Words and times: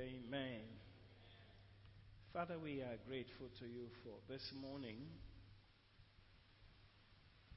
Amen. 0.00 0.62
Father, 2.32 2.54
we 2.62 2.80
are 2.80 2.96
grateful 3.06 3.48
to 3.58 3.66
you 3.66 3.84
for 4.02 4.32
this 4.32 4.42
morning. 4.62 4.96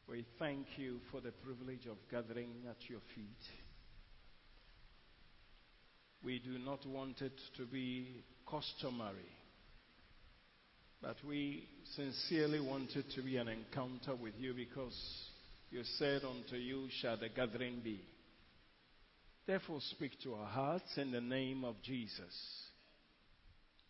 We 0.09 0.25
thank 0.39 0.65
you 0.75 0.99
for 1.09 1.21
the 1.21 1.31
privilege 1.31 1.85
of 1.89 1.95
gathering 2.11 2.49
at 2.69 2.89
your 2.89 2.99
feet. 3.15 3.27
We 6.21 6.39
do 6.39 6.59
not 6.59 6.85
want 6.85 7.21
it 7.21 7.39
to 7.55 7.65
be 7.65 8.25
customary, 8.49 9.31
but 11.01 11.15
we 11.25 11.63
sincerely 11.95 12.59
want 12.59 12.93
it 12.97 13.05
to 13.15 13.21
be 13.21 13.37
an 13.37 13.47
encounter 13.47 14.15
with 14.15 14.33
you 14.37 14.53
because 14.53 14.99
you 15.71 15.83
said, 15.97 16.23
Unto 16.25 16.57
you 16.57 16.89
shall 16.99 17.15
the 17.15 17.29
gathering 17.29 17.79
be. 17.81 18.01
Therefore, 19.45 19.79
speak 19.91 20.13
to 20.23 20.35
our 20.35 20.45
hearts 20.45 20.97
in 20.97 21.11
the 21.11 21.21
name 21.21 21.65
of 21.65 21.75
Jesus 21.81 22.33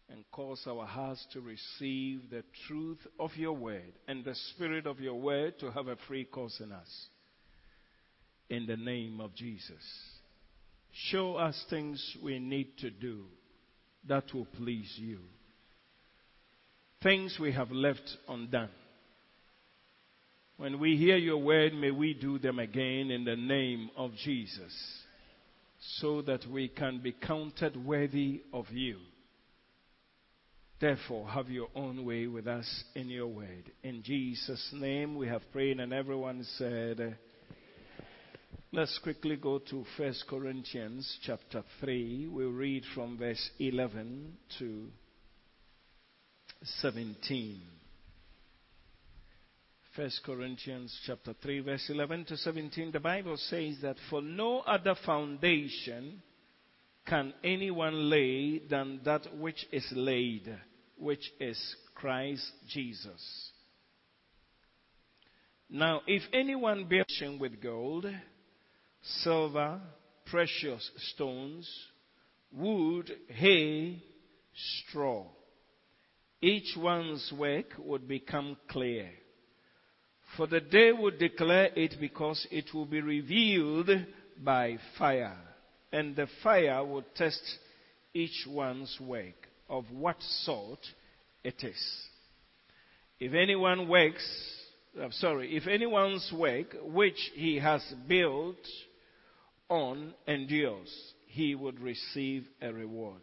and 0.09 0.23
cause 0.31 0.61
our 0.67 0.85
hearts 0.85 1.25
to 1.33 1.41
receive 1.41 2.21
the 2.29 2.43
truth 2.67 2.99
of 3.19 3.31
your 3.35 3.53
word 3.53 3.93
and 4.07 4.25
the 4.25 4.35
spirit 4.53 4.87
of 4.87 4.99
your 4.99 5.15
word 5.15 5.59
to 5.59 5.71
have 5.71 5.87
a 5.87 5.95
free 6.07 6.25
course 6.25 6.59
in 6.59 6.71
us. 6.71 7.07
In 8.49 8.65
the 8.65 8.77
name 8.77 9.21
of 9.21 9.35
Jesus. 9.35 9.83
Show 11.09 11.35
us 11.35 11.63
things 11.69 12.17
we 12.21 12.39
need 12.39 12.77
to 12.79 12.89
do 12.89 13.25
that 14.07 14.33
will 14.33 14.47
please 14.57 14.91
you. 14.97 15.19
Things 17.01 17.37
we 17.39 17.51
have 17.51 17.71
left 17.71 18.17
undone. 18.27 18.69
When 20.57 20.79
we 20.79 20.97
hear 20.97 21.17
your 21.17 21.37
word, 21.37 21.73
may 21.73 21.91
we 21.91 22.13
do 22.13 22.37
them 22.39 22.59
again 22.59 23.11
in 23.11 23.23
the 23.23 23.35
name 23.35 23.89
of 23.97 24.11
Jesus 24.23 25.02
so 25.99 26.21
that 26.21 26.45
we 26.49 26.67
can 26.67 26.99
be 26.99 27.11
counted 27.11 27.75
worthy 27.85 28.43
of 28.53 28.69
you. 28.71 28.97
Therefore, 30.79 31.29
have 31.29 31.49
your 31.49 31.69
own 31.75 32.03
way 32.03 32.27
with 32.27 32.47
us 32.47 32.83
in 32.95 33.07
your 33.07 33.27
word. 33.27 33.71
In 33.83 34.03
Jesus' 34.03 34.69
name 34.73 35.15
we 35.15 35.27
have 35.27 35.49
prayed, 35.51 35.79
and 35.79 35.93
everyone 35.93 36.43
said, 36.57 37.17
Let's 38.71 38.97
quickly 39.03 39.35
go 39.35 39.59
to 39.59 39.85
1 39.97 40.13
Corinthians 40.27 41.19
chapter 41.23 41.63
3. 41.79 42.27
We'll 42.27 42.49
read 42.49 42.83
from 42.95 43.17
verse 43.17 43.49
11 43.59 44.33
to 44.59 44.87
17. 46.81 47.61
1 49.95 50.09
Corinthians 50.25 50.99
chapter 51.05 51.35
3 51.43 51.59
verse 51.59 51.87
11 51.87 52.25
to 52.25 52.35
17 52.35 52.91
the 52.91 52.99
Bible 52.99 53.37
says 53.37 53.75
that 53.83 53.95
for 54.09 54.23
no 54.23 54.61
other 54.61 54.95
foundation 55.05 56.19
can 57.05 57.31
anyone 57.43 58.09
lay 58.09 58.57
than 58.57 59.01
that 59.05 59.21
which 59.37 59.67
is 59.71 59.85
laid 59.91 60.51
which 60.97 61.31
is 61.39 61.75
Christ 61.93 62.51
Jesus. 62.67 63.51
Now 65.69 66.01
if 66.07 66.23
anyone 66.33 66.85
builds 66.89 67.21
with 67.39 67.61
gold 67.61 68.07
silver 69.23 69.79
precious 70.25 70.89
stones 71.13 71.69
wood 72.51 73.11
hay 73.27 74.01
straw 74.87 75.27
each 76.41 76.75
one's 76.75 77.31
work 77.37 77.67
would 77.77 78.07
become 78.07 78.57
clear 78.71 79.11
for 80.35 80.47
the 80.47 80.59
day 80.59 80.91
will 80.91 81.15
declare 81.17 81.69
it 81.75 81.95
because 81.99 82.47
it 82.51 82.73
will 82.73 82.85
be 82.85 83.01
revealed 83.01 83.89
by 84.43 84.77
fire. 84.97 85.37
And 85.91 86.15
the 86.15 86.27
fire 86.41 86.83
will 86.83 87.03
test 87.15 87.41
each 88.13 88.45
one's 88.47 88.97
work 88.99 89.47
of 89.69 89.85
what 89.91 90.21
sort 90.21 90.79
it 91.43 91.63
is. 91.63 92.07
If 93.19 93.33
anyone 93.33 93.87
works, 93.87 94.25
I'm 94.99 95.11
sorry, 95.11 95.55
if 95.55 95.67
anyone's 95.67 96.31
work 96.35 96.75
which 96.81 97.31
he 97.35 97.59
has 97.59 97.83
built 98.07 98.57
on 99.69 100.13
endures, 100.27 100.91
he 101.27 101.55
would 101.55 101.79
receive 101.79 102.45
a 102.61 102.73
reward. 102.73 103.21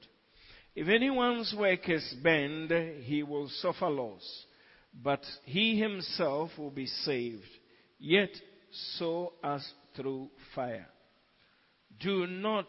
If 0.75 0.89
anyone's 0.89 1.55
work 1.57 1.89
is 1.89 2.15
bent, 2.23 2.73
he 3.03 3.23
will 3.23 3.49
suffer 3.49 3.89
loss 3.89 4.45
but 4.95 5.25
he 5.45 5.79
himself 5.79 6.51
will 6.59 6.71
be 6.71 6.87
saved, 6.87 7.43
yet 7.99 8.31
so 8.99 9.33
as 9.43 9.67
through 9.97 10.29
fire. 10.55 10.87
Do 12.01 12.27
not, 12.27 12.67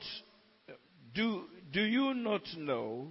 do, 1.13 1.43
do 1.71 1.81
you 1.81 2.13
not 2.13 2.41
know 2.57 3.09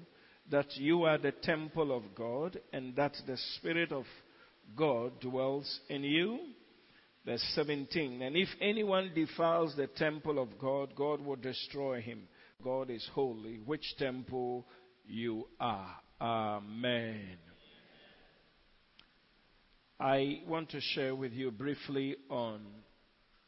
that 0.50 0.76
you 0.76 1.04
are 1.04 1.18
the 1.18 1.32
temple 1.32 1.96
of 1.96 2.02
God 2.14 2.58
and 2.72 2.94
that 2.96 3.14
the 3.26 3.36
Spirit 3.56 3.92
of 3.92 4.04
God 4.76 5.20
dwells 5.20 5.80
in 5.88 6.02
you? 6.02 6.38
Verse 7.24 7.44
17. 7.54 8.22
And 8.22 8.36
if 8.36 8.48
anyone 8.60 9.12
defiles 9.14 9.76
the 9.76 9.86
temple 9.86 10.38
of 10.38 10.58
God, 10.58 10.94
God 10.94 11.20
will 11.20 11.36
destroy 11.36 12.00
him. 12.00 12.22
God 12.62 12.90
is 12.90 13.08
holy, 13.12 13.60
which 13.64 13.84
temple 13.98 14.66
you 15.06 15.46
are. 15.58 15.96
Amen. 16.20 17.49
I 20.00 20.40
want 20.48 20.70
to 20.70 20.80
share 20.80 21.14
with 21.14 21.34
you 21.34 21.50
briefly 21.50 22.16
on 22.30 22.62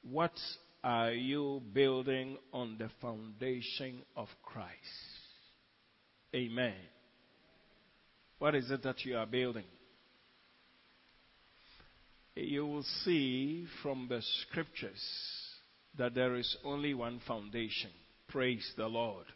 what 0.03 0.39
are 0.85 1.13
you 1.13 1.63
building 1.73 2.37
on 2.53 2.77
the 2.79 2.91
foundation 3.01 4.03
of 4.15 4.29
Christ. 4.43 4.69
Amen. 6.35 6.75
What 8.39 8.55
is 8.55 8.71
it 8.71 8.83
that 8.83 9.03
you 9.07 9.17
are 9.17 9.25
building? 9.25 9.65
You 12.35 12.67
will 12.67 12.85
see 13.05 13.67
from 13.83 14.09
the 14.11 14.21
scriptures 14.43 15.03
that 15.97 16.15
there 16.15 16.35
is 16.35 16.55
only 16.65 16.93
one 16.93 17.21
foundation. 17.27 17.91
Praise 18.29 18.71
the 18.77 18.89
Lord. 18.89 19.27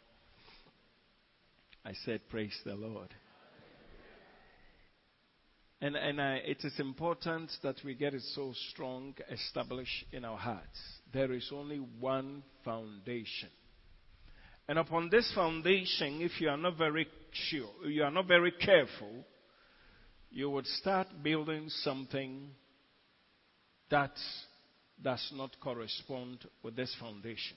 I 1.83 1.93
said, 2.05 2.21
Praise 2.29 2.59
the 2.63 2.75
Lord. 2.75 3.09
And, 5.79 5.95
and 5.95 6.19
I, 6.19 6.35
it 6.37 6.63
is 6.63 6.79
important 6.79 7.51
that 7.61 7.75
we 7.85 7.93
get 7.93 8.15
it 8.15 8.23
so 8.33 8.51
strong, 8.71 9.13
established 9.31 10.05
in 10.11 10.25
our 10.25 10.37
hearts. 10.37 10.79
There 11.13 11.31
is 11.31 11.51
only 11.53 11.77
one 11.77 12.43
foundation. 12.65 13.49
And 14.67 14.79
upon 14.79 15.09
this 15.09 15.31
foundation, 15.35 16.21
if 16.21 16.41
you 16.41 16.49
are 16.49 16.57
not 16.57 16.77
very 16.77 17.07
sure, 17.31 17.87
you 17.87 18.03
are 18.03 18.11
not 18.11 18.27
very 18.27 18.51
careful, 18.51 19.23
you 20.31 20.49
would 20.49 20.65
start 20.65 21.07
building 21.23 21.69
something 21.69 22.49
that 23.89 24.11
does 25.01 25.31
not 25.35 25.51
correspond 25.61 26.39
with 26.63 26.75
this 26.75 26.93
foundation. 26.99 27.55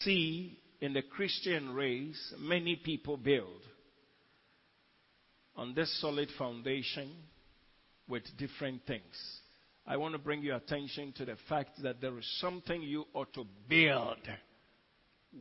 See, 0.00 0.58
in 0.80 0.92
the 0.92 1.02
Christian 1.02 1.74
race, 1.74 2.34
many 2.38 2.76
people 2.76 3.16
build 3.16 3.60
on 5.58 5.74
this 5.74 6.00
solid 6.00 6.28
foundation 6.38 7.10
with 8.08 8.22
different 8.38 8.80
things. 8.86 9.02
I 9.84 9.96
want 9.96 10.12
to 10.12 10.18
bring 10.18 10.40
your 10.40 10.56
attention 10.56 11.12
to 11.16 11.24
the 11.24 11.36
fact 11.48 11.82
that 11.82 12.00
there 12.00 12.16
is 12.16 12.38
something 12.40 12.80
you 12.80 13.06
ought 13.12 13.34
to 13.34 13.44
build 13.68 14.20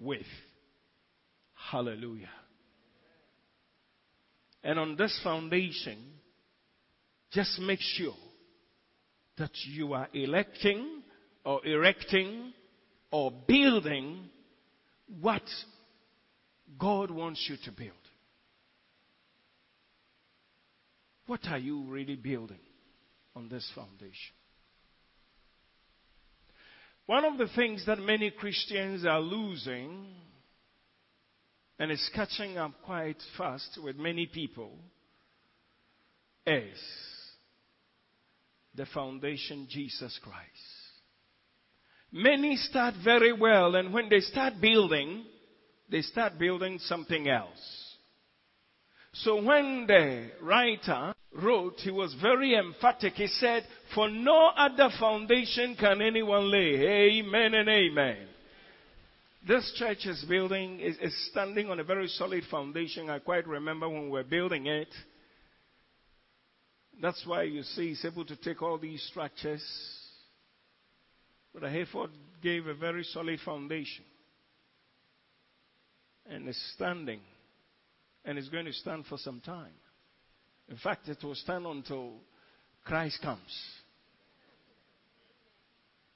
with. 0.01 0.25
Hallelujah. 1.71 2.29
And 4.63 4.79
on 4.79 4.95
this 4.95 5.17
foundation, 5.23 5.99
just 7.31 7.59
make 7.59 7.79
sure 7.79 8.15
that 9.37 9.51
you 9.67 9.93
are 9.93 10.07
electing 10.13 11.03
or 11.45 11.63
erecting 11.63 12.53
or 13.11 13.31
building 13.47 14.29
what 15.21 15.43
God 16.79 17.11
wants 17.11 17.45
you 17.47 17.57
to 17.65 17.71
build. 17.71 18.06
What 21.27 21.41
are 21.49 21.57
you 21.57 21.83
really 21.83 22.15
building 22.15 22.59
on 23.35 23.49
this 23.49 23.69
foundation? 23.75 24.33
One 27.05 27.25
of 27.25 27.37
the 27.37 27.47
things 27.53 27.85
that 27.85 27.99
many 27.99 28.31
Christians 28.31 29.05
are 29.05 29.19
losing, 29.19 30.07
and 31.79 31.91
is 31.91 32.09
catching 32.15 32.57
up 32.57 32.71
quite 32.83 33.21
fast 33.37 33.77
with 33.83 33.97
many 33.97 34.25
people, 34.25 34.71
is 36.45 36.77
the 38.73 38.85
foundation 38.85 39.67
Jesus 39.69 40.17
Christ. 40.23 40.47
Many 42.11 42.55
start 42.55 42.95
very 43.03 43.33
well, 43.33 43.75
and 43.75 43.93
when 43.93 44.07
they 44.09 44.21
start 44.21 44.53
building, 44.61 45.25
they 45.89 46.01
start 46.01 46.39
building 46.39 46.79
something 46.79 47.27
else. 47.27 47.86
So 49.21 49.41
when 49.41 49.85
the 49.87 50.29
writer 50.41 51.13
wrote, 51.33 51.75
he 51.77 51.91
was 51.91 52.15
very 52.21 52.55
emphatic. 52.55 53.13
He 53.13 53.27
said, 53.27 53.65
For 53.95 54.09
no 54.09 54.51
other 54.55 54.89
foundation 54.99 55.75
can 55.79 56.01
anyone 56.01 56.51
lay. 56.51 56.75
Amen 57.19 57.53
and 57.53 57.69
amen. 57.69 58.17
This 59.47 59.71
church 59.77 60.05
is 60.05 60.23
building, 60.27 60.79
is, 60.81 60.97
is 61.01 61.29
standing 61.31 61.69
on 61.69 61.79
a 61.79 61.83
very 61.83 62.07
solid 62.07 62.43
foundation. 62.51 63.09
I 63.09 63.19
quite 63.19 63.47
remember 63.47 63.87
when 63.87 64.03
we 64.03 64.09
were 64.09 64.23
building 64.23 64.67
it. 64.67 64.93
That's 67.01 67.23
why 67.25 67.43
you 67.43 67.63
see 67.63 67.89
he's 67.89 68.03
able 68.05 68.25
to 68.25 68.35
take 68.35 68.61
all 68.61 68.77
these 68.77 69.01
structures. 69.09 69.63
But 71.53 71.63
Hayford 71.63 72.09
gave 72.43 72.67
a 72.67 72.73
very 72.73 73.03
solid 73.03 73.39
foundation. 73.45 74.03
And 76.29 76.47
it's 76.47 76.73
standing. 76.75 77.21
And 78.27 78.37
it's 78.37 78.49
going 78.49 78.65
to 78.65 78.73
stand 78.73 79.05
for 79.05 79.17
some 79.17 79.39
time. 79.39 79.71
In 80.69 80.75
fact, 80.75 81.07
it 81.07 81.23
will 81.23 81.33
stand 81.33 81.65
until 81.65 82.15
Christ 82.83 83.19
comes. 83.21 83.61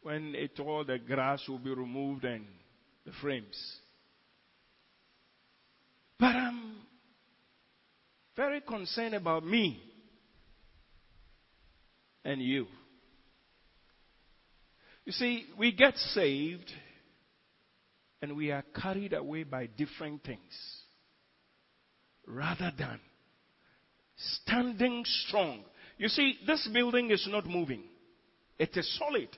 When 0.04 0.36
it 0.36 0.60
all 0.60 0.84
the 0.84 1.00
grass 1.00 1.42
will 1.48 1.58
be 1.58 1.70
removed 1.70 2.26
and 2.26 2.46
the 3.06 3.14
frames. 3.22 3.58
But 6.20 6.36
I'm 6.36 6.74
very 8.36 8.60
concerned 8.60 9.16
about 9.16 9.46
me 9.46 9.82
and 12.26 12.42
you. 12.42 12.68
You 15.06 15.14
see, 15.14 15.46
we 15.58 15.72
get 15.72 15.96
saved 15.96 16.70
and 18.22 18.36
we 18.36 18.52
are 18.52 18.66
carried 18.82 19.14
away 19.14 19.44
by 19.44 19.68
different 19.68 20.24
things 20.26 20.81
rather 22.32 22.72
than 22.78 23.00
standing 24.16 25.04
strong. 25.06 25.64
You 25.98 26.08
see, 26.08 26.38
this 26.48 26.68
building 26.74 27.12
is 27.12 27.28
not 27.30 27.46
moving. 27.46 27.84
It 28.58 28.76
is 28.76 28.98
solid. 28.98 29.30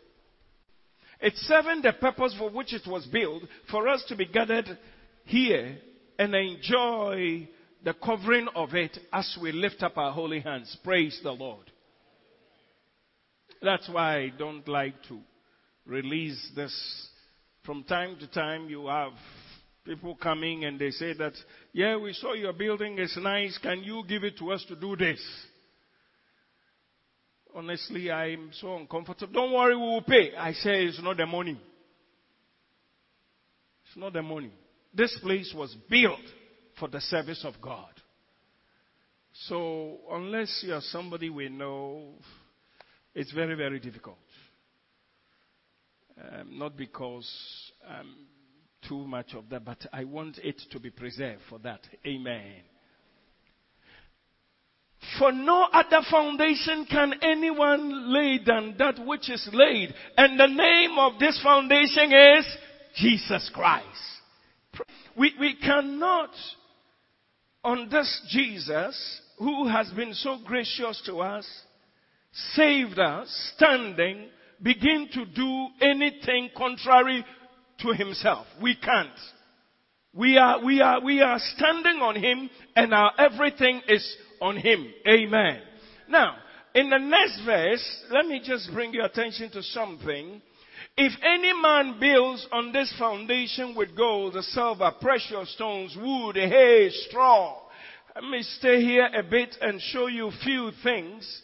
It's 1.19 1.39
serving 1.41 1.81
the 1.81 1.93
purpose 1.93 2.35
for 2.37 2.49
which 2.49 2.73
it 2.73 2.87
was 2.87 3.05
built 3.05 3.43
for 3.71 3.87
us 3.87 4.03
to 4.09 4.15
be 4.15 4.25
gathered 4.25 4.77
here 5.25 5.77
and 6.19 6.35
enjoy 6.35 7.47
the 7.83 7.93
covering 7.93 8.47
of 8.55 8.73
it 8.73 8.97
as 9.11 9.37
we 9.41 9.51
lift 9.51 9.83
up 9.83 9.97
our 9.97 10.11
holy 10.11 10.39
hands. 10.39 10.75
Praise 10.83 11.19
the 11.23 11.31
Lord. 11.31 11.71
That's 13.61 13.87
why 13.89 14.17
I 14.17 14.31
don't 14.37 14.67
like 14.67 14.95
to 15.07 15.19
release 15.85 16.51
this. 16.55 16.73
From 17.65 17.83
time 17.85 18.17
to 18.19 18.27
time, 18.27 18.67
you 18.67 18.87
have 18.87 19.13
people 19.85 20.15
coming 20.15 20.65
and 20.65 20.80
they 20.80 20.91
say 20.91 21.13
that, 21.13 21.33
yeah, 21.74 21.97
we 21.97 22.13
saw 22.13 22.33
your 22.33 22.53
building 22.53 22.97
is 23.00 23.18
nice. 23.21 23.57
Can 23.62 23.83
you 23.83 24.03
give 24.07 24.24
it 24.24 24.38
to 24.39 24.51
us 24.51 24.63
to 24.68 24.75
do 24.75 24.95
this? 24.95 25.19
Honestly, 27.56 28.12
I'm 28.12 28.50
so 28.53 28.77
uncomfortable. 28.77 29.33
Don't 29.33 29.53
worry, 29.53 29.75
we 29.75 29.81
will 29.81 30.01
pay. 30.01 30.35
I 30.35 30.53
say 30.53 30.85
it's 30.85 31.01
not 31.01 31.18
the 31.18 31.25
money. 31.25 31.59
It's 33.88 33.97
not 33.97 34.13
the 34.13 34.24
money. 34.24 34.51
This 34.94 35.18
place 35.21 35.53
was 35.56 35.75
built 35.89 36.19
for 36.79 36.88
the 36.88 37.01
service 37.01 37.44
of 37.45 37.53
God. 37.62 37.91
So, 39.47 39.97
unless 40.12 40.63
you 40.65 40.74
are 40.74 40.81
somebody 40.81 41.29
we 41.29 41.50
know, 41.50 42.13
it's 43.13 43.31
very, 43.31 43.56
very 43.56 43.79
difficult. 43.79 44.18
Um, 46.19 46.57
not 46.59 46.77
because 46.77 47.27
I'm 47.88 48.15
too 48.88 49.06
much 49.07 49.33
of 49.33 49.50
that, 49.50 49.65
but 49.65 49.85
I 49.91 50.03
want 50.03 50.39
it 50.44 50.62
to 50.71 50.80
be 50.80 50.89
preserved 50.89 51.41
for 51.50 51.59
that. 51.59 51.81
Amen. 52.06 52.62
For 55.19 55.31
no 55.31 55.68
other 55.71 56.01
foundation 56.09 56.85
can 56.89 57.13
anyone 57.21 58.13
lay 58.13 58.39
than 58.45 58.75
that 58.80 59.06
which 59.06 59.30
is 59.30 59.47
laid. 59.51 59.94
And 60.18 60.39
the 60.39 60.47
name 60.47 60.97
of 60.97 61.19
this 61.19 61.39
foundation 61.44 62.12
is 62.13 62.45
Jesus 62.95 63.51
Christ. 63.53 63.85
We, 65.15 65.33
we 65.39 65.56
cannot, 65.56 66.31
on 67.63 67.89
this 67.89 68.21
Jesus, 68.29 69.21
who 69.38 69.68
has 69.68 69.89
been 69.91 70.13
so 70.13 70.39
gracious 70.45 71.01
to 71.06 71.18
us, 71.18 71.47
saved 72.56 72.97
us, 72.97 73.53
standing, 73.56 74.29
begin 74.62 75.09
to 75.13 75.25
do 75.25 75.68
anything 75.81 76.50
contrary 76.56 77.24
to 77.79 77.93
himself. 77.93 78.45
We 78.61 78.75
can't. 78.75 79.09
We 80.13 80.37
are, 80.37 80.63
we 80.63 80.79
are, 80.81 81.01
we 81.01 81.21
are 81.21 81.39
standing 81.55 82.01
on 82.01 82.15
him 82.15 82.49
and 82.75 82.93
our 82.93 83.11
everything 83.17 83.81
is 83.87 84.15
on 84.41 84.57
him. 84.57 84.93
Amen. 85.07 85.61
Now, 86.07 86.35
in 86.75 86.89
the 86.89 86.99
next 86.99 87.43
verse, 87.45 88.03
let 88.11 88.27
me 88.27 88.41
just 88.43 88.71
bring 88.73 88.93
your 88.93 89.05
attention 89.05 89.49
to 89.51 89.63
something. 89.63 90.41
If 90.95 91.13
any 91.23 91.53
man 91.59 91.99
builds 91.99 92.47
on 92.51 92.71
this 92.71 92.93
foundation 92.99 93.75
with 93.75 93.95
gold, 93.97 94.35
silver, 94.43 94.91
precious 95.01 95.53
stones, 95.55 95.97
wood, 95.99 96.35
hay, 96.35 96.89
straw, 97.07 97.59
let 98.15 98.29
me 98.29 98.43
stay 98.43 98.81
here 98.81 99.09
a 99.15 99.23
bit 99.23 99.55
and 99.61 99.81
show 99.81 100.05
you 100.05 100.29
few 100.43 100.71
things 100.83 101.41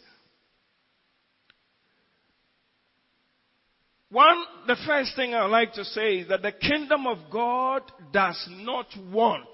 One, 4.10 4.44
the 4.66 4.76
first 4.86 5.14
thing 5.14 5.34
I 5.34 5.44
would 5.44 5.52
like 5.52 5.72
to 5.74 5.84
say 5.84 6.18
is 6.18 6.28
that 6.28 6.42
the 6.42 6.52
kingdom 6.52 7.06
of 7.06 7.18
God 7.30 7.82
does 8.12 8.48
not 8.50 8.86
want. 9.12 9.46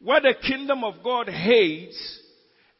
What 0.00 0.24
the 0.24 0.34
kingdom 0.46 0.82
of 0.82 0.94
God 1.02 1.28
hates 1.28 2.20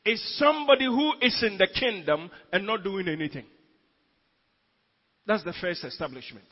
is 0.05 0.39
somebody 0.39 0.87
who 0.87 1.13
is 1.23 1.43
in 1.43 1.57
the 1.57 1.69
kingdom 1.69 2.31
and 2.53 2.67
not 2.67 2.83
doing 2.83 3.09
anything. 3.09 3.47
That's 5.27 5.45
the 5.45 5.55
first 5.61 5.85
establishment. 5.85 6.45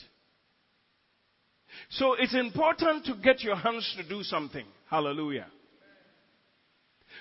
So 1.91 2.15
it's 2.15 2.35
important 2.35 3.05
to 3.07 3.15
get 3.17 3.43
your 3.43 3.57
hands 3.57 3.95
to 3.99 4.09
do 4.09 4.23
something. 4.23 4.65
Hallelujah. 4.89 5.47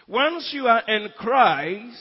Once 0.08 0.52
you 0.54 0.68
are 0.68 0.84
in 0.88 1.10
Christ, 1.18 1.98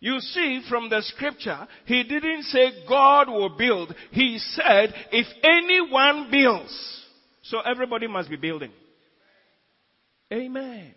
you 0.00 0.18
see 0.20 0.62
from 0.68 0.88
the 0.88 1.02
scripture, 1.02 1.68
he 1.84 2.02
didn't 2.02 2.44
say 2.44 2.86
God 2.88 3.28
will 3.28 3.50
build. 3.56 3.94
He 4.10 4.38
said, 4.38 4.94
if 5.12 5.26
anyone 5.44 6.30
builds. 6.30 7.04
So 7.42 7.60
everybody 7.60 8.06
must 8.06 8.30
be 8.30 8.36
building. 8.36 8.72
Amen. 10.32 10.94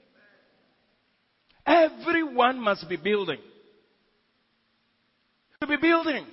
Everyone 1.65 2.61
must 2.61 2.87
be 2.87 2.95
building. 2.95 3.39
To 5.61 5.67
be 5.67 5.77
building. 5.77 6.25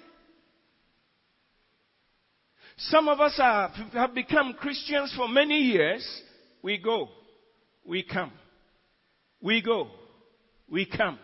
Some 2.77 3.09
of 3.09 3.21
us 3.21 3.35
are, 3.39 3.69
have 3.93 4.15
become 4.15 4.55
Christians 4.55 5.13
for 5.17 5.29
many 5.29 5.59
years. 5.59 6.07
We 6.63 6.79
go. 6.79 7.09
We 7.85 8.05
come. 8.05 8.33
We 9.41 9.61
go. 9.61 9.89
We 10.69 10.87
come. 10.87 11.19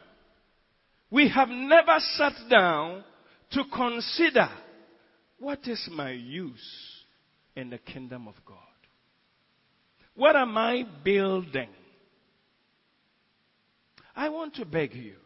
We 1.10 1.28
have 1.28 1.48
never 1.48 1.98
sat 2.16 2.34
down 2.50 3.04
to 3.52 3.64
consider 3.72 4.48
what 5.38 5.66
is 5.66 5.88
my 5.92 6.10
use 6.10 6.96
in 7.54 7.70
the 7.70 7.78
kingdom 7.78 8.26
of 8.28 8.34
God? 8.44 8.56
What 10.14 10.34
am 10.34 10.56
I 10.56 10.84
building? 11.04 11.68
I 14.14 14.30
want 14.30 14.54
to 14.56 14.64
beg 14.64 14.94
you. 14.94 15.16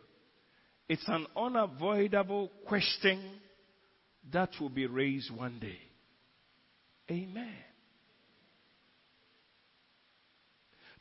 It's 0.88 1.06
an 1.06 1.26
unavoidable 1.36 2.50
question 2.66 3.40
that 4.32 4.50
will 4.60 4.68
be 4.68 4.86
raised 4.86 5.30
one 5.30 5.58
day. 5.60 5.78
Amen. 7.08 7.54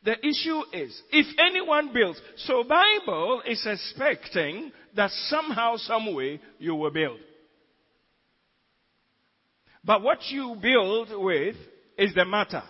The 0.03 0.17
issue 0.25 0.61
is, 0.71 1.01
if 1.11 1.27
anyone 1.39 1.91
builds, 1.93 2.21
so 2.37 2.63
Bible 2.63 3.41
is 3.45 3.65
expecting 3.65 4.71
that 4.95 5.11
somehow, 5.27 5.75
some 5.75 6.13
way, 6.13 6.39
you 6.57 6.75
will 6.75 6.91
build. 6.91 7.19
But 9.83 10.01
what 10.01 10.19
you 10.29 10.55
build 10.61 11.09
with 11.11 11.55
is 11.97 12.13
the 12.13 12.25
matter. 12.25 12.63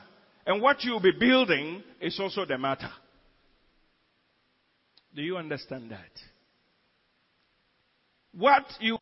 And 0.46 0.62
what 0.62 0.84
you'll 0.84 1.02
be 1.02 1.12
building 1.12 1.84
is 2.02 2.20
also 2.20 2.46
the 2.46 2.58
matter. 2.58 2.90
Do 5.16 5.22
you 5.22 5.38
understand 5.38 5.92
that? 5.92 6.10
What 8.32 8.64
you 8.80 8.98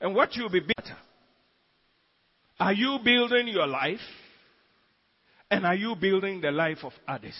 and 0.00 0.14
what 0.14 0.34
you'll 0.34 0.50
be 0.50 0.60
better. 0.60 0.96
Are 2.58 2.72
you 2.72 2.98
building 3.02 3.48
your 3.48 3.66
life? 3.66 4.00
And 5.50 5.66
are 5.66 5.74
you 5.74 5.94
building 5.94 6.40
the 6.40 6.50
life 6.50 6.78
of 6.82 6.92
others? 7.06 7.36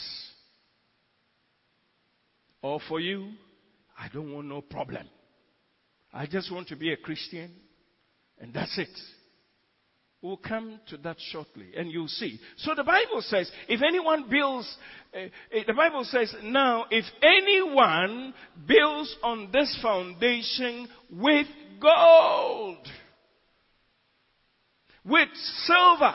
Or 2.63 2.81
for 2.89 3.01
you, 3.01 3.31
I 3.99 4.09
don't 4.13 4.33
want 4.33 4.47
no 4.49 4.61
problem. 4.61 5.09
I 6.13 6.27
just 6.27 6.53
want 6.53 6.69
to 6.69 6.77
be 6.77 6.93
a 6.93 6.97
Christian, 6.97 7.51
and 8.39 8.55
that's 8.55 8.79
it. 8.79 8.89
We'll 10.23 10.37
come 10.37 10.81
to 10.89 10.97
that 10.99 11.17
shortly, 11.33 11.73
and 11.77 11.91
you'll 11.91 12.09
see. 12.09 12.41
So 12.59 12.75
the 12.75 12.85
Bible 12.85 13.21
says, 13.21 13.51
if 13.69 13.83
anyone 13.83 14.27
builds, 14.31 14.75
uh, 15.15 15.29
the 15.67 15.75
Bible 15.75 16.05
says, 16.05 16.35
now, 16.43 16.87
if 16.91 17.05
anyone 17.23 18.33
builds 18.67 19.15
on 19.23 19.51
this 19.53 19.77
foundation 19.83 20.89
with 21.11 21.47
gold, 21.81 22.87
With 25.05 25.29
silver, 25.67 26.15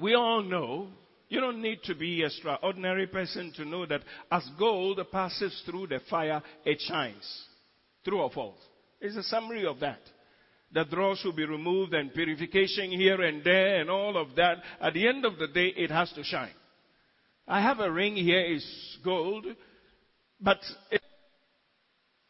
we 0.00 0.14
all 0.14 0.42
know 0.42 0.88
you 1.28 1.40
don't 1.40 1.62
need 1.62 1.82
to 1.84 1.94
be 1.94 2.22
extraordinary 2.22 3.06
person 3.06 3.52
to 3.56 3.64
know 3.64 3.86
that 3.86 4.02
as 4.30 4.46
gold 4.58 5.00
passes 5.10 5.62
through 5.64 5.86
the 5.86 6.00
fire, 6.10 6.42
it 6.64 6.80
shines. 6.80 7.46
True 8.04 8.20
or 8.20 8.30
false? 8.30 8.58
It's 9.00 9.16
a 9.16 9.22
summary 9.22 9.66
of 9.66 9.80
that. 9.80 10.00
The 10.72 10.84
dross 10.84 11.22
will 11.24 11.32
be 11.32 11.44
removed 11.44 11.92
and 11.94 12.12
purification 12.12 12.90
here 12.90 13.20
and 13.22 13.44
there 13.44 13.80
and 13.80 13.90
all 13.90 14.16
of 14.16 14.34
that. 14.36 14.58
At 14.80 14.94
the 14.94 15.06
end 15.06 15.24
of 15.24 15.38
the 15.38 15.48
day, 15.48 15.68
it 15.76 15.90
has 15.90 16.10
to 16.12 16.24
shine. 16.24 16.54
I 17.46 17.60
have 17.60 17.80
a 17.80 17.90
ring 17.90 18.16
here, 18.16 18.40
it's 18.40 18.98
gold, 19.04 19.44
but 20.40 20.58
it, 20.90 21.02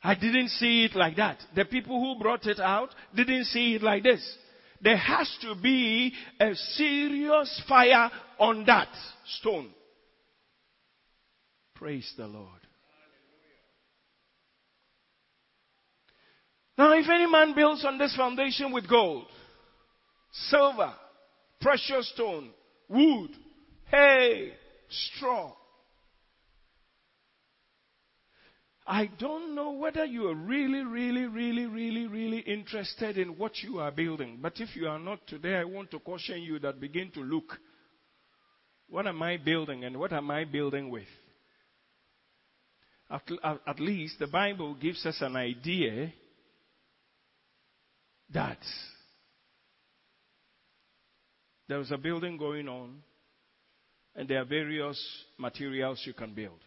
I 0.02 0.14
didn't 0.14 0.48
see 0.48 0.84
it 0.84 0.96
like 0.96 1.16
that. 1.16 1.38
The 1.54 1.64
people 1.64 2.00
who 2.00 2.20
brought 2.20 2.46
it 2.46 2.58
out 2.58 2.90
didn't 3.14 3.44
see 3.46 3.74
it 3.74 3.82
like 3.82 4.02
this 4.02 4.36
there 4.82 4.96
has 4.96 5.30
to 5.42 5.54
be 5.54 6.12
a 6.40 6.54
serious 6.54 7.62
fire 7.68 8.10
on 8.38 8.64
that 8.66 8.88
stone. 9.38 9.70
Praise 11.76 12.12
the 12.16 12.26
Lord. 12.26 12.48
Now, 16.76 16.92
if 16.94 17.08
any 17.08 17.26
man 17.26 17.54
builds 17.54 17.84
on 17.84 17.98
this 17.98 18.16
foundation 18.16 18.72
with 18.72 18.88
gold, 18.88 19.26
silver, 20.48 20.92
precious 21.60 22.10
stone, 22.14 22.50
wood, 22.88 23.30
hay, 23.84 24.52
straw, 24.88 25.52
I 28.92 29.06
don't 29.06 29.54
know 29.54 29.70
whether 29.70 30.04
you 30.04 30.28
are 30.28 30.34
really, 30.34 30.84
really, 30.84 31.24
really, 31.24 31.64
really, 31.64 32.06
really 32.08 32.40
interested 32.40 33.16
in 33.16 33.38
what 33.38 33.52
you 33.62 33.78
are 33.78 33.90
building. 33.90 34.38
But 34.42 34.60
if 34.60 34.76
you 34.76 34.86
are 34.86 34.98
not 34.98 35.26
today, 35.26 35.54
I 35.54 35.64
want 35.64 35.90
to 35.92 35.98
caution 35.98 36.42
you 36.42 36.58
that 36.58 36.78
begin 36.78 37.10
to 37.12 37.20
look. 37.20 37.58
What 38.90 39.06
am 39.06 39.22
I 39.22 39.38
building 39.38 39.84
and 39.84 39.98
what 39.98 40.12
am 40.12 40.30
I 40.30 40.44
building 40.44 40.90
with? 40.90 41.08
At, 43.10 43.22
at, 43.66 43.80
least 43.80 44.18
the 44.18 44.26
Bible 44.26 44.74
gives 44.74 45.06
us 45.06 45.16
an 45.22 45.36
idea 45.36 46.12
that 48.34 48.60
there 51.66 51.80
is 51.80 51.90
a 51.90 51.96
building 51.96 52.36
going 52.36 52.68
on 52.68 52.98
and 54.14 54.28
there 54.28 54.42
are 54.42 54.44
various 54.44 55.02
materials 55.38 56.02
you 56.04 56.12
can 56.12 56.34
build. 56.34 56.60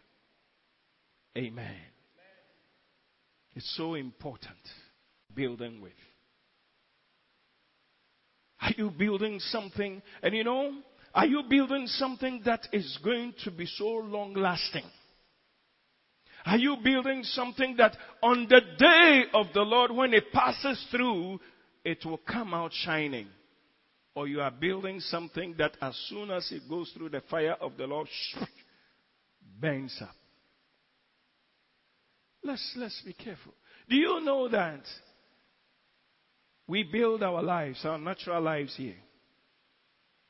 Amen. 1.38 1.95
It's 3.56 3.76
so 3.78 3.96
important 3.96 4.58
building 5.34 5.82
with. 5.82 5.94
Are 8.62 8.72
you 8.76 8.92
building 8.92 9.40
something? 9.40 10.02
And 10.22 10.36
you 10.36 10.44
know, 10.44 10.72
are 11.14 11.26
you 11.26 11.44
building 11.50 11.88
something 11.88 12.42
that 12.46 12.68
is 12.74 13.00
going 13.04 13.34
to 13.44 13.52
be 13.52 13.66
so 13.66 13.86
long 13.88 14.34
lasting? 14.34 14.86
Are 16.46 16.58
you 16.58 16.78
building 16.84 17.24
something 17.24 17.76
that 17.78 17.96
on 18.22 18.48
the 18.50 18.62
day 18.78 19.24
of 19.34 19.48
the 19.54 19.62
Lord, 19.62 19.92
when 19.92 20.14
it 20.14 20.32
passes 20.32 20.86
through, 20.92 21.40
it 21.84 22.06
will 22.06 22.20
come 22.20 22.54
out 22.54 22.72
shining? 22.72 23.28
Or 24.14 24.28
you 24.28 24.42
are 24.42 24.52
building 24.52 25.00
something 25.00 25.56
that 25.58 25.76
as 25.82 25.96
soon 26.08 26.32
as 26.32 26.52
it 26.52 26.70
goes 26.70 26.92
through 26.92 27.10
the 27.10 27.22
fire 27.30 27.56
of 27.60 27.78
the 27.78 27.88
Lord, 27.88 28.08
burns 29.60 29.98
up? 30.02 30.16
Let's, 32.46 32.74
let's 32.78 33.02
be 33.04 33.14
careful. 33.14 33.54
Do 33.90 33.96
you 33.96 34.22
know 34.22 34.48
that 34.50 34.82
we 36.68 36.84
build 36.84 37.24
our 37.24 37.42
lives, 37.42 37.84
our 37.84 37.98
natural 37.98 38.42
lives 38.42 38.76
here? 38.78 38.96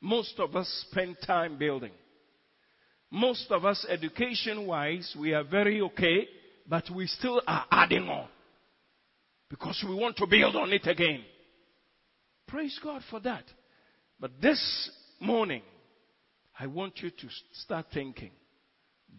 Most 0.00 0.34
of 0.38 0.56
us 0.56 0.86
spend 0.90 1.18
time 1.26 1.58
building. 1.58 1.92
Most 3.10 3.50
of 3.50 3.66
us, 3.66 3.84
education 3.86 4.66
wise, 4.66 5.14
we 5.18 5.34
are 5.34 5.44
very 5.44 5.82
okay, 5.82 6.26
but 6.66 6.84
we 6.94 7.06
still 7.06 7.42
are 7.46 7.66
adding 7.70 8.08
on. 8.08 8.28
Because 9.50 9.84
we 9.86 9.94
want 9.94 10.16
to 10.16 10.26
build 10.26 10.56
on 10.56 10.72
it 10.72 10.86
again. 10.86 11.22
Praise 12.48 12.80
God 12.82 13.02
for 13.10 13.20
that. 13.20 13.44
But 14.18 14.40
this 14.40 14.90
morning, 15.20 15.62
I 16.58 16.66
want 16.66 16.94
you 17.02 17.10
to 17.10 17.28
start 17.52 17.86
thinking. 17.92 18.30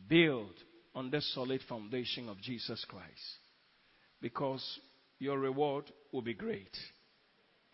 Build 0.08 0.54
on 0.98 1.12
the 1.12 1.22
solid 1.22 1.62
foundation 1.70 2.27
of 2.27 2.42
Jesus 2.42 2.84
Christ. 2.89 3.38
Because 4.20 4.63
your 5.20 5.38
reward 5.38 5.92
will 6.12 6.24
be 6.24 6.34
great. 6.34 6.75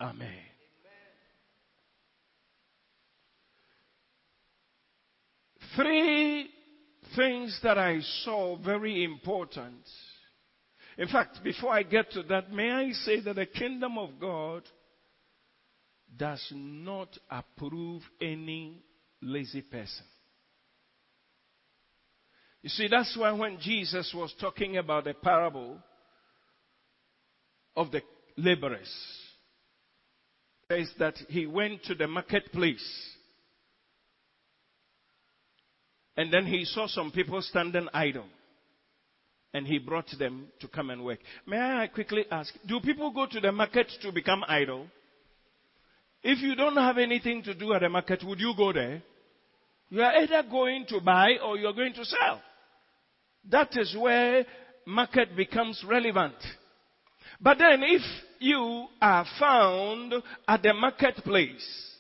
Amen. 0.02 0.28
Three 5.74 6.50
things 7.16 7.58
that 7.64 7.78
I 7.78 8.02
saw 8.26 8.58
very 8.58 9.06
important. 9.06 9.88
In 10.98 11.08
fact, 11.08 11.40
before 11.46 11.72
I 11.72 11.84
get 11.84 12.12
to 12.12 12.24
that, 12.24 12.52
may 12.52 12.72
I 12.72 12.92
say 12.92 13.22
that 13.22 13.38
the 13.38 13.46
kingdom 13.46 13.98
of 13.98 14.20
God 14.20 14.64
does 16.16 16.46
not 16.54 17.18
approve 17.32 18.02
any 18.22 18.84
lazy 19.22 19.62
person. 19.62 20.06
You 22.64 22.70
see, 22.70 22.88
that's 22.88 23.16
why 23.18 23.32
when 23.34 23.60
Jesus 23.60 24.14
was 24.16 24.34
talking 24.40 24.78
about 24.78 25.04
the 25.04 25.14
parable 25.14 25.78
of 27.76 27.92
the 27.92 28.02
laborers, 28.38 28.90
says 30.72 30.90
that 30.98 31.16
he 31.28 31.46
went 31.46 31.84
to 31.84 31.94
the 31.94 32.08
marketplace 32.08 33.10
and 36.16 36.32
then 36.32 36.46
he 36.46 36.64
saw 36.64 36.88
some 36.88 37.12
people 37.12 37.42
standing 37.42 37.90
idle 37.94 38.26
and 39.54 39.68
he 39.68 39.78
brought 39.78 40.10
them 40.18 40.48
to 40.62 40.68
come 40.70 40.90
and 40.90 41.04
work. 41.04 41.20
May 41.46 41.60
I 41.60 41.88
quickly 41.88 42.26
ask, 42.32 42.54
do 42.66 42.80
people 42.80 43.12
go 43.12 43.28
to 43.28 43.40
the 43.42 43.52
market 43.52 43.92
to 44.04 44.12
become 44.14 44.44
idle? 44.48 44.88
If 46.24 46.42
you 46.42 46.56
don't 46.56 46.78
have 46.78 46.98
anything 46.98 47.44
to 47.44 47.54
do 47.54 47.74
at 47.74 47.82
the 47.82 47.90
market, 47.90 48.24
would 48.24 48.40
you 48.40 48.54
go 48.56 48.72
there? 48.72 49.04
You 49.90 50.02
are 50.02 50.16
either 50.16 50.44
going 50.50 50.86
to 50.88 51.02
buy 51.02 51.38
or 51.44 51.58
you're 51.58 51.74
going 51.74 51.94
to 51.96 52.06
sell. 52.06 52.42
That 53.50 53.78
is 53.78 53.96
where 53.98 54.46
market 54.86 55.36
becomes 55.36 55.84
relevant. 55.88 56.36
But 57.40 57.58
then 57.58 57.84
if 57.84 58.02
you 58.40 58.88
are 59.02 59.26
found 59.40 60.14
at 60.48 60.64
the 60.64 60.74
marketplace, 60.74 61.94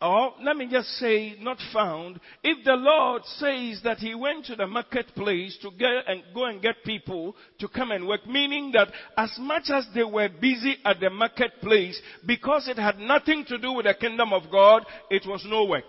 or 0.00 0.34
let 0.42 0.56
me 0.56 0.68
just 0.70 0.88
say, 0.98 1.36
not 1.40 1.56
found. 1.72 2.20
If 2.42 2.64
the 2.64 2.74
Lord 2.74 3.22
says 3.24 3.80
that 3.82 3.96
He 3.96 4.14
went 4.14 4.44
to 4.46 4.56
the 4.56 4.66
marketplace 4.66 5.56
to 5.62 5.70
get 5.70 6.06
and 6.06 6.22
go 6.34 6.44
and 6.44 6.60
get 6.60 6.84
people 6.84 7.34
to 7.60 7.68
come 7.68 7.92
and 7.92 8.06
work, 8.06 8.26
meaning 8.26 8.72
that 8.72 8.88
as 9.16 9.32
much 9.38 9.70
as 9.72 9.86
they 9.94 10.04
were 10.04 10.28
busy 10.28 10.76
at 10.84 11.00
the 11.00 11.08
marketplace, 11.08 11.98
because 12.26 12.68
it 12.68 12.76
had 12.76 12.98
nothing 12.98 13.46
to 13.46 13.56
do 13.56 13.72
with 13.72 13.86
the 13.86 13.94
kingdom 13.94 14.34
of 14.34 14.50
God, 14.50 14.84
it 15.10 15.26
was 15.26 15.42
no 15.48 15.64
work. 15.64 15.84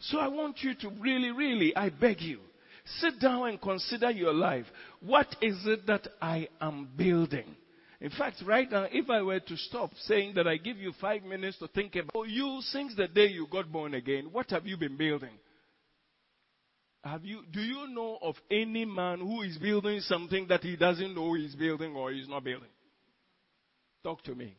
So 0.00 0.18
I 0.18 0.28
want 0.28 0.62
you 0.62 0.74
to 0.76 0.90
really, 1.00 1.30
really, 1.30 1.74
I 1.74 1.90
beg 1.90 2.20
you, 2.20 2.40
sit 3.00 3.20
down 3.20 3.48
and 3.48 3.60
consider 3.60 4.10
your 4.10 4.32
life. 4.32 4.66
What 5.00 5.26
is 5.42 5.58
it 5.66 5.86
that 5.86 6.06
I 6.22 6.48
am 6.60 6.88
building? 6.96 7.56
In 8.00 8.10
fact, 8.10 8.36
right 8.46 8.70
now, 8.70 8.86
if 8.92 9.10
I 9.10 9.22
were 9.22 9.40
to 9.40 9.56
stop 9.56 9.90
saying 10.02 10.34
that 10.36 10.46
I 10.46 10.56
give 10.56 10.76
you 10.76 10.92
five 11.00 11.24
minutes 11.24 11.58
to 11.58 11.68
think 11.68 11.96
about 11.96 12.12
oh, 12.14 12.22
you 12.22 12.60
since 12.62 12.94
the 12.94 13.08
day 13.08 13.26
you 13.26 13.48
got 13.50 13.72
born 13.72 13.94
again, 13.94 14.28
what 14.30 14.50
have 14.50 14.66
you 14.66 14.76
been 14.76 14.96
building? 14.96 15.36
Have 17.02 17.24
you, 17.24 17.42
do 17.50 17.60
you 17.60 17.88
know 17.88 18.18
of 18.22 18.36
any 18.50 18.84
man 18.84 19.18
who 19.18 19.42
is 19.42 19.56
building 19.58 20.00
something 20.00 20.46
that 20.48 20.62
he 20.62 20.76
doesn't 20.76 21.14
know 21.14 21.34
he's 21.34 21.54
building 21.56 21.94
or 21.96 22.12
he's 22.12 22.28
not 22.28 22.44
building? 22.44 22.68
Talk 24.04 24.22
to 24.24 24.34
me. 24.34 24.56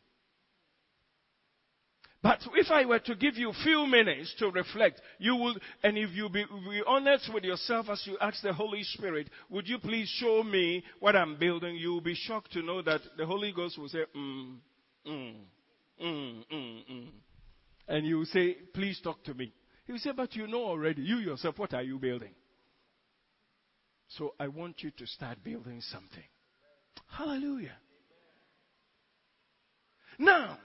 But 2.22 2.40
if 2.54 2.70
I 2.70 2.84
were 2.84 2.98
to 2.98 3.14
give 3.14 3.36
you 3.36 3.48
a 3.48 3.62
few 3.64 3.86
minutes 3.86 4.34
to 4.40 4.50
reflect, 4.50 5.00
you 5.18 5.36
will, 5.36 5.54
and 5.82 5.96
if 5.96 6.10
you 6.10 6.28
be, 6.28 6.44
be, 6.44 6.82
honest 6.86 7.32
with 7.32 7.44
yourself 7.44 7.88
as 7.88 8.02
you 8.06 8.18
ask 8.20 8.42
the 8.42 8.52
Holy 8.52 8.82
Spirit, 8.82 9.30
would 9.48 9.66
you 9.66 9.78
please 9.78 10.06
show 10.20 10.42
me 10.42 10.84
what 10.98 11.16
I'm 11.16 11.38
building? 11.38 11.76
You 11.76 11.92
will 11.94 12.02
be 12.02 12.14
shocked 12.14 12.52
to 12.52 12.62
know 12.62 12.82
that 12.82 13.00
the 13.16 13.24
Holy 13.24 13.52
Ghost 13.52 13.78
will 13.78 13.88
say, 13.88 14.04
mm, 14.14 14.56
mm, 15.06 15.34
mm, 16.02 16.44
mm, 16.52 16.90
mm. 16.92 17.08
And 17.88 18.06
you 18.06 18.18
will 18.18 18.26
say, 18.26 18.52
please 18.74 19.00
talk 19.02 19.24
to 19.24 19.32
me. 19.32 19.54
He 19.86 19.92
will 19.92 19.98
say, 19.98 20.12
but 20.14 20.36
you 20.36 20.46
know 20.46 20.64
already, 20.64 21.00
you 21.00 21.16
yourself, 21.16 21.58
what 21.58 21.72
are 21.72 21.82
you 21.82 21.98
building? 21.98 22.34
So 24.08 24.34
I 24.38 24.48
want 24.48 24.82
you 24.82 24.90
to 24.90 25.06
start 25.06 25.42
building 25.42 25.80
something. 25.80 26.24
Hallelujah. 27.08 27.76
Now, 30.18 30.58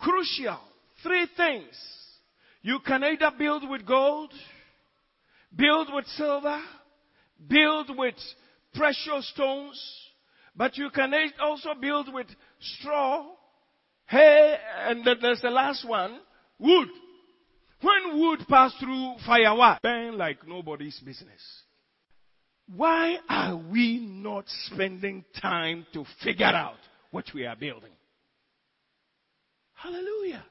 Crucial. 0.00 0.58
Three 1.02 1.26
things. 1.36 1.74
You 2.62 2.78
can 2.86 3.04
either 3.04 3.30
build 3.38 3.68
with 3.68 3.86
gold, 3.86 4.32
build 5.54 5.88
with 5.92 6.06
silver, 6.08 6.60
build 7.48 7.96
with 7.96 8.14
precious 8.74 9.30
stones, 9.30 9.80
But 10.54 10.76
you 10.76 10.90
can 10.90 11.12
also 11.40 11.70
build 11.80 12.12
with 12.12 12.26
straw, 12.60 13.26
hay, 14.06 14.56
and 14.88 15.04
there's 15.22 15.40
the 15.40 15.50
last 15.50 15.88
one, 15.88 16.20
wood. 16.58 16.88
When 17.80 18.20
wood 18.20 18.40
pass 18.48 18.74
through 18.78 19.14
fire, 19.24 19.54
what? 19.54 19.80
Burn 19.80 20.18
like 20.18 20.46
nobody's 20.46 20.98
business. 21.00 21.40
Why 22.76 23.18
are 23.28 23.56
we 23.56 24.00
not 24.00 24.44
spending 24.66 25.24
time 25.40 25.86
to 25.94 26.04
figure 26.22 26.44
out 26.44 26.76
what 27.10 27.24
we 27.34 27.46
are 27.46 27.56
building? 27.56 27.92
Hallelujah. 29.82 30.44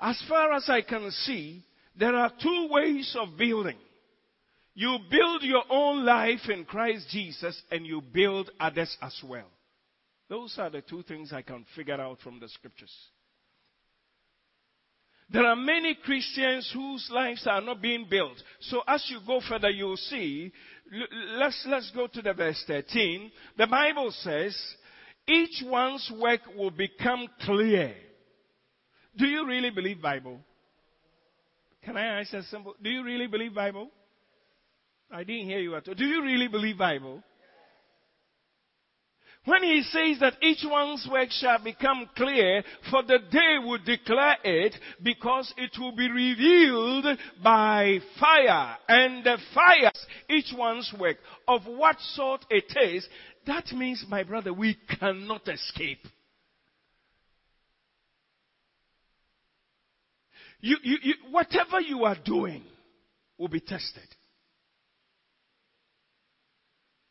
As 0.00 0.22
far 0.28 0.52
as 0.52 0.68
I 0.68 0.82
can 0.82 1.10
see, 1.10 1.64
there 1.96 2.14
are 2.14 2.32
two 2.42 2.68
ways 2.70 3.16
of 3.18 3.38
building. 3.38 3.78
You 4.74 4.98
build 5.10 5.42
your 5.42 5.62
own 5.70 6.04
life 6.04 6.48
in 6.48 6.64
Christ 6.64 7.06
Jesus 7.10 7.60
and 7.70 7.86
you 7.86 8.02
build 8.02 8.50
others 8.58 8.96
as 9.00 9.18
well. 9.24 9.46
Those 10.28 10.56
are 10.58 10.68
the 10.68 10.80
two 10.82 11.02
things 11.04 11.32
I 11.32 11.42
can 11.42 11.64
figure 11.76 12.00
out 12.00 12.20
from 12.20 12.40
the 12.40 12.48
scriptures. 12.48 12.92
There 15.30 15.46
are 15.46 15.56
many 15.56 15.94
Christians 16.04 16.70
whose 16.74 17.08
lives 17.10 17.46
are 17.46 17.60
not 17.60 17.80
being 17.80 18.06
built. 18.10 18.36
So 18.60 18.82
as 18.86 19.04
you 19.08 19.20
go 19.26 19.40
further, 19.48 19.70
you'll 19.70 19.96
see. 19.96 20.52
Let's, 21.36 21.64
let's 21.68 21.90
go 21.92 22.08
to 22.08 22.20
the 22.20 22.34
verse 22.34 22.62
13. 22.66 23.30
The 23.56 23.66
Bible 23.66 24.12
says, 24.18 24.56
each 25.26 25.62
one's 25.64 26.10
work 26.20 26.40
will 26.56 26.70
become 26.70 27.26
clear. 27.42 27.94
Do 29.16 29.26
you 29.26 29.46
really 29.46 29.70
believe 29.70 30.02
Bible? 30.02 30.40
Can 31.84 31.96
I 31.96 32.20
ask 32.20 32.32
a 32.32 32.42
simple, 32.44 32.74
do 32.82 32.90
you 32.90 33.04
really 33.04 33.26
believe 33.26 33.54
Bible? 33.54 33.90
I 35.10 35.22
didn't 35.22 35.46
hear 35.46 35.60
you 35.60 35.76
at 35.76 35.86
all. 35.86 35.94
Do 35.94 36.04
you 36.04 36.22
really 36.22 36.48
believe 36.48 36.78
Bible? 36.78 37.22
When 39.44 39.62
he 39.62 39.82
says 39.82 40.20
that 40.20 40.42
each 40.42 40.64
one's 40.64 41.06
work 41.10 41.28
shall 41.30 41.62
become 41.62 42.08
clear, 42.16 42.64
for 42.90 43.02
the 43.02 43.18
day 43.30 43.58
will 43.62 43.78
declare 43.84 44.38
it, 44.42 44.74
because 45.02 45.52
it 45.58 45.72
will 45.78 45.94
be 45.94 46.10
revealed 46.10 47.04
by 47.42 47.98
fire. 48.18 48.78
And 48.88 49.22
the 49.22 49.36
fire, 49.54 49.92
each 50.30 50.54
one's 50.56 50.90
work, 50.98 51.18
of 51.46 51.60
what 51.66 52.00
sort 52.14 52.46
it 52.48 52.74
is, 52.74 53.06
that 53.46 53.72
means, 53.72 54.04
my 54.08 54.22
brother, 54.22 54.52
we 54.52 54.76
cannot 54.98 55.48
escape. 55.48 56.06
You, 60.60 60.76
you, 60.82 60.96
you, 61.02 61.14
whatever 61.30 61.80
you 61.80 62.04
are 62.04 62.16
doing 62.24 62.62
will 63.36 63.48
be 63.48 63.60
tested. 63.60 64.08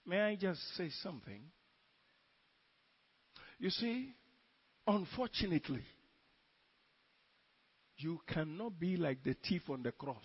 May 0.05 0.19
I 0.19 0.35
just 0.35 0.59
say 0.75 0.89
something? 1.01 1.41
You 3.59 3.69
see, 3.69 4.09
unfortunately, 4.87 5.83
you 7.97 8.19
cannot 8.27 8.79
be 8.79 8.97
like 8.97 9.23
the 9.23 9.35
thief 9.47 9.69
on 9.69 9.83
the 9.83 9.91
cross. 9.91 10.17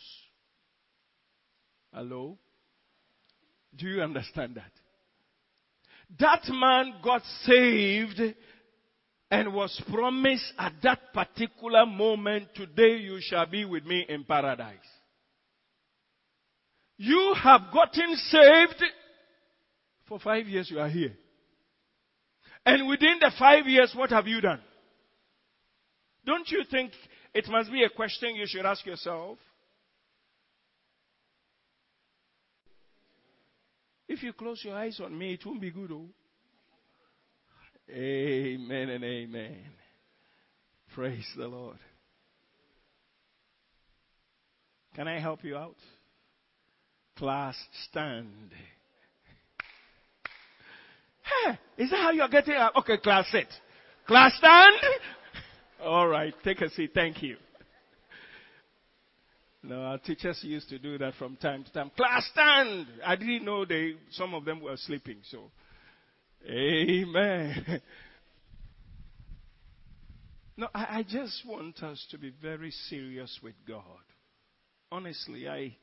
Hello? 1.93 2.38
Do 3.77 3.87
you 3.87 4.03
understand 4.03 4.57
that? 4.57 4.73
That 6.19 6.43
man 6.49 6.95
got 7.03 7.23
saved 7.45 8.21
and 9.31 9.53
was 9.53 9.81
promised 9.91 10.53
at 10.59 10.73
that 10.83 11.12
particular 11.12 11.85
moment, 11.85 12.49
today 12.55 12.97
you 12.97 13.19
shall 13.21 13.47
be 13.47 13.65
with 13.65 13.85
me 13.85 14.07
in 14.09 14.25
paradise. 14.25 14.79
You 16.97 17.35
have 17.43 17.62
gotten 17.73 18.17
saved. 18.17 18.83
For 20.09 20.19
five 20.19 20.47
years 20.47 20.71
you 20.71 20.81
are 20.81 20.88
here. 20.88 21.12
And 22.65 22.88
within 22.88 23.19
the 23.21 23.31
five 23.38 23.67
years, 23.67 23.93
what 23.95 24.11
have 24.11 24.27
you 24.27 24.41
done? 24.41 24.61
Don't 26.25 26.50
you 26.50 26.65
think 26.71 26.93
it 27.35 27.47
must 27.49 27.71
be 27.71 27.85
a 27.85 27.88
question 27.88 28.35
you 28.35 28.47
should 28.47 28.67
ask 28.67 28.85
yourself? 28.85 29.38
If 34.09 34.23
you 34.23 34.33
close 34.33 34.64
your 34.64 34.75
eyes 34.75 35.01
on 35.05 35.16
me, 35.16 35.35
it 35.35 35.44
won't 35.44 35.61
be 35.61 35.71
good, 35.71 35.92
oh. 35.92 36.07
Amen 37.90 38.88
and 38.90 39.05
amen. 39.05 39.59
Praise 40.94 41.27
the 41.37 41.47
Lord. 41.47 41.79
Can 44.94 45.07
I 45.07 45.21
help 45.21 45.44
you 45.44 45.57
out? 45.57 45.77
Class 47.16 47.57
stand. 47.88 48.53
Hey, 51.23 51.59
is 51.77 51.90
that 51.90 51.97
how 51.97 52.11
you're 52.11 52.29
getting 52.29 52.55
out? 52.55 52.77
Okay, 52.77 52.97
class 52.99 53.27
sit. 53.31 53.49
Class 54.07 54.33
stand? 54.38 54.75
All 55.83 56.09
right, 56.09 56.35
take 56.42 56.61
a 56.62 56.71
seat. 56.71 56.90
Thank 56.94 57.23
you. 57.23 57.37
No, 59.68 59.83
our 59.83 59.98
teachers 59.98 60.40
used 60.42 60.70
to 60.70 60.78
do 60.78 60.96
that 60.96 61.12
from 61.16 61.37
time 61.37 61.62
to 61.62 61.70
time. 61.70 61.90
Class 61.94 62.26
stand! 62.33 62.87
I 63.04 63.16
didn't 63.16 63.44
know 63.44 63.66
they, 63.66 63.96
some 64.12 64.33
of 64.33 64.46
them 64.46 64.62
were 64.62 64.78
sleeping, 64.78 65.18
so 65.31 65.50
Amen. 66.48 67.83
No, 70.57 70.68
I, 70.74 70.98
I, 70.98 71.02
just 71.02 71.44
want 71.46 71.83
us 71.83 72.04
to 72.11 72.18
be 72.18 72.33
very 72.42 72.70
serious 72.88 73.38
with 73.42 73.54
God. 73.66 73.83
Honestly, 74.90 75.48
I, 75.48 75.76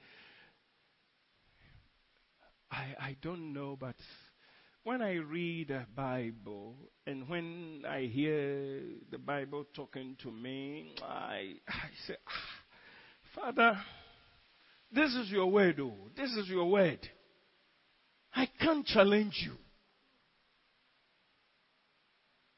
I, 2.72 2.96
I 3.00 3.18
don't 3.22 3.54
know, 3.54 3.78
but 3.80 3.96
when 4.84 5.02
I 5.02 5.14
read 5.14 5.72
a 5.72 5.86
Bible 5.96 6.76
and 7.06 7.30
when 7.30 7.84
I 7.88 8.10
hear 8.12 8.82
the 9.12 9.18
Bible 9.18 9.66
talking 9.76 10.18
to 10.24 10.32
me, 10.32 10.96
I, 11.04 11.54
I 11.68 11.90
say, 12.08 12.16
ah, 12.28 12.55
Father, 13.36 13.78
this 14.92 15.14
is 15.14 15.30
your 15.30 15.48
word, 15.48 15.80
oh, 15.82 15.94
this 16.16 16.32
is 16.32 16.48
your 16.48 16.70
word. 16.70 17.00
I 18.34 18.48
can't 18.60 18.86
challenge 18.86 19.42
you. 19.46 19.54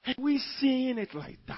And 0.05 0.15
we 0.19 0.37
seeing 0.59 0.97
it 0.99 1.13
like 1.13 1.39
that. 1.47 1.57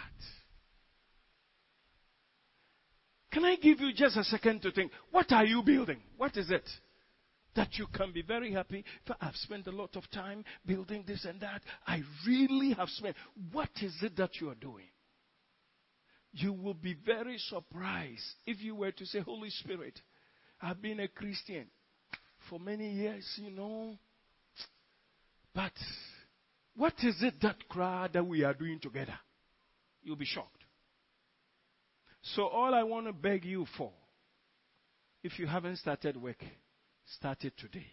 Can 3.32 3.45
I 3.45 3.58
give 3.58 3.79
you 3.79 3.93
just 3.93 4.17
a 4.17 4.23
second 4.23 4.62
to 4.63 4.71
think? 4.71 4.91
What 5.12 5.32
are 5.32 5.45
you 5.45 5.62
building? 5.62 5.99
What 6.17 6.36
is 6.36 6.49
it? 6.49 6.67
That 7.55 7.75
you 7.77 7.86
can 7.93 8.12
be 8.12 8.21
very 8.21 8.51
happy. 8.51 8.84
I've 9.21 9.36
spent 9.36 9.67
a 9.67 9.71
lot 9.71 9.95
of 9.95 10.10
time 10.12 10.43
building 10.65 11.03
this 11.05 11.25
and 11.25 11.39
that. 11.41 11.62
I 11.86 12.01
really 12.25 12.73
have 12.73 12.89
spent. 12.89 13.15
What 13.51 13.69
is 13.82 13.95
it 14.01 14.17
that 14.17 14.41
you 14.41 14.49
are 14.49 14.55
doing? 14.55 14.88
You 16.32 16.54
will 16.54 16.76
be 16.76 16.96
very 17.06 17.38
surprised 17.38 18.24
if 18.46 18.62
you 18.62 18.76
were 18.76 18.92
to 18.92 19.06
say, 19.06 19.20
Holy 19.20 19.50
Spirit, 19.50 20.00
I've 20.62 20.82
been 20.82 21.00
a 21.00 21.08
Christian 21.08 21.65
for 22.50 22.60
many 22.60 22.92
years, 22.92 23.26
you 23.38 23.52
know, 23.52 23.98
but 25.56 25.74
what 26.76 26.94
is 27.04 27.15
it 27.22 27.36
that 27.42 27.68
crowd 27.68 28.13
that 28.13 28.26
we 28.26 28.44
are 28.44 28.54
doing 28.54 28.80
together? 28.80 29.18
You'll 30.02 30.15
be 30.15 30.26
shocked. 30.26 30.63
So 32.22 32.44
all 32.48 32.74
I 32.74 32.84
want 32.84 33.08
to 33.08 33.13
beg 33.13 33.46
you 33.46 33.65
for, 33.78 33.92
if 35.24 35.39
you 35.39 35.48
haven't 35.48 35.78
started 35.78 36.15
work, 36.15 36.44
start 37.18 37.44
it 37.44 37.54
today. 37.58 37.88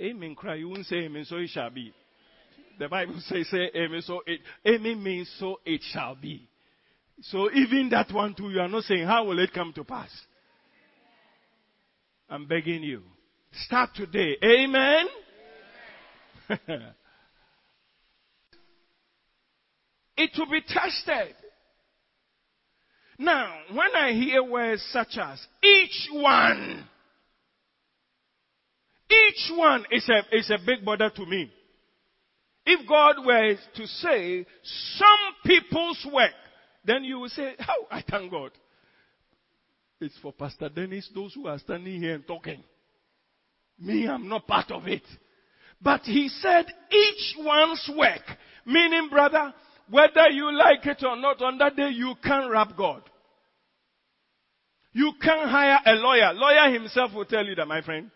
Amen. 0.00 0.34
Cry. 0.34 0.56
You 0.56 0.68
won't 0.68 0.86
say 0.86 0.96
amen, 0.96 1.24
so 1.26 1.36
it 1.36 1.50
shall 1.50 1.70
be. 1.70 1.92
The 2.78 2.88
Bible 2.88 3.20
says, 3.26 3.48
say 3.50 3.70
amen, 3.76 4.02
so 4.02 4.22
it, 4.26 4.40
amen 4.66 5.02
means 5.02 5.30
so 5.38 5.60
it 5.64 5.82
shall 5.92 6.14
be. 6.14 6.48
So 7.22 7.50
even 7.52 7.88
that 7.90 8.12
one 8.12 8.34
too, 8.34 8.50
you 8.50 8.60
are 8.60 8.68
not 8.68 8.84
saying, 8.84 9.06
how 9.06 9.24
will 9.24 9.38
it 9.38 9.52
come 9.52 9.72
to 9.74 9.84
pass? 9.84 10.10
I'm 12.28 12.46
begging 12.46 12.82
you. 12.82 13.02
Start 13.66 13.90
today. 13.94 14.36
Amen. 14.42 15.06
amen. 16.50 16.82
It 20.16 20.30
will 20.38 20.50
be 20.50 20.60
tested. 20.60 21.34
Now, 23.18 23.52
when 23.72 23.96
I 23.96 24.12
hear 24.12 24.42
words 24.42 24.82
such 24.92 25.16
as 25.20 25.44
each 25.62 26.08
one, 26.12 26.84
each 29.10 29.52
one 29.56 29.84
is 29.90 30.08
a, 30.08 30.36
is 30.36 30.50
a 30.50 30.58
big 30.64 30.84
bother 30.84 31.10
to 31.10 31.26
me. 31.26 31.50
If 32.64 32.86
God 32.88 33.16
were 33.24 33.56
to 33.74 33.86
say 33.86 34.46
some 34.96 35.34
people's 35.44 36.06
work, 36.12 36.30
then 36.84 37.04
you 37.04 37.18
will 37.20 37.28
say, 37.28 37.54
How? 37.58 37.74
Oh, 37.80 37.86
I 37.90 38.02
thank 38.08 38.30
God. 38.30 38.50
It's 40.00 40.18
for 40.20 40.32
Pastor 40.32 40.68
Dennis, 40.68 41.08
those 41.14 41.34
who 41.34 41.46
are 41.46 41.58
standing 41.58 42.02
here 42.02 42.14
and 42.14 42.26
talking. 42.26 42.62
Me, 43.78 44.08
I'm 44.08 44.28
not 44.28 44.46
part 44.46 44.70
of 44.70 44.86
it. 44.88 45.02
But 45.80 46.02
he 46.02 46.28
said 46.28 46.66
each 46.90 47.34
one's 47.38 47.90
work, 47.96 48.22
meaning, 48.66 49.08
brother, 49.10 49.52
whether 49.90 50.28
you 50.30 50.52
like 50.52 50.86
it 50.86 51.04
or 51.04 51.16
not, 51.16 51.42
on 51.42 51.58
that 51.58 51.76
day 51.76 51.90
you 51.90 52.14
can't 52.22 52.50
rap 52.50 52.76
God. 52.76 53.02
You 54.92 55.12
can't 55.20 55.48
hire 55.48 55.78
a 55.86 55.94
lawyer. 55.94 56.32
Lawyer 56.34 56.72
himself 56.72 57.14
will 57.14 57.24
tell 57.24 57.44
you 57.44 57.54
that, 57.54 57.66
my 57.66 57.82
friend. 57.82 58.10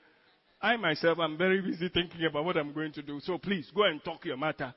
I 0.60 0.76
myself 0.76 1.18
am 1.18 1.36
very 1.36 1.60
busy 1.60 1.88
thinking 1.88 2.24
about 2.28 2.44
what 2.44 2.56
I'm 2.56 2.72
going 2.72 2.92
to 2.92 3.02
do. 3.02 3.20
So 3.20 3.38
please 3.38 3.70
go 3.74 3.84
and 3.84 4.02
talk 4.02 4.24
your 4.24 4.36
matter. 4.36 4.74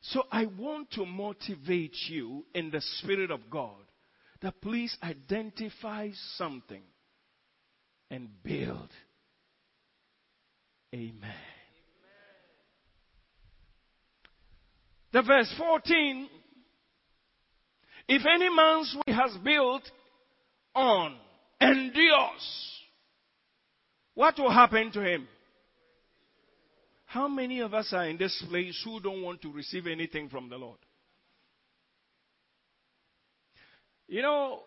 So 0.00 0.22
I 0.30 0.46
want 0.46 0.92
to 0.92 1.04
motivate 1.04 1.96
you 2.08 2.44
in 2.54 2.70
the 2.70 2.80
Spirit 2.80 3.30
of 3.30 3.50
God 3.50 3.76
that 4.40 4.60
please 4.60 4.96
identify 5.02 6.10
something 6.36 6.82
and 8.10 8.28
build. 8.42 8.90
Amen. 10.94 11.34
The 15.12 15.22
verse 15.22 15.52
14 15.58 16.28
If 18.08 18.22
any 18.26 18.54
man's 18.54 18.96
way 18.96 19.14
has 19.14 19.36
built 19.42 19.82
on 20.74 21.16
endures, 21.60 22.78
what 24.14 24.38
will 24.38 24.50
happen 24.50 24.92
to 24.92 25.02
him? 25.02 25.28
How 27.08 27.26
many 27.26 27.60
of 27.60 27.72
us 27.72 27.88
are 27.94 28.06
in 28.06 28.18
this 28.18 28.44
place 28.50 28.78
who 28.84 29.00
don't 29.00 29.22
want 29.22 29.40
to 29.40 29.50
receive 29.50 29.86
anything 29.86 30.28
from 30.28 30.50
the 30.50 30.58
Lord? 30.58 30.78
You 34.06 34.20
know, 34.20 34.60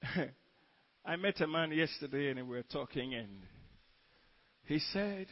I 1.04 1.16
met 1.16 1.40
a 1.40 1.48
man 1.48 1.72
yesterday 1.72 2.30
and 2.30 2.48
we 2.48 2.56
were 2.56 2.62
talking, 2.62 3.14
and 3.14 3.42
he 4.66 4.78
said, 4.92 5.26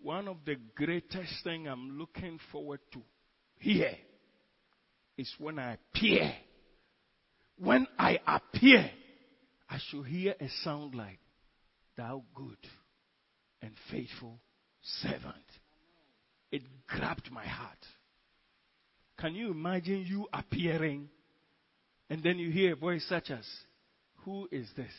One 0.00 0.26
of 0.26 0.38
the 0.44 0.56
greatest 0.74 1.44
things 1.44 1.68
I'm 1.70 1.96
looking 2.00 2.40
forward 2.50 2.80
to 2.94 3.00
here 3.58 3.94
is 5.16 5.32
when 5.38 5.60
I 5.60 5.74
appear. 5.74 6.32
When 7.58 7.86
I 7.96 8.18
appear, 8.26 8.90
I 9.70 9.78
shall 9.88 10.02
hear 10.02 10.34
a 10.40 10.48
sound 10.64 10.96
like, 10.96 11.20
Thou 11.96 12.24
good 12.34 12.58
and 13.62 13.70
faithful 13.88 14.40
servant. 15.02 15.34
It 16.50 16.62
grabbed 16.86 17.30
my 17.30 17.46
heart. 17.46 17.78
Can 19.18 19.34
you 19.34 19.50
imagine 19.50 20.04
you 20.06 20.26
appearing 20.32 21.08
and 22.08 22.22
then 22.22 22.38
you 22.38 22.50
hear 22.50 22.74
a 22.74 22.76
voice 22.76 23.04
such 23.08 23.30
as, 23.30 23.44
Who 24.24 24.48
is 24.52 24.68
this? 24.76 24.92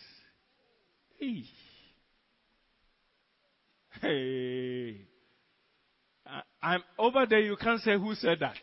Hey. 1.20 1.44
Hey. 4.02 5.02
I, 6.62 6.76
am 6.76 6.84
over 7.00 7.26
there, 7.26 7.40
you 7.40 7.56
can't 7.56 7.80
say 7.82 7.98
who 7.98 8.14
said 8.16 8.40
that. 8.42 8.58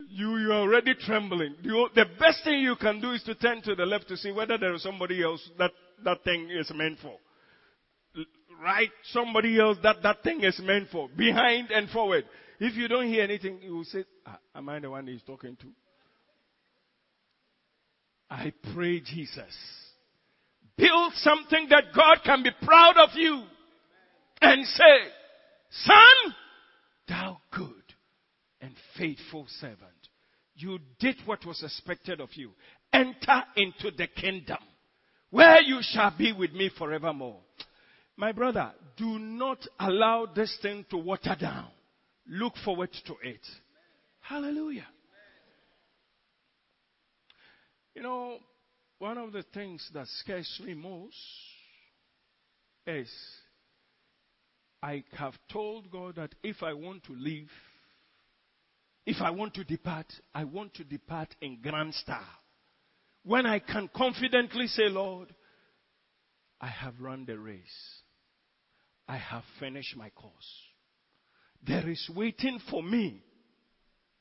you, 0.08 0.38
you 0.38 0.52
are 0.52 0.60
already 0.62 0.94
trembling. 0.94 1.56
You, 1.62 1.88
the 1.94 2.06
best 2.18 2.42
thing 2.44 2.60
you 2.60 2.76
can 2.76 3.00
do 3.00 3.12
is 3.12 3.22
to 3.24 3.34
turn 3.34 3.60
to 3.62 3.74
the 3.74 3.84
left 3.84 4.08
to 4.08 4.16
see 4.16 4.32
whether 4.32 4.56
there 4.56 4.72
is 4.74 4.82
somebody 4.82 5.22
else 5.22 5.46
that 5.58 5.72
that 6.04 6.24
thing 6.24 6.48
is 6.50 6.70
meant 6.74 6.98
for. 7.00 7.16
Right? 8.64 8.88
Somebody 9.12 9.60
else 9.60 9.76
that 9.82 10.02
that 10.02 10.22
thing 10.22 10.42
is 10.42 10.58
meant 10.64 10.88
for. 10.90 11.08
Behind 11.14 11.70
and 11.70 11.90
forward. 11.90 12.24
If 12.58 12.74
you 12.76 12.88
don't 12.88 13.08
hear 13.08 13.22
anything, 13.22 13.58
you 13.62 13.76
will 13.76 13.84
say, 13.84 14.04
ah, 14.24 14.38
Am 14.54 14.68
I 14.70 14.78
the 14.78 14.88
one 14.88 15.06
he's 15.06 15.22
talking 15.22 15.54
to? 15.56 15.66
I 18.30 18.52
pray, 18.74 19.00
Jesus, 19.00 19.54
build 20.78 21.12
something 21.16 21.68
that 21.68 21.84
God 21.94 22.18
can 22.24 22.42
be 22.42 22.50
proud 22.62 22.96
of 22.96 23.10
you 23.14 23.42
and 24.40 24.64
say, 24.66 24.98
Son, 25.70 26.34
thou 27.06 27.38
good 27.54 27.68
and 28.62 28.72
faithful 28.96 29.46
servant. 29.60 29.78
You 30.56 30.78
did 30.98 31.16
what 31.26 31.44
was 31.44 31.62
expected 31.62 32.20
of 32.20 32.30
you. 32.34 32.52
Enter 32.92 33.42
into 33.56 33.90
the 33.96 34.06
kingdom 34.06 34.58
where 35.30 35.60
you 35.60 35.80
shall 35.82 36.14
be 36.16 36.32
with 36.32 36.52
me 36.52 36.70
forevermore. 36.78 37.40
My 38.16 38.32
brother, 38.32 38.72
do 38.96 39.18
not 39.18 39.66
allow 39.78 40.26
this 40.26 40.56
thing 40.62 40.86
to 40.90 40.96
water 40.96 41.36
down. 41.38 41.68
Look 42.28 42.54
forward 42.64 42.90
to 43.06 43.14
it. 43.22 43.40
Hallelujah. 44.20 44.86
You 47.94 48.02
know, 48.02 48.38
one 48.98 49.18
of 49.18 49.32
the 49.32 49.44
things 49.54 49.88
that 49.94 50.06
scares 50.20 50.60
me 50.64 50.74
most 50.74 51.16
is 52.86 53.10
I 54.82 55.02
have 55.16 55.34
told 55.52 55.90
God 55.90 56.16
that 56.16 56.34
if 56.42 56.62
I 56.62 56.72
want 56.72 57.04
to 57.04 57.14
leave, 57.14 57.50
if 59.06 59.20
I 59.20 59.30
want 59.30 59.54
to 59.54 59.64
depart, 59.64 60.06
I 60.34 60.44
want 60.44 60.74
to 60.74 60.84
depart 60.84 61.34
in 61.40 61.60
grand 61.60 61.94
style. 61.94 62.20
When 63.24 63.46
I 63.46 63.58
can 63.58 63.88
confidently 63.94 64.66
say, 64.66 64.88
Lord, 64.88 65.34
I 66.60 66.68
have 66.68 67.00
run 67.00 67.24
the 67.26 67.38
race. 67.38 68.02
I 69.06 69.16
have 69.16 69.44
finished 69.60 69.96
my 69.96 70.10
course. 70.10 70.32
There 71.66 71.88
is 71.88 72.10
waiting 72.14 72.58
for 72.70 72.82
me 72.82 73.22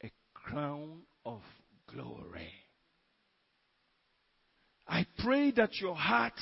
a 0.04 0.12
crown 0.34 1.02
of 1.26 1.42
glory. 1.88 2.52
I 4.88 5.06
pray 5.20 5.52
that 5.52 5.80
your 5.80 5.96
heart 5.96 6.40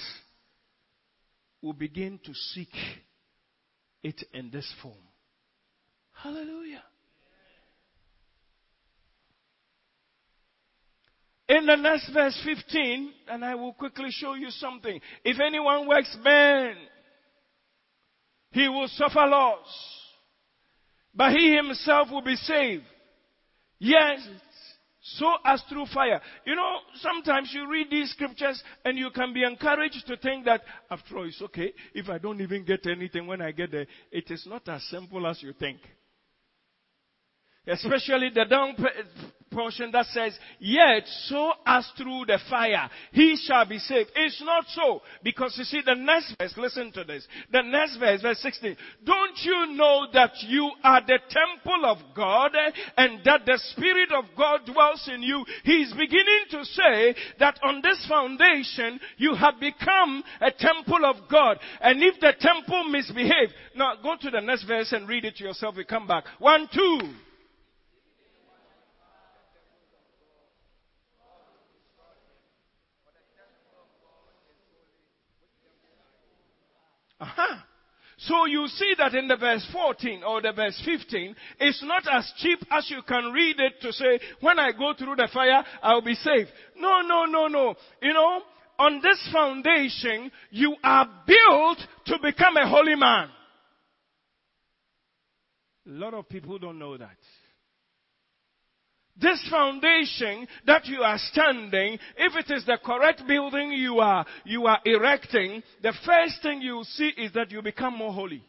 will 1.61 1.73
begin 1.73 2.19
to 2.25 2.33
seek 2.33 2.73
it 4.03 4.23
in 4.33 4.49
this 4.49 4.71
form. 4.81 4.95
Hallelujah. 6.11 6.83
In 11.47 11.65
the 11.65 11.75
next 11.75 12.09
verse 12.13 12.39
15, 12.45 13.11
and 13.27 13.43
I 13.43 13.55
will 13.55 13.73
quickly 13.73 14.09
show 14.09 14.35
you 14.35 14.51
something. 14.51 14.99
If 15.23 15.39
anyone 15.39 15.87
works 15.87 16.15
man, 16.23 16.75
he 18.51 18.67
will 18.67 18.87
suffer 18.87 19.25
loss, 19.25 19.67
but 21.13 21.31
he 21.31 21.55
himself 21.55 22.09
will 22.11 22.21
be 22.21 22.35
saved. 22.35 22.83
Yes, 23.79 24.19
so 25.01 25.33
as 25.43 25.63
through 25.67 25.87
fire. 25.87 26.21
You 26.45 26.55
know, 26.55 26.77
sometimes 26.95 27.51
you 27.53 27.69
read 27.69 27.89
these 27.89 28.11
scriptures 28.11 28.61
and 28.85 28.97
you 28.97 29.09
can 29.09 29.33
be 29.33 29.43
encouraged 29.43 30.05
to 30.07 30.17
think 30.17 30.45
that, 30.45 30.61
after 30.89 31.17
all, 31.17 31.27
it's 31.27 31.41
okay. 31.41 31.73
If 31.93 32.09
I 32.09 32.19
don't 32.19 32.39
even 32.41 32.63
get 32.63 32.85
anything 32.85 33.25
when 33.25 33.41
I 33.41 33.51
get 33.51 33.71
there, 33.71 33.87
it 34.11 34.29
is 34.29 34.45
not 34.45 34.67
as 34.69 34.83
simple 34.83 35.25
as 35.25 35.41
you 35.41 35.53
think. 35.53 35.79
Especially 37.67 38.29
the 38.33 38.45
down 38.45 38.75
portion 39.51 39.91
that 39.91 40.05
says, 40.07 40.37
Yet 40.59 41.03
so 41.25 41.51
as 41.65 41.87
through 41.97 42.25
the 42.25 42.39
fire 42.49 42.89
he 43.11 43.37
shall 43.45 43.65
be 43.65 43.77
saved. 43.77 44.09
It's 44.15 44.41
not 44.41 44.65
so. 44.69 45.01
Because 45.23 45.55
you 45.57 45.65
see, 45.65 45.81
the 45.85 45.95
next 45.95 46.35
verse, 46.39 46.53
listen 46.57 46.91
to 46.93 47.03
this. 47.03 47.27
The 47.51 47.61
next 47.61 47.97
verse, 47.97 48.21
verse 48.21 48.39
16. 48.39 48.75
Don't 49.03 49.37
you 49.43 49.75
know 49.75 50.07
that 50.13 50.31
you 50.41 50.71
are 50.83 51.01
the 51.05 51.19
temple 51.29 51.85
of 51.85 51.97
God 52.15 52.51
and 52.97 53.19
that 53.25 53.45
the 53.45 53.59
Spirit 53.73 54.09
of 54.11 54.25
God 54.37 54.61
dwells 54.65 55.07
in 55.13 55.21
you? 55.21 55.45
He's 55.63 55.93
beginning 55.93 56.45
to 56.51 56.65
say 56.65 57.15
that 57.39 57.59
on 57.63 57.81
this 57.83 58.05
foundation 58.07 58.99
you 59.17 59.35
have 59.35 59.59
become 59.59 60.23
a 60.39 60.51
temple 60.51 61.05
of 61.05 61.29
God. 61.29 61.59
And 61.81 62.01
if 62.01 62.19
the 62.19 62.33
temple 62.39 62.85
misbehave, 62.85 63.49
now 63.75 63.93
go 64.01 64.15
to 64.19 64.31
the 64.31 64.41
next 64.41 64.63
verse 64.63 64.91
and 64.93 65.07
read 65.07 65.25
it 65.25 65.35
to 65.35 65.43
yourself. 65.43 65.75
We 65.75 65.83
come 65.83 66.07
back. 66.07 66.25
One, 66.39 66.67
two. 66.73 66.99
Uh-huh. 77.21 77.57
So 78.17 78.45
you 78.45 78.67
see 78.67 78.93
that 78.97 79.15
in 79.15 79.27
the 79.27 79.35
verse 79.35 79.67
14 79.71 80.23
or 80.23 80.41
the 80.41 80.51
verse 80.51 80.79
15, 80.85 81.35
it's 81.59 81.83
not 81.83 82.03
as 82.11 82.31
cheap 82.37 82.59
as 82.69 82.89
you 82.89 83.01
can 83.07 83.31
read 83.31 83.59
it 83.59 83.73
to 83.81 83.93
say, 83.93 84.19
when 84.41 84.59
I 84.59 84.71
go 84.71 84.93
through 84.97 85.15
the 85.15 85.27
fire, 85.33 85.63
I'll 85.81 86.01
be 86.01 86.15
saved. 86.15 86.49
No, 86.77 87.01
no, 87.01 87.25
no, 87.25 87.47
no. 87.47 87.75
You 88.01 88.13
know, 88.13 88.41
on 88.77 89.01
this 89.01 89.29
foundation, 89.31 90.31
you 90.51 90.75
are 90.83 91.07
built 91.25 91.77
to 92.07 92.19
become 92.21 92.57
a 92.57 92.67
holy 92.67 92.95
man. 92.95 93.29
A 95.87 95.89
lot 95.89 96.13
of 96.13 96.29
people 96.29 96.59
don't 96.59 96.77
know 96.77 96.97
that. 96.97 97.17
This 99.21 99.47
foundation 99.49 100.47
that 100.65 100.87
you 100.87 101.01
are 101.01 101.17
standing, 101.17 101.99
if 102.17 102.35
it 102.35 102.51
is 102.51 102.65
the 102.65 102.79
correct 102.83 103.21
building 103.27 103.71
you 103.71 103.99
are, 103.99 104.25
you 104.45 104.65
are 104.65 104.79
erecting, 104.83 105.61
the 105.83 105.93
first 106.05 106.41
thing 106.41 106.61
you 106.61 106.83
see 106.83 107.09
is 107.17 107.31
that 107.33 107.51
you 107.51 107.61
become 107.61 107.97
more 107.97 108.11
holy. 108.11 108.43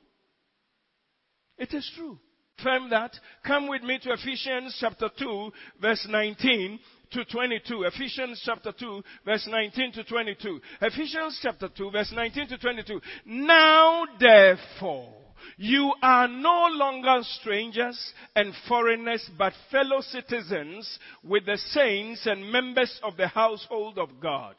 It 1.59 1.75
is 1.75 1.91
true. 1.95 2.19
Firm 2.63 2.91
that. 2.91 3.13
Come 3.47 3.69
with 3.69 3.83
me 3.83 3.99
to 4.03 4.13
Ephesians 4.13 4.77
chapter 4.81 5.11
2, 5.19 5.53
verse 5.81 6.07
19 6.09 6.79
to 7.13 7.25
22. 7.25 7.83
Ephesians 7.85 8.41
chapter 8.45 8.73
2, 8.73 9.03
verse 9.25 9.47
19 9.51 9.93
to 9.93 10.05
22. 10.05 10.61
Ephesians 10.81 11.39
chapter 11.43 11.69
2, 11.69 11.91
verse 11.91 12.13
19 12.15 12.49
to 12.49 12.59
22. 12.59 13.01
Now 13.27 14.05
therefore, 14.19 15.22
you 15.57 15.93
are 16.03 16.29
no 16.29 16.67
longer 16.73 17.21
strangers 17.41 18.13
and 18.35 18.53
foreigners, 18.69 19.29
but 19.37 19.53
fellow 19.71 20.01
citizens 20.01 20.99
with 21.23 21.47
the 21.47 21.59
saints 21.59 22.27
and 22.27 22.51
members 22.51 23.01
of 23.03 23.17
the 23.17 23.29
household 23.29 23.99
of 23.99 24.09
God. 24.21 24.57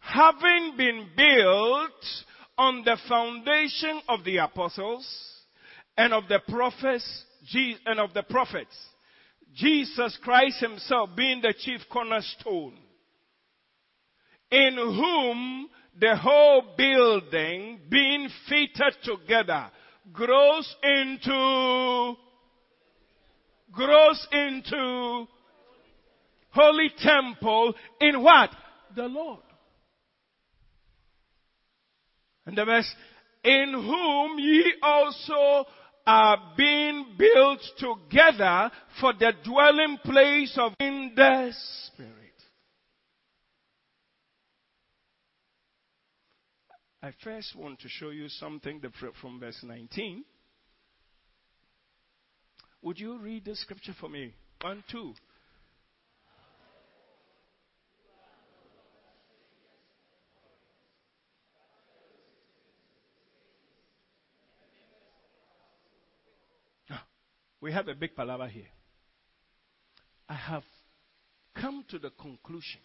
having 0.00 0.76
been 0.76 1.08
built 1.16 2.04
on 2.58 2.82
the 2.84 2.96
foundation 3.08 4.00
of 4.08 4.22
the 4.24 4.36
apostles 4.36 5.06
and 5.96 6.12
of 6.12 6.28
the 6.28 6.40
prophets 6.48 7.24
and 7.86 7.98
of 7.98 8.12
the 8.14 8.22
prophets 8.22 8.76
Jesus 9.54 10.18
Christ 10.22 10.60
himself 10.60 11.10
being 11.16 11.40
the 11.40 11.54
chief 11.58 11.80
cornerstone 11.90 12.76
in 14.50 14.74
whom 14.74 15.68
the 16.00 16.16
whole 16.16 16.74
building 16.76 17.80
being 17.88 18.28
fitted 18.48 18.94
together 19.02 19.70
grows 20.12 20.76
into 20.82 22.14
grows 23.72 24.26
into 24.32 25.26
holy 26.50 26.90
temple 26.98 27.74
in 28.00 28.22
what? 28.22 28.50
The 28.94 29.04
Lord. 29.04 29.40
And 32.46 32.56
the 32.56 32.64
verse, 32.64 32.94
in 33.42 33.72
whom 33.72 34.38
ye 34.38 34.74
also 34.82 35.68
are 36.06 36.52
being 36.56 37.16
built 37.18 37.60
together 37.78 38.70
for 39.00 39.14
the 39.14 39.32
dwelling 39.44 39.98
place 40.04 40.56
of 40.58 40.72
in 40.78 41.12
the 41.16 41.52
Spirit. 41.86 42.23
I 47.04 47.12
first 47.22 47.54
want 47.54 47.80
to 47.80 47.88
show 47.90 48.08
you 48.08 48.30
something 48.30 48.80
from 49.20 49.38
verse 49.38 49.62
19. 49.62 50.24
Would 52.80 52.98
you 52.98 53.18
read 53.18 53.44
the 53.44 53.54
scripture 53.54 53.92
for 54.00 54.08
me? 54.08 54.32
One, 54.62 54.82
two. 54.90 55.12
Ah, 66.90 67.04
we 67.60 67.70
have 67.70 67.88
a 67.88 67.94
big 67.94 68.16
palaver 68.16 68.48
here. 68.48 68.64
I 70.26 70.36
have 70.36 70.64
come 71.54 71.84
to 71.90 71.98
the 71.98 72.08
conclusion. 72.18 72.80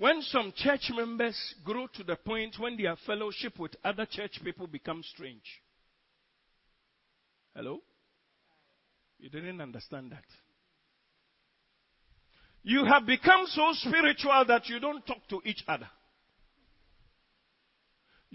When 0.00 0.22
some 0.22 0.54
church 0.56 0.90
members 0.96 1.36
grow 1.62 1.86
to 1.88 2.02
the 2.02 2.16
point 2.16 2.56
when 2.58 2.74
their 2.78 2.96
fellowship 3.04 3.58
with 3.58 3.76
other 3.84 4.06
church 4.06 4.40
people 4.42 4.66
becomes 4.66 5.06
strange. 5.12 5.44
Hello? 7.54 7.80
You 9.18 9.28
didn't 9.28 9.60
understand 9.60 10.12
that. 10.12 10.24
You 12.62 12.86
have 12.86 13.04
become 13.04 13.44
so 13.48 13.72
spiritual 13.74 14.42
that 14.48 14.70
you 14.70 14.80
don't 14.80 15.06
talk 15.06 15.28
to 15.28 15.42
each 15.44 15.62
other. 15.68 15.90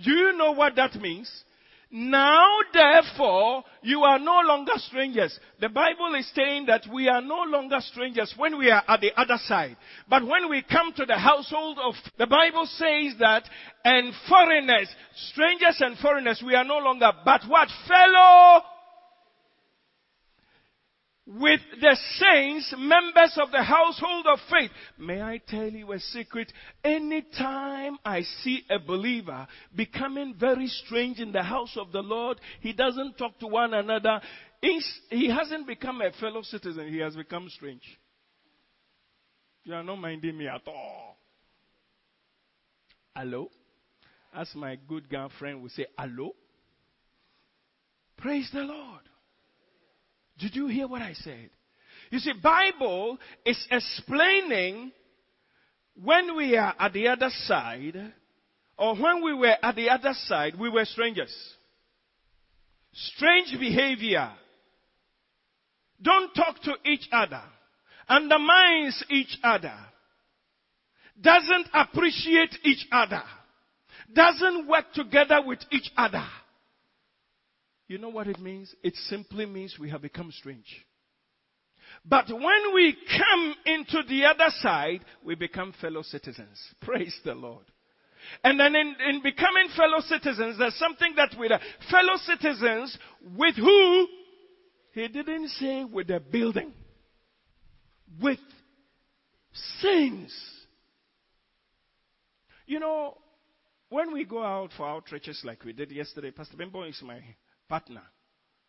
Do 0.03 0.11
you 0.11 0.37
know 0.37 0.51
what 0.51 0.75
that 0.75 0.93
means? 1.01 1.31
Now, 1.97 2.57
therefore, 2.73 3.63
you 3.81 4.01
are 4.01 4.19
no 4.19 4.41
longer 4.45 4.73
strangers. 4.75 5.39
The 5.61 5.69
Bible 5.69 6.13
is 6.15 6.29
saying 6.35 6.65
that 6.65 6.81
we 6.93 7.07
are 7.07 7.21
no 7.21 7.43
longer 7.47 7.77
strangers 7.79 8.33
when 8.35 8.57
we 8.57 8.69
are 8.69 8.83
at 8.85 8.99
the 8.99 9.13
other 9.15 9.37
side. 9.45 9.77
But 10.09 10.27
when 10.27 10.49
we 10.49 10.61
come 10.61 10.91
to 10.91 11.05
the 11.05 11.15
household 11.17 11.79
of, 11.81 11.93
the 12.17 12.27
Bible 12.27 12.65
says 12.65 13.13
that, 13.19 13.43
and 13.85 14.13
foreigners, 14.27 14.89
strangers 15.31 15.77
and 15.79 15.97
foreigners, 15.99 16.43
we 16.45 16.53
are 16.53 16.65
no 16.65 16.79
longer, 16.79 17.13
but 17.23 17.43
what? 17.47 17.69
Fellow 17.87 18.61
with 21.27 21.59
the 21.81 21.97
saints, 22.19 22.73
members 22.77 23.37
of 23.41 23.51
the 23.51 23.63
household 23.63 24.27
of 24.27 24.39
faith. 24.49 24.69
May 24.99 25.21
I 25.21 25.41
tell 25.47 25.69
you 25.69 25.91
a 25.91 25.99
secret? 25.99 26.51
Anytime 26.83 27.97
I 28.05 28.21
see 28.43 28.63
a 28.69 28.77
believer 28.77 29.47
becoming 29.75 30.35
very 30.39 30.67
strange 30.67 31.19
in 31.19 31.31
the 31.31 31.41
house 31.41 31.75
of 31.77 31.91
the 31.91 32.01
Lord, 32.01 32.39
he 32.61 32.73
doesn't 32.73 33.17
talk 33.17 33.39
to 33.39 33.47
one 33.47 33.73
another. 33.73 34.21
He 34.61 35.29
hasn't 35.29 35.65
become 35.67 36.01
a 36.01 36.11
fellow 36.19 36.43
citizen, 36.43 36.91
he 36.91 36.99
has 36.99 37.15
become 37.15 37.49
strange. 37.49 37.83
You 39.63 39.73
are 39.73 39.83
not 39.83 39.95
minding 39.95 40.37
me 40.37 40.47
at 40.47 40.61
all. 40.67 41.17
Hello? 43.15 43.49
As 44.31 44.53
my 44.53 44.77
good 44.87 45.09
girlfriend 45.09 45.63
would 45.63 45.71
say, 45.71 45.87
hello? 45.97 46.35
Praise 48.17 48.49
the 48.53 48.61
Lord. 48.61 49.01
Did 50.37 50.55
you 50.55 50.67
hear 50.67 50.87
what 50.87 51.01
I 51.01 51.13
said? 51.13 51.49
You 52.11 52.19
see, 52.19 52.33
Bible 52.41 53.17
is 53.45 53.65
explaining 53.71 54.91
when 56.01 56.35
we 56.35 56.57
are 56.57 56.73
at 56.77 56.93
the 56.93 57.07
other 57.07 57.29
side, 57.45 58.13
or 58.77 58.95
when 58.95 59.23
we 59.23 59.33
were 59.33 59.55
at 59.61 59.75
the 59.75 59.89
other 59.89 60.13
side, 60.13 60.59
we 60.59 60.69
were 60.69 60.85
strangers. 60.85 61.33
Strange 62.93 63.57
behavior. 63.59 64.31
Don't 66.01 66.33
talk 66.33 66.61
to 66.63 66.73
each 66.85 67.07
other. 67.11 67.41
Undermines 68.07 69.03
each 69.09 69.37
other. 69.43 69.73
Doesn't 71.19 71.67
appreciate 71.73 72.57
each 72.63 72.85
other. 72.91 73.23
Doesn't 74.13 74.67
work 74.67 74.91
together 74.93 75.39
with 75.45 75.59
each 75.71 75.89
other. 75.97 76.25
You 77.87 77.97
know 77.97 78.09
what 78.09 78.27
it 78.27 78.39
means? 78.39 78.73
It 78.83 78.95
simply 79.07 79.45
means 79.45 79.77
we 79.79 79.89
have 79.91 80.01
become 80.01 80.31
strange. 80.31 80.85
But 82.03 82.29
when 82.29 82.73
we 82.73 82.95
come 83.17 83.55
into 83.65 84.03
the 84.07 84.25
other 84.25 84.51
side, 84.59 85.05
we 85.23 85.35
become 85.35 85.73
fellow 85.79 86.01
citizens. 86.01 86.59
Praise 86.81 87.15
the 87.23 87.35
Lord. 87.35 87.65
And 88.43 88.59
then 88.59 88.75
in, 88.75 88.95
in 89.07 89.21
becoming 89.21 89.69
fellow 89.75 89.99
citizens, 90.01 90.57
there's 90.57 90.75
something 90.75 91.13
that 91.15 91.35
we 91.39 91.47
are 91.47 91.59
fellow 91.91 92.15
citizens 92.17 92.97
with 93.37 93.55
who? 93.55 94.07
He 94.93 95.07
didn't 95.07 95.49
say 95.49 95.83
with 95.83 96.07
the 96.07 96.19
building. 96.19 96.73
With 98.19 98.39
saints. 99.79 100.33
You 102.65 102.79
know, 102.79 103.17
when 103.89 104.11
we 104.11 104.25
go 104.25 104.41
out 104.41 104.71
for 104.75 104.85
outreaches 104.85 105.43
like 105.43 105.63
we 105.63 105.73
did 105.73 105.91
yesterday, 105.91 106.31
Pastor 106.31 106.57
Bimbo 106.57 106.83
is 106.83 106.99
my 107.03 107.21
partner. 107.67 108.03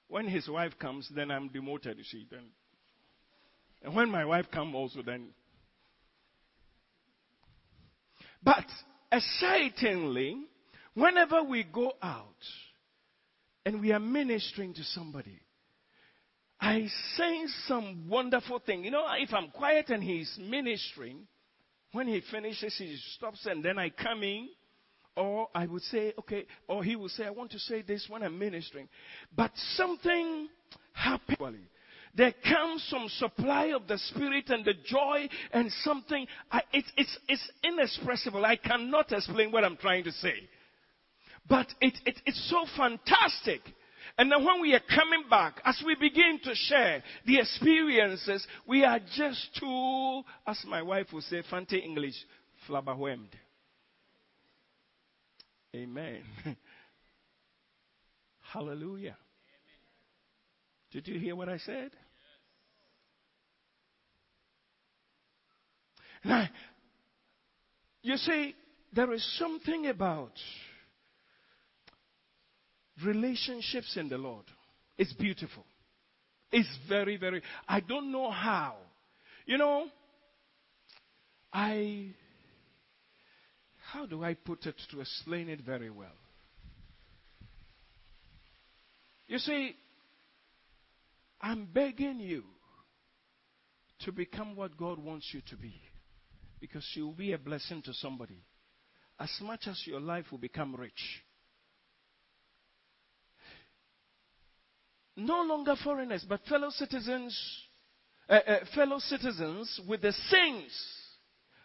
When 0.09 0.27
his 0.27 0.49
wife 0.49 0.73
comes, 0.79 1.11
then 1.15 1.31
I'm 1.31 1.49
demoted, 1.49 1.99
see. 2.05 2.27
Then. 2.31 2.45
And 3.83 3.95
when 3.95 4.11
my 4.11 4.25
wife 4.25 4.47
comes 4.51 4.75
also, 4.75 5.03
then. 5.03 5.29
But 8.43 8.65
excitingly, 9.11 10.37
whenever 10.95 11.43
we 11.43 11.65
go 11.65 11.93
out 12.03 12.27
and 13.65 13.81
we 13.81 13.93
are 13.93 14.01
ministering 14.01 14.75
to 14.75 14.85
somebody, 14.85 15.41
I 16.61 16.87
say 17.17 17.45
some 17.67 18.09
wonderful 18.09 18.61
thing. 18.61 18.85
You 18.85 18.93
know, 18.93 19.05
if 19.19 19.35
I'm 19.35 19.49
quiet 19.51 19.91
and 19.91 20.03
he's 20.03 20.39
ministering, 20.41 21.27
when 21.93 22.07
he 22.07 22.23
finishes, 22.31 22.75
he 22.79 22.97
stops 23.17 23.45
and 23.47 23.65
then 23.65 23.79
I 23.79 23.91
come 23.91 24.23
in 24.23 24.49
or 25.17 25.49
I 25.55 25.67
would 25.67 25.83
say, 25.83 26.13
okay, 26.19 26.47
or 26.69 26.85
he 26.85 26.95
would 26.95 27.11
say, 27.13 27.25
I 27.25 27.31
want 27.31 27.51
to 27.53 27.59
say 27.59 27.83
this 27.83 28.07
when 28.09 28.23
I'm 28.23 28.39
ministering. 28.39 28.89
But 29.35 29.51
something 29.75 30.49
happened. 30.93 31.67
There 32.15 32.33
comes 32.45 32.87
some 32.89 33.09
supply 33.19 33.67
of 33.67 33.87
the 33.87 33.99
Spirit 33.99 34.49
and 34.49 34.65
the 34.65 34.75
joy 34.85 35.29
and 35.53 35.71
something, 35.83 36.27
I, 36.51 36.63
it's, 36.73 36.91
it's, 36.97 37.19
it's 37.29 37.51
inexpressible. 37.63 38.45
I 38.45 38.57
cannot 38.57 39.13
explain 39.13 39.53
what 39.53 39.65
I'm 39.65 39.77
trying 39.77 40.05
to 40.05 40.13
say. 40.13 40.35
But 41.49 41.67
it, 41.81 41.95
it, 42.07 42.21
it's 42.25 42.51
so 42.51 42.65
fantastic. 42.77 43.61
And 44.19 44.33
then 44.33 44.45
when 44.45 44.63
we 44.63 44.73
are 44.73 44.81
coming 44.81 45.25
back, 45.29 45.61
as 45.65 45.83
we 45.85 45.95
begin 45.95 46.41
to 46.45 46.55
share 46.55 47.03
the 47.27 47.39
experiences, 47.39 48.47
we 48.67 48.83
are 48.83 48.99
just 49.15 49.49
too, 49.61 50.23
as 50.47 50.59
my 50.67 50.81
wife 50.81 51.09
would 51.13 51.25
say, 51.25 51.43
fancy 51.51 51.79
English, 51.79 52.15
flabberwhelmed. 52.67 53.29
Amen. 55.75 56.23
Hallelujah. 58.53 59.17
Did 60.93 61.09
you 61.09 61.19
hear 61.19 61.37
what 61.37 61.49
I 61.49 61.59
said? 61.59 61.91
Now, 66.25 66.49
you 68.03 68.17
see, 68.17 68.55
there 68.93 69.13
is 69.13 69.39
something 69.39 69.87
about 69.87 70.33
relationships 73.05 73.97
in 73.97 74.09
the 74.09 74.19
Lord. 74.19 74.45
It's 74.97 75.13
beautiful. 75.13 75.65
It's 76.51 76.69
very, 76.89 77.17
very, 77.17 77.43
I 77.69 77.81
don't 77.81 78.11
know 78.11 78.31
how. 78.31 78.77
You 79.45 79.59
know, 79.59 79.87
I 81.53 82.15
how 83.93 84.07
do 84.07 84.25
I 84.25 84.35
put 84.35 84.67
it 84.67 84.75
to 84.91 85.01
explain 85.01 85.49
it 85.49 85.61
very 85.61 85.91
well? 85.91 86.09
You 89.29 89.39
see, 89.39 89.75
I'm 91.41 91.67
begging 91.73 92.21
you 92.21 92.45
to 94.01 94.13
become 94.13 94.57
what 94.57 94.77
God 94.77 94.99
wants 94.99 95.31
you 95.33 95.41
to 95.51 95.57
be 95.57 95.75
because 96.61 96.87
you'll 96.95 97.13
be 97.13 97.33
a 97.33 97.39
blessing 97.39 97.83
to 97.83 97.93
somebody. 97.95 98.43
as 99.19 99.31
much 99.41 99.67
as 99.67 99.83
your 99.87 100.01
life 100.01 100.27
will 100.31 100.39
become 100.39 100.77
rich. 100.77 101.23
No 105.17 105.43
longer 105.43 105.75
foreigners, 105.83 106.25
but 106.29 106.45
fellow 106.45 106.69
citizens, 106.71 107.35
uh, 108.29 108.35
uh, 108.35 108.59
fellow 108.75 108.99
citizens 108.99 109.81
with 109.89 110.03
the 110.03 110.13
saints, 110.13 110.75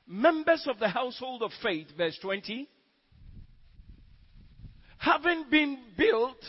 members 0.08 0.66
of 0.68 0.80
the 0.80 0.90
household 0.90 1.44
of 1.44 1.52
faith, 1.62 1.88
verse 1.98 2.18
20, 2.22 2.68
having 4.98 5.46
been 5.50 5.78
built 5.98 6.44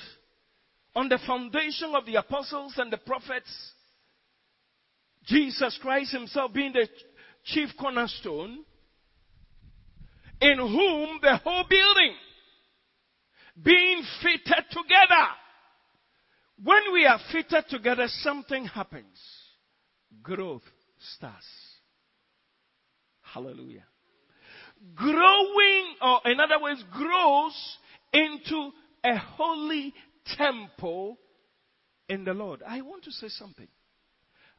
on 0.94 1.08
the 1.08 1.18
foundation 1.26 1.94
of 1.94 2.04
the 2.06 2.16
apostles 2.16 2.74
and 2.76 2.92
the 2.92 2.98
prophets, 2.98 3.72
Jesus 5.24 5.78
Christ 5.80 6.12
himself 6.12 6.52
being 6.52 6.72
the 6.72 6.88
chief 7.44 7.70
cornerstone, 7.78 8.64
in 10.40 10.58
whom 10.58 11.20
the 11.22 11.36
whole 11.36 11.64
building 11.68 12.14
being 13.62 14.02
fitted 14.22 14.64
together. 14.70 15.26
When 16.62 16.92
we 16.92 17.06
are 17.06 17.20
fitted 17.30 17.64
together, 17.68 18.06
something 18.08 18.66
happens. 18.66 19.18
Growth 20.22 20.62
starts. 21.16 21.46
Hallelujah. 23.32 23.84
Growing, 24.94 25.94
or 26.02 26.20
in 26.26 26.40
other 26.40 26.60
words, 26.60 26.84
grows 26.92 27.78
into 28.12 28.70
a 29.04 29.16
holy 29.16 29.94
temple 30.36 31.18
in 32.08 32.24
the 32.24 32.34
Lord. 32.34 32.62
I 32.66 32.82
want 32.82 33.04
to 33.04 33.10
say 33.10 33.28
something. 33.28 33.68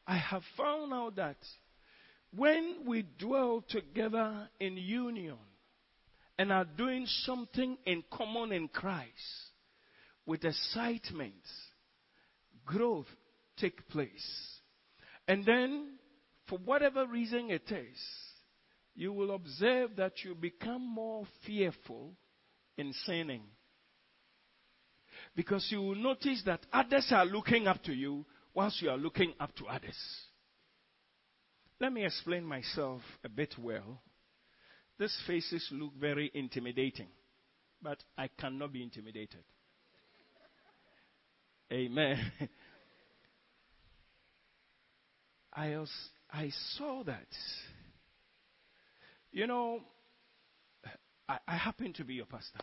I 0.06 0.16
have 0.16 0.42
found 0.56 0.92
out 0.92 1.16
that 1.16 1.36
when 2.34 2.78
we 2.86 3.06
dwell 3.18 3.64
together 3.68 4.48
in 4.58 4.76
union 4.76 5.38
and 6.38 6.50
are 6.50 6.64
doing 6.64 7.06
something 7.06 7.78
in 7.86 8.02
common 8.12 8.50
in 8.52 8.68
Christ 8.68 9.12
with 10.26 10.44
excitement, 10.44 11.34
growth 12.66 13.06
take 13.56 13.88
place. 13.88 14.58
And 15.28 15.44
then, 15.44 15.92
for 16.48 16.58
whatever 16.58 17.06
reason 17.06 17.50
it 17.50 17.70
is, 17.70 17.98
you 18.94 19.12
will 19.12 19.34
observe 19.34 19.96
that 19.96 20.24
you 20.24 20.34
become 20.34 20.86
more 20.86 21.24
fearful 21.46 22.12
in 22.76 22.92
sinning. 23.04 23.42
Because 25.34 25.66
you 25.70 25.80
will 25.80 25.94
notice 25.96 26.42
that 26.46 26.64
others 26.72 27.08
are 27.10 27.24
looking 27.24 27.66
up 27.66 27.82
to 27.84 27.92
you 27.92 28.24
whilst 28.52 28.80
you 28.80 28.90
are 28.90 28.96
looking 28.96 29.32
up 29.40 29.54
to 29.56 29.66
others. 29.66 29.96
Let 31.80 31.92
me 31.92 32.04
explain 32.04 32.44
myself 32.44 33.02
a 33.24 33.28
bit 33.28 33.54
well. 33.58 34.00
These 34.98 35.16
faces 35.26 35.68
look 35.72 35.92
very 35.98 36.30
intimidating, 36.34 37.08
but 37.82 37.98
I 38.16 38.28
cannot 38.38 38.72
be 38.72 38.82
intimidated. 38.82 39.42
Amen. 41.72 42.18
I, 45.52 45.76
I 46.30 46.50
saw 46.76 47.02
that. 47.04 47.26
You 49.34 49.48
know, 49.48 49.80
I, 51.28 51.38
I 51.46 51.56
happen 51.56 51.92
to 51.94 52.04
be 52.04 52.14
your 52.14 52.26
pastor. 52.26 52.60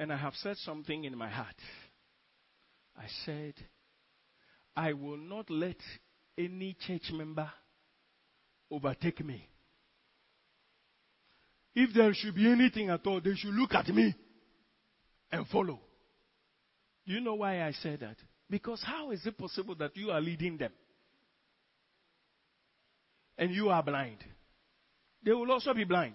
And 0.00 0.12
I 0.12 0.16
have 0.16 0.34
said 0.42 0.56
something 0.56 1.04
in 1.04 1.16
my 1.16 1.28
heart. 1.28 1.54
I 2.96 3.04
said, 3.24 3.54
I 4.74 4.92
will 4.92 5.18
not 5.18 5.48
let 5.50 5.76
any 6.36 6.76
church 6.84 7.12
member 7.12 7.48
overtake 8.72 9.24
me. 9.24 9.48
If 11.76 11.94
there 11.94 12.12
should 12.12 12.34
be 12.34 12.50
anything 12.50 12.90
at 12.90 13.06
all, 13.06 13.20
they 13.20 13.36
should 13.36 13.54
look 13.54 13.72
at 13.72 13.86
me 13.86 14.12
and 15.30 15.46
follow. 15.46 15.78
Do 17.06 17.14
you 17.14 17.20
know 17.20 17.34
why 17.34 17.62
I 17.62 17.70
said 17.70 18.00
that? 18.00 18.16
Because 18.50 18.82
how 18.84 19.12
is 19.12 19.24
it 19.24 19.38
possible 19.38 19.76
that 19.76 19.96
you 19.96 20.10
are 20.10 20.20
leading 20.20 20.58
them 20.58 20.72
and 23.42 23.52
you 23.52 23.70
are 23.70 23.82
blind? 23.82 24.18
They 25.24 25.32
will 25.32 25.50
also 25.50 25.74
be 25.74 25.82
blind. 25.82 26.14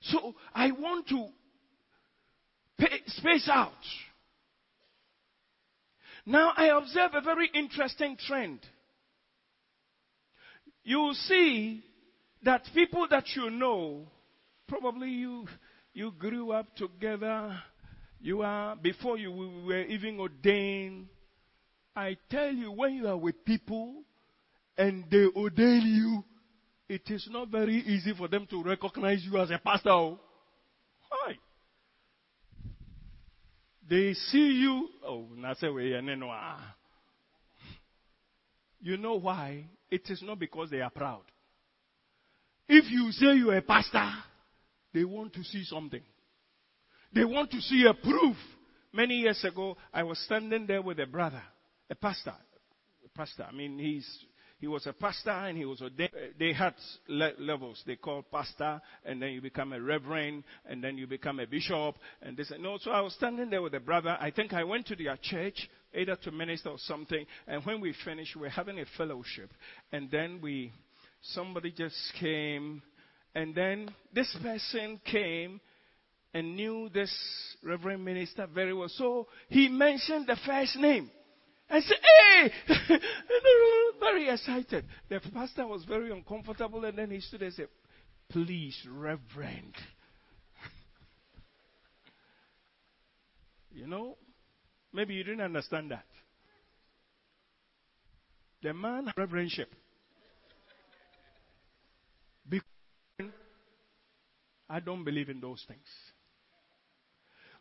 So 0.00 0.34
I 0.54 0.70
want 0.70 1.06
to 1.08 1.26
pay, 2.78 3.02
space 3.08 3.46
out. 3.52 3.72
Now 6.24 6.52
I 6.56 6.68
observe 6.68 7.10
a 7.12 7.20
very 7.20 7.50
interesting 7.52 8.16
trend. 8.26 8.60
You 10.82 11.12
see 11.12 11.84
that 12.42 12.62
people 12.72 13.06
that 13.10 13.24
you 13.36 13.50
know, 13.50 14.06
probably 14.66 15.10
you, 15.10 15.46
you 15.92 16.10
grew 16.18 16.52
up 16.52 16.74
together, 16.76 17.54
you 18.18 18.40
are, 18.40 18.76
before 18.76 19.18
you 19.18 19.30
were 19.66 19.82
even 19.82 20.20
ordained. 20.20 21.08
I 21.94 22.16
tell 22.30 22.50
you, 22.50 22.72
when 22.72 22.94
you 22.94 23.08
are 23.08 23.16
with 23.18 23.44
people 23.44 24.05
and 24.78 25.04
they 25.10 25.26
ordain 25.34 25.82
you, 25.82 26.24
it 26.88 27.10
is 27.10 27.28
not 27.30 27.48
very 27.48 27.76
easy 27.76 28.14
for 28.14 28.28
them 28.28 28.46
to 28.50 28.62
recognize 28.62 29.24
you 29.24 29.38
as 29.38 29.50
a 29.50 29.58
pastor. 29.58 29.90
Oh. 29.90 30.18
Why? 31.08 31.34
They 33.88 34.14
see 34.14 34.38
you. 34.38 34.88
Oh, 35.04 35.26
ah. 35.44 36.74
you 38.80 38.96
know 38.96 39.14
why? 39.14 39.64
It 39.90 40.02
is 40.10 40.22
not 40.22 40.38
because 40.38 40.70
they 40.70 40.80
are 40.80 40.90
proud. 40.90 41.22
If 42.68 42.90
you 42.90 43.12
say 43.12 43.34
you 43.36 43.50
are 43.50 43.58
a 43.58 43.62
pastor, 43.62 44.10
they 44.92 45.04
want 45.04 45.32
to 45.34 45.44
see 45.44 45.64
something. 45.64 46.02
They 47.14 47.24
want 47.24 47.50
to 47.52 47.60
see 47.60 47.86
a 47.88 47.94
proof. 47.94 48.36
Many 48.92 49.16
years 49.16 49.44
ago, 49.44 49.76
I 49.92 50.02
was 50.02 50.18
standing 50.20 50.66
there 50.66 50.82
with 50.82 50.98
a 50.98 51.06
brother, 51.06 51.42
a 51.90 51.94
pastor. 51.94 52.34
A 53.04 53.08
pastor. 53.16 53.46
I 53.48 53.52
mean, 53.52 53.78
he's 53.78 54.08
he 54.58 54.66
was 54.66 54.86
a 54.86 54.92
pastor 54.92 55.30
and 55.30 55.56
he 55.58 55.64
was 55.66 55.82
ordained. 55.82 56.10
Uh, 56.14 56.28
they 56.38 56.52
had 56.52 56.74
le- 57.08 57.34
levels. 57.38 57.82
They 57.86 57.96
call 57.96 58.22
pastor, 58.22 58.80
and 59.04 59.20
then 59.20 59.32
you 59.32 59.42
become 59.42 59.72
a 59.72 59.80
reverend, 59.80 60.44
and 60.64 60.82
then 60.82 60.96
you 60.96 61.06
become 61.06 61.40
a 61.40 61.46
bishop, 61.46 61.96
and 62.22 62.36
this. 62.36 62.50
And 62.50 62.62
no, 62.62 62.78
so 62.78 62.90
I 62.90 63.02
was 63.02 63.12
standing 63.14 63.50
there 63.50 63.60
with 63.60 63.74
a 63.74 63.80
brother. 63.80 64.16
I 64.18 64.30
think 64.30 64.54
I 64.54 64.64
went 64.64 64.86
to 64.86 64.96
their 64.96 65.18
church, 65.20 65.68
either 65.94 66.16
to 66.16 66.30
minister 66.30 66.70
or 66.70 66.78
something. 66.78 67.26
And 67.46 67.64
when 67.66 67.80
we 67.82 67.94
finished, 68.04 68.34
we 68.34 68.42
were 68.42 68.48
having 68.48 68.80
a 68.80 68.86
fellowship, 68.96 69.50
and 69.92 70.10
then 70.10 70.40
we, 70.42 70.72
somebody 71.20 71.70
just 71.70 71.96
came, 72.18 72.82
and 73.34 73.54
then 73.54 73.94
this 74.14 74.34
person 74.42 75.00
came 75.04 75.60
and 76.32 76.56
knew 76.56 76.88
this 76.92 77.14
reverend 77.62 78.04
minister 78.04 78.46
very 78.46 78.72
well. 78.72 78.88
So 78.88 79.28
he 79.48 79.68
mentioned 79.68 80.26
the 80.26 80.36
first 80.46 80.76
name. 80.76 81.10
I 81.68 81.80
said, 81.80 81.96
hey! 82.02 82.52
very 84.00 84.28
excited. 84.28 84.84
The 85.08 85.20
pastor 85.32 85.66
was 85.66 85.84
very 85.84 86.12
uncomfortable 86.12 86.84
and 86.84 86.96
then 86.96 87.10
he 87.10 87.20
stood 87.20 87.42
and 87.42 87.52
said, 87.52 87.68
please, 88.30 88.76
reverend. 88.88 89.74
you 93.72 93.86
know, 93.86 94.16
maybe 94.92 95.14
you 95.14 95.24
didn't 95.24 95.40
understand 95.40 95.90
that. 95.90 96.06
The 98.62 98.72
man 98.72 99.12
reverendship. 99.16 99.66
Because 102.48 102.64
I 104.68 104.80
don't 104.80 105.04
believe 105.04 105.28
in 105.28 105.40
those 105.40 105.64
things. 105.68 105.86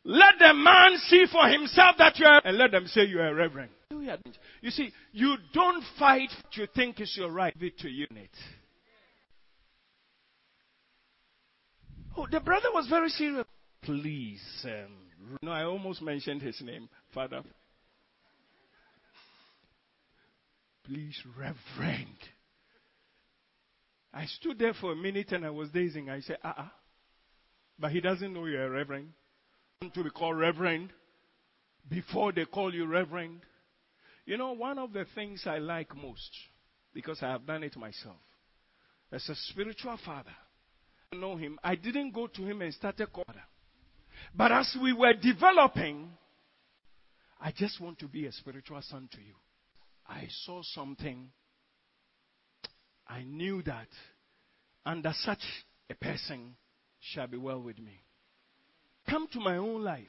Let 0.08 0.36
the 0.38 0.54
man 0.54 1.00
see 1.08 1.26
for 1.32 1.48
himself 1.48 1.96
that 1.98 2.20
you 2.20 2.28
are, 2.28 2.40
and 2.46 2.60
let 2.60 2.70
them 2.70 2.86
say 2.86 3.06
you 3.06 3.20
are 3.20 3.30
a 3.30 3.34
reverend. 3.34 3.72
You 4.62 4.70
see, 4.70 4.92
you 5.12 5.36
don't 5.52 5.84
fight 5.98 6.30
what 6.44 6.56
you 6.56 6.68
think 6.76 7.02
is 7.02 7.16
your 7.18 7.32
right. 7.32 7.54
Give 7.56 7.70
it 7.70 7.80
to 7.80 7.90
unit. 7.90 8.30
Oh, 12.16 12.28
the 12.32 12.40
brother 12.40 12.70
was 12.72 12.88
very 12.88 13.10
serious. 13.10 13.46
Please, 13.82 14.44
um, 14.66 15.38
no, 15.42 15.52
I 15.52 15.64
almost 15.64 16.04
mentioned 16.04 16.44
his 16.44 16.62
name, 16.62 16.88
Father. 17.12 17.42
Please, 20.86 21.20
Reverend. 21.36 22.18
I 24.14 24.28
stood 24.28 24.60
there 24.60 24.74
for 24.76 24.92
a 24.92 24.96
minute 24.96 25.32
and 25.32 25.46
I 25.46 25.50
was 25.50 25.70
dazing. 25.72 26.12
I 26.12 26.22
said, 26.22 26.38
uh 26.44 26.50
uh-uh. 26.50 26.62
uh 26.62 26.68
But 27.80 27.92
he 27.92 28.02
doesn't 28.02 28.34
know 28.34 28.46
you're 28.46 28.68
a 28.68 28.70
Reverend 28.70 29.10
to 29.92 30.04
be 30.04 30.10
called 30.10 30.38
reverend 30.38 30.92
before 31.90 32.32
they 32.32 32.46
call 32.46 32.74
you 32.74 32.86
reverend. 32.86 33.42
You 34.26 34.38
know, 34.38 34.54
one 34.54 34.80
of 34.80 34.94
the 34.94 35.06
things 35.14 35.44
I 35.46 35.60
like 35.60 35.96
most, 35.96 36.32
because 36.94 37.20
I 37.22 37.30
have 37.30 37.46
done 37.46 37.64
it 37.64 37.78
myself, 37.78 38.18
as 39.12 39.28
a 39.30 39.36
spiritual 39.36 39.98
father, 40.04 40.36
I 41.14 41.18
know 41.18 41.36
him. 41.36 41.60
I 41.64 41.76
didn't 41.76 42.12
go 42.12 42.28
to 42.28 42.42
him 42.44 42.62
and 42.62 42.74
start 42.74 43.00
a 43.00 43.08
calling. 43.08 43.40
But 44.34 44.52
as 44.52 44.76
we 44.82 44.94
were 44.94 45.14
developing, 45.14 46.10
I 47.40 47.52
just 47.52 47.80
want 47.80 48.00
to 48.00 48.08
be 48.08 48.26
a 48.26 48.32
spiritual 48.32 48.82
son 48.82 49.08
to 49.12 49.22
you. 49.22 49.36
I 50.08 50.28
saw 50.46 50.62
something. 50.64 51.30
I 53.08 53.24
knew 53.24 53.62
that 53.64 53.88
under 54.86 55.14
such 55.14 55.44
a 55.90 55.96
person 55.96 56.56
shall 57.00 57.28
be 57.28 57.38
well 57.38 57.62
with 57.62 57.80
me. 57.80 58.05
Come 59.10 59.28
to 59.34 59.40
my 59.40 59.58
own 59.58 59.84
life. 59.84 60.08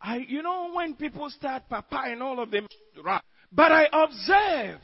I, 0.00 0.18
you 0.28 0.42
know, 0.42 0.70
when 0.74 0.94
people 0.94 1.28
start 1.30 1.64
Papa 1.68 2.02
and 2.06 2.22
all 2.22 2.40
of 2.40 2.50
them, 2.50 2.66
but 3.52 3.72
I 3.72 3.86
observe 3.92 4.80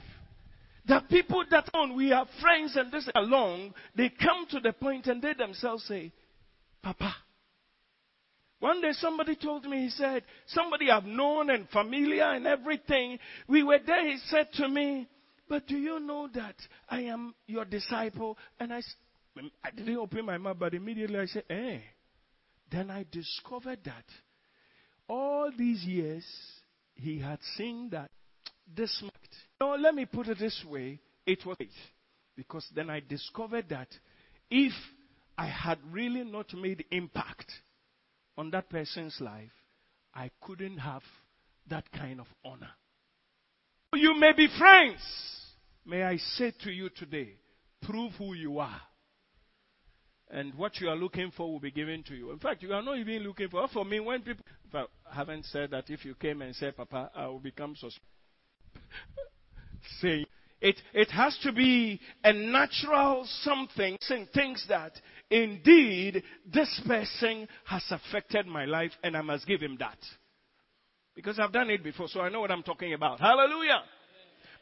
that 0.87 1.09
people 1.09 1.45
that 1.51 1.69
on 1.73 1.97
we 1.97 2.13
are 2.13 2.27
friends 2.41 2.77
and 2.77 2.91
this 2.91 3.09
along, 3.15 3.75
they 3.97 4.11
come 4.11 4.47
to 4.51 4.61
the 4.61 4.73
point 4.73 5.07
and 5.07 5.23
they 5.23 5.35
themselves 5.35 5.85
say, 5.85 6.13
Papa. 6.83 7.15
One 8.61 8.81
day 8.81 8.93
somebody 8.93 9.37
told 9.37 9.65
me, 9.65 9.85
he 9.85 9.91
said, 9.91 10.25
somebody 10.47 10.91
I've 10.91 11.05
known 11.05 11.51
and 11.51 11.69
familiar 11.69 12.25
and 12.25 12.47
everything. 12.47 13.19
We 13.47 13.63
were 13.63 13.79
there, 13.85 14.07
he 14.07 14.19
said 14.29 14.49
to 14.55 14.69
me, 14.69 15.09
but 15.49 15.67
do 15.67 15.77
you 15.77 16.01
know 16.01 16.29
that 16.35 16.57
I 16.89 17.03
am 17.03 17.35
your 17.47 17.67
disciple? 17.67 18.39
And 18.59 18.73
I, 18.73 18.81
I 19.37 19.71
didn't 19.71 19.97
open 19.97 20.25
my 20.25 20.39
mouth, 20.39 20.59
but 20.59 20.75
immediately 20.75 21.19
I 21.19 21.27
said, 21.27 21.45
eh. 21.51 21.79
Then 22.71 22.91
I 22.91 23.05
discovered 23.11 23.81
that 23.85 24.05
all 25.09 25.51
these 25.57 25.83
years 25.85 26.25
he 26.95 27.19
had 27.19 27.39
seen 27.57 27.91
that 27.91 28.11
this 28.75 29.01
fact. 29.01 29.35
No, 29.61 29.75
let 29.75 29.95
me 29.95 30.07
put 30.07 30.29
it 30.29 30.39
this 30.39 30.65
way. 30.69 31.01
It 31.27 31.45
was 31.45 31.57
faith. 31.59 31.69
Because 32.37 32.67
then 32.75 32.91
I 32.91 33.01
discovered 33.01 33.69
that 33.69 33.89
if 34.51 34.73
I 35.37 35.47
had 35.47 35.79
really 35.91 36.25
not 36.25 36.53
made 36.55 36.85
impact 36.91 37.51
on 38.37 38.51
that 38.51 38.69
person's 38.69 39.17
life, 39.21 39.53
I 40.15 40.31
couldn't 40.41 40.79
have 40.79 41.03
that 41.69 41.91
kind 41.93 42.21
of 42.21 42.27
honor. 42.45 42.71
You 43.95 44.19
may 44.19 44.33
be 44.33 44.49
friends. 44.59 45.01
May 45.87 46.03
I 46.03 46.17
say 46.17 46.53
to 46.65 46.71
you 46.71 46.89
today, 46.89 47.37
prove 47.83 48.13
who 48.13 48.35
you 48.35 48.59
are. 48.59 48.81
And 50.35 50.53
what 50.57 50.81
you 50.81 50.89
are 50.89 50.97
looking 50.97 51.31
for 51.37 51.51
will 51.51 51.61
be 51.61 51.71
given 51.71 52.03
to 52.09 52.15
you. 52.17 52.33
In 52.33 52.41
fact, 52.41 52.61
you 52.61 52.73
are 52.73 52.83
not 52.83 52.99
even 52.99 53.23
looking 53.23 53.49
for. 53.49 53.69
For 53.69 53.85
me, 53.85 54.01
when 54.01 54.21
people, 54.21 54.45
I 54.75 55.15
haven't 55.15 55.45
said 55.45 55.71
that 55.71 55.89
if 55.89 56.05
you 56.05 56.17
came 56.17 56.43
and 56.43 56.55
said, 56.57 56.77
Papa, 56.77 57.13
I 57.15 57.29
will 57.29 57.39
become 57.39 57.77
suspicious. 57.77 58.03
Say 60.01 60.27
it, 60.61 60.77
it 60.93 61.09
has 61.13 61.39
to 61.45 61.53
be 61.53 62.01
a 62.25 62.33
natural 62.33 63.25
something, 63.43 63.97
saying 64.01 64.29
things 64.35 64.65
that 64.69 64.93
indeed 65.31 66.25
this 66.53 66.83
person 66.85 67.47
has 67.65 67.85
affected 67.91 68.47
my 68.47 68.65
life 68.65 68.93
and 69.05 69.17
I 69.17 69.21
must 69.21 69.47
give 69.47 69.61
him 69.61 69.77
that. 69.79 69.99
Because 71.15 71.39
I've 71.39 71.53
done 71.53 71.71
it 71.71 71.85
before, 71.85 72.09
so 72.09 72.23
I 72.23 72.29
know 72.29 72.41
what 72.41 72.51
I'm 72.51 72.65
talking 72.65 72.93
about. 72.93 73.21
Hallelujah. 73.21 73.83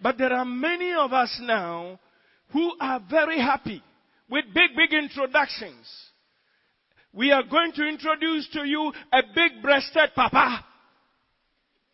But 0.03 0.19
there 0.19 0.35
are 0.35 0.45
many 0.45 0.93
of 0.93 1.15
us 1.15 1.41
now 1.41 1.99
who 2.53 2.75
are 2.79 3.01
very 3.09 3.41
happy 3.41 3.83
with 4.29 4.45
big, 4.55 4.71
big 4.77 4.93
introductions. 4.93 5.87
We 7.13 7.31
are 7.31 7.43
going 7.43 7.73
to 7.73 7.87
introduce 7.87 8.49
to 8.55 8.65
you 8.67 8.93
a 9.13 9.23
big 9.35 9.63
breasted 9.63 10.11
papa. 10.15 10.65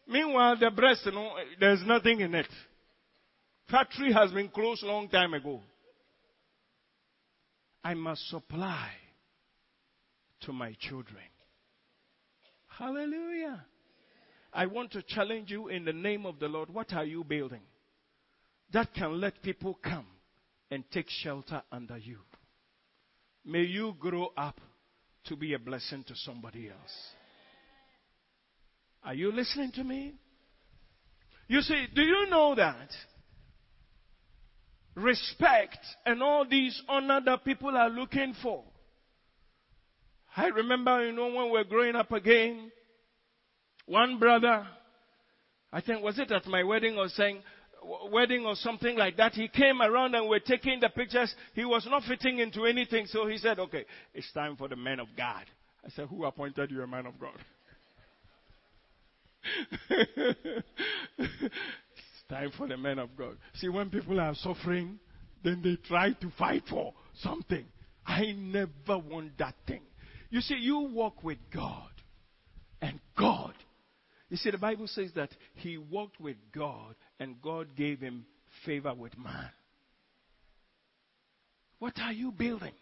Meanwhile, 0.06 0.58
the 0.58 0.70
breast, 0.70 1.02
you 1.04 1.12
know, 1.12 1.32
there's 1.58 1.82
nothing 1.84 2.20
in 2.20 2.34
it. 2.34 2.46
Factory 3.70 4.12
has 4.12 4.30
been 4.30 4.48
closed 4.48 4.82
long 4.82 5.08
time 5.08 5.34
ago. 5.34 5.60
I 7.84 7.94
must 7.94 8.28
supply 8.28 8.90
to 10.42 10.52
my 10.52 10.74
children. 10.80 11.24
Hallelujah. 12.66 13.64
I 14.52 14.66
want 14.66 14.92
to 14.92 15.02
challenge 15.02 15.50
you 15.50 15.68
in 15.68 15.84
the 15.84 15.92
name 15.92 16.24
of 16.24 16.38
the 16.38 16.46
Lord. 16.48 16.70
What 16.70 16.92
are 16.92 17.04
you 17.04 17.24
building 17.24 17.62
that 18.72 18.92
can 18.94 19.20
let 19.20 19.42
people 19.42 19.78
come 19.82 20.06
and 20.70 20.84
take 20.90 21.08
shelter 21.08 21.62
under 21.72 21.98
you? 21.98 22.18
May 23.44 23.62
you 23.62 23.94
grow 23.98 24.32
up 24.36 24.60
to 25.26 25.36
be 25.36 25.54
a 25.54 25.58
blessing 25.58 26.04
to 26.04 26.14
somebody 26.16 26.68
else. 26.68 26.94
Are 29.04 29.14
you 29.14 29.32
listening 29.32 29.72
to 29.72 29.84
me? 29.84 30.14
You 31.46 31.60
see, 31.62 31.86
do 31.94 32.02
you 32.02 32.26
know 32.28 32.54
that 32.54 32.90
respect 34.94 35.78
and 36.04 36.22
all 36.22 36.46
these 36.48 36.80
honor 36.88 37.20
that 37.24 37.44
people 37.44 37.76
are 37.76 37.88
looking 37.88 38.34
for? 38.42 38.64
I 40.36 40.46
remember, 40.48 41.06
you 41.06 41.12
know, 41.12 41.26
when 41.26 41.46
we 41.46 41.52
were 41.52 41.64
growing 41.64 41.96
up 41.96 42.12
again, 42.12 42.70
one 43.86 44.18
brother, 44.18 44.66
I 45.72 45.80
think, 45.80 46.02
was 46.02 46.18
it 46.18 46.30
at 46.30 46.46
my 46.46 46.62
wedding 46.62 46.96
or 46.98 47.08
saying, 47.08 47.42
wedding 48.10 48.44
or 48.44 48.54
something 48.56 48.96
like 48.96 49.16
that. 49.16 49.32
He 49.32 49.48
came 49.48 49.80
around 49.80 50.14
and 50.14 50.28
we're 50.28 50.38
taking 50.40 50.80
the 50.80 50.88
pictures. 50.88 51.34
He 51.54 51.64
was 51.64 51.86
not 51.90 52.02
fitting 52.04 52.38
into 52.38 52.64
anything, 52.64 53.06
so 53.06 53.26
he 53.26 53.38
said, 53.38 53.58
okay, 53.58 53.84
it's 54.14 54.30
time 54.32 54.56
for 54.56 54.68
the 54.68 54.76
man 54.76 55.00
of 55.00 55.08
God. 55.16 55.44
I 55.84 55.90
said, 55.90 56.08
who 56.08 56.24
appointed 56.24 56.70
you 56.70 56.82
a 56.82 56.86
man 56.86 57.06
of 57.06 57.14
God? 57.18 57.38
it's 59.90 60.64
time 62.28 62.50
for 62.56 62.66
the 62.66 62.76
man 62.76 62.98
of 62.98 63.16
God. 63.16 63.36
See, 63.54 63.68
when 63.68 63.88
people 63.90 64.20
are 64.20 64.34
suffering, 64.34 64.98
then 65.42 65.62
they 65.62 65.76
try 65.88 66.12
to 66.12 66.30
fight 66.38 66.64
for 66.68 66.92
something. 67.22 67.64
I 68.06 68.32
never 68.32 68.98
want 68.98 69.38
that 69.38 69.54
thing. 69.66 69.82
You 70.30 70.40
see, 70.40 70.56
you 70.56 70.78
walk 70.78 71.22
with 71.22 71.38
God, 71.54 71.90
and 72.80 73.00
God. 73.16 73.54
You 74.28 74.36
see, 74.36 74.50
the 74.50 74.58
Bible 74.58 74.86
says 74.86 75.10
that 75.14 75.30
he 75.54 75.78
walked 75.78 76.20
with 76.20 76.36
God, 76.54 76.94
and 77.18 77.40
God 77.42 77.76
gave 77.76 78.00
him 78.00 78.26
favor 78.64 78.94
with 78.94 79.16
man. 79.18 79.50
What 81.78 81.98
are 82.00 82.12
you 82.12 82.32
building? 82.32 82.72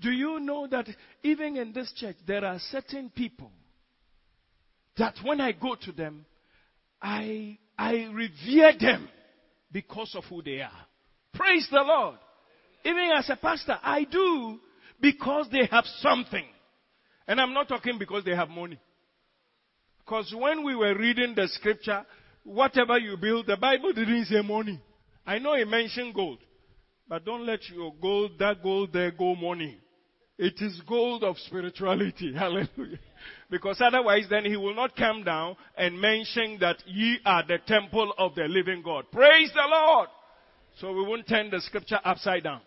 Do 0.00 0.10
you 0.10 0.40
know 0.40 0.66
that 0.68 0.86
even 1.22 1.56
in 1.56 1.72
this 1.72 1.92
church, 1.96 2.16
there 2.26 2.44
are 2.44 2.58
certain 2.70 3.10
people 3.10 3.50
that 4.96 5.14
when 5.22 5.40
I 5.40 5.52
go 5.52 5.74
to 5.74 5.92
them, 5.92 6.24
I, 7.02 7.58
I 7.78 8.08
revere 8.12 8.72
them 8.78 9.08
because 9.72 10.14
of 10.14 10.24
who 10.24 10.42
they 10.42 10.60
are. 10.60 10.86
Praise 11.34 11.68
the 11.70 11.82
Lord. 11.82 12.16
Even 12.84 13.10
as 13.16 13.28
a 13.30 13.36
pastor, 13.36 13.78
I 13.82 14.04
do 14.04 14.58
because 15.00 15.48
they 15.50 15.66
have 15.70 15.84
something. 16.00 16.44
And 17.26 17.40
I'm 17.40 17.54
not 17.54 17.68
talking 17.68 17.98
because 17.98 18.24
they 18.24 18.34
have 18.34 18.48
money. 18.48 18.78
Because 19.98 20.34
when 20.36 20.64
we 20.64 20.74
were 20.74 20.96
reading 20.96 21.34
the 21.34 21.46
scripture, 21.48 22.04
whatever 22.44 22.98
you 22.98 23.16
build, 23.16 23.46
the 23.46 23.56
Bible 23.56 23.92
didn't 23.92 24.26
say 24.26 24.42
money. 24.42 24.80
I 25.26 25.38
know 25.38 25.54
it 25.54 25.68
mentioned 25.68 26.14
gold. 26.14 26.38
But 27.08 27.24
don't 27.24 27.44
let 27.44 27.68
your 27.68 27.92
gold, 28.00 28.38
that 28.38 28.62
gold 28.62 28.92
there 28.92 29.10
go 29.10 29.34
money. 29.34 29.78
It 30.38 30.54
is 30.60 30.80
gold 30.88 31.22
of 31.22 31.36
spirituality. 31.38 32.32
Hallelujah. 32.36 32.98
Because 33.50 33.80
otherwise 33.84 34.24
then 34.30 34.44
he 34.44 34.56
will 34.56 34.74
not 34.74 34.96
come 34.96 35.24
down 35.24 35.56
and 35.76 36.00
mention 36.00 36.58
that 36.60 36.76
ye 36.86 37.18
are 37.26 37.44
the 37.46 37.58
temple 37.66 38.14
of 38.16 38.34
the 38.34 38.44
living 38.44 38.80
God. 38.82 39.04
Praise 39.12 39.50
the 39.52 39.68
Lord. 39.68 40.08
So 40.80 40.92
we 40.92 41.02
won't 41.02 41.28
turn 41.28 41.50
the 41.50 41.60
scripture 41.60 41.98
upside 42.04 42.44
down. 42.44 42.60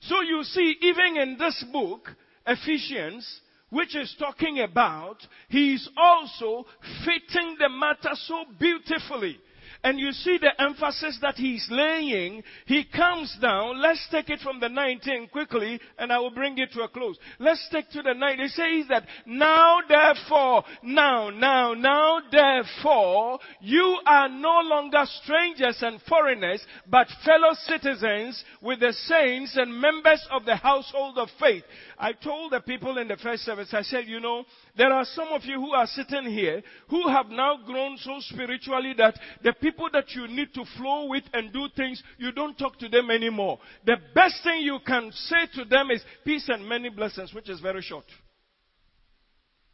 So 0.00 0.20
you 0.22 0.42
see, 0.44 0.76
even 0.80 1.16
in 1.18 1.36
this 1.38 1.64
book, 1.72 2.08
Ephesians, 2.46 3.40
which 3.70 3.94
is 3.96 4.14
talking 4.18 4.60
about, 4.60 5.16
he 5.48 5.74
is 5.74 5.88
also 5.96 6.66
fitting 7.04 7.56
the 7.58 7.68
matter 7.68 8.14
so 8.14 8.44
beautifully. 8.58 9.38
And 9.84 9.98
you 9.98 10.10
see 10.10 10.38
the 10.38 10.60
emphasis 10.60 11.18
that 11.22 11.36
he's 11.36 11.66
laying. 11.70 12.42
He 12.66 12.84
comes 12.84 13.36
down. 13.40 13.80
Let's 13.80 14.06
take 14.10 14.28
it 14.28 14.40
from 14.40 14.58
the 14.58 14.68
19 14.68 15.28
quickly 15.28 15.80
and 15.98 16.12
I 16.12 16.18
will 16.18 16.32
bring 16.32 16.58
it 16.58 16.72
to 16.72 16.82
a 16.82 16.88
close. 16.88 17.16
Let's 17.38 17.66
take 17.70 17.88
to 17.90 18.02
the 18.02 18.14
9. 18.14 18.40
It 18.40 18.50
says 18.50 18.88
that 18.88 19.04
now 19.26 19.78
therefore, 19.88 20.64
now, 20.82 21.30
now, 21.30 21.74
now 21.74 22.18
therefore, 22.30 23.38
you 23.60 23.98
are 24.04 24.28
no 24.28 24.60
longer 24.64 25.04
strangers 25.22 25.78
and 25.80 26.00
foreigners, 26.08 26.64
but 26.88 27.06
fellow 27.24 27.54
citizens 27.66 28.42
with 28.60 28.80
the 28.80 28.92
saints 28.92 29.56
and 29.56 29.80
members 29.80 30.26
of 30.32 30.44
the 30.44 30.56
household 30.56 31.18
of 31.18 31.28
faith. 31.38 31.62
I 32.00 32.12
told 32.12 32.52
the 32.52 32.60
people 32.60 32.96
in 32.98 33.08
the 33.08 33.16
first 33.16 33.42
service, 33.42 33.70
I 33.72 33.82
said, 33.82 34.06
you 34.06 34.20
know, 34.20 34.44
there 34.76 34.92
are 34.92 35.04
some 35.04 35.28
of 35.28 35.44
you 35.44 35.56
who 35.60 35.72
are 35.72 35.86
sitting 35.86 36.26
here 36.26 36.62
who 36.88 37.08
have 37.08 37.26
now 37.28 37.58
grown 37.66 37.96
so 37.98 38.16
spiritually 38.20 38.94
that 38.98 39.18
the 39.42 39.52
people 39.54 39.88
that 39.92 40.10
you 40.12 40.28
need 40.28 40.54
to 40.54 40.64
flow 40.76 41.06
with 41.08 41.24
and 41.32 41.52
do 41.52 41.68
things, 41.74 42.00
you 42.18 42.30
don't 42.30 42.56
talk 42.56 42.78
to 42.78 42.88
them 42.88 43.10
anymore. 43.10 43.58
The 43.84 43.96
best 44.14 44.44
thing 44.44 44.60
you 44.60 44.78
can 44.86 45.10
say 45.12 45.46
to 45.54 45.64
them 45.64 45.90
is 45.90 46.00
peace 46.24 46.48
and 46.48 46.68
many 46.68 46.88
blessings, 46.88 47.34
which 47.34 47.48
is 47.48 47.58
very 47.60 47.82
short. 47.82 48.06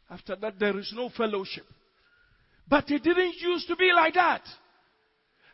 After 0.09 0.35
that, 0.35 0.59
there 0.59 0.77
is 0.79 0.91
no 0.95 1.09
fellowship. 1.15 1.65
But 2.67 2.89
it 2.89 3.03
didn't 3.03 3.35
used 3.39 3.67
to 3.67 3.75
be 3.75 3.91
like 3.95 4.15
that. 4.15 4.41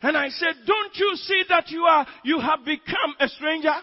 And 0.02 0.16
I 0.16 0.30
said, 0.30 0.56
don't 0.66 0.96
you 0.96 1.16
see 1.16 1.44
that 1.50 1.70
you 1.70 1.84
are, 1.84 2.08
you 2.24 2.40
have 2.40 2.66
become 2.66 3.16
a 3.20 3.28
stranger? 3.28 3.74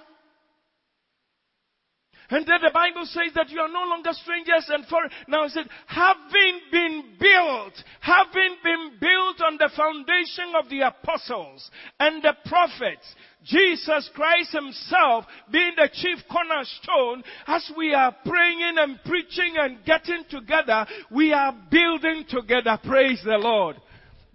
And 2.30 2.46
then 2.46 2.60
the 2.62 2.70
Bible 2.74 3.06
says 3.06 3.32
that 3.34 3.48
you 3.48 3.58
are 3.60 3.72
no 3.72 3.84
longer 3.88 4.10
strangers 4.12 4.68
and 4.68 4.84
foreign. 4.86 5.10
Now 5.28 5.44
it 5.44 5.52
said, 5.52 5.66
having 5.86 6.60
been 6.70 7.02
built, 7.18 7.72
having 8.00 8.56
been 8.62 8.90
built 9.00 9.40
on 9.40 9.56
the 9.56 9.70
foundation 9.74 10.52
of 10.54 10.68
the 10.68 10.82
apostles 10.82 11.70
and 11.98 12.22
the 12.22 12.34
prophets, 12.44 13.14
Jesus 13.44 14.10
Christ 14.14 14.52
himself 14.52 15.24
being 15.50 15.72
the 15.76 15.88
chief 15.90 16.18
cornerstone, 16.30 17.22
as 17.46 17.70
we 17.76 17.94
are 17.94 18.14
praying 18.26 18.76
and 18.76 18.98
preaching 19.06 19.54
and 19.58 19.82
getting 19.86 20.24
together, 20.28 20.86
we 21.10 21.32
are 21.32 21.54
building 21.70 22.24
together. 22.28 22.78
Praise 22.84 23.22
the 23.24 23.38
Lord. 23.38 23.76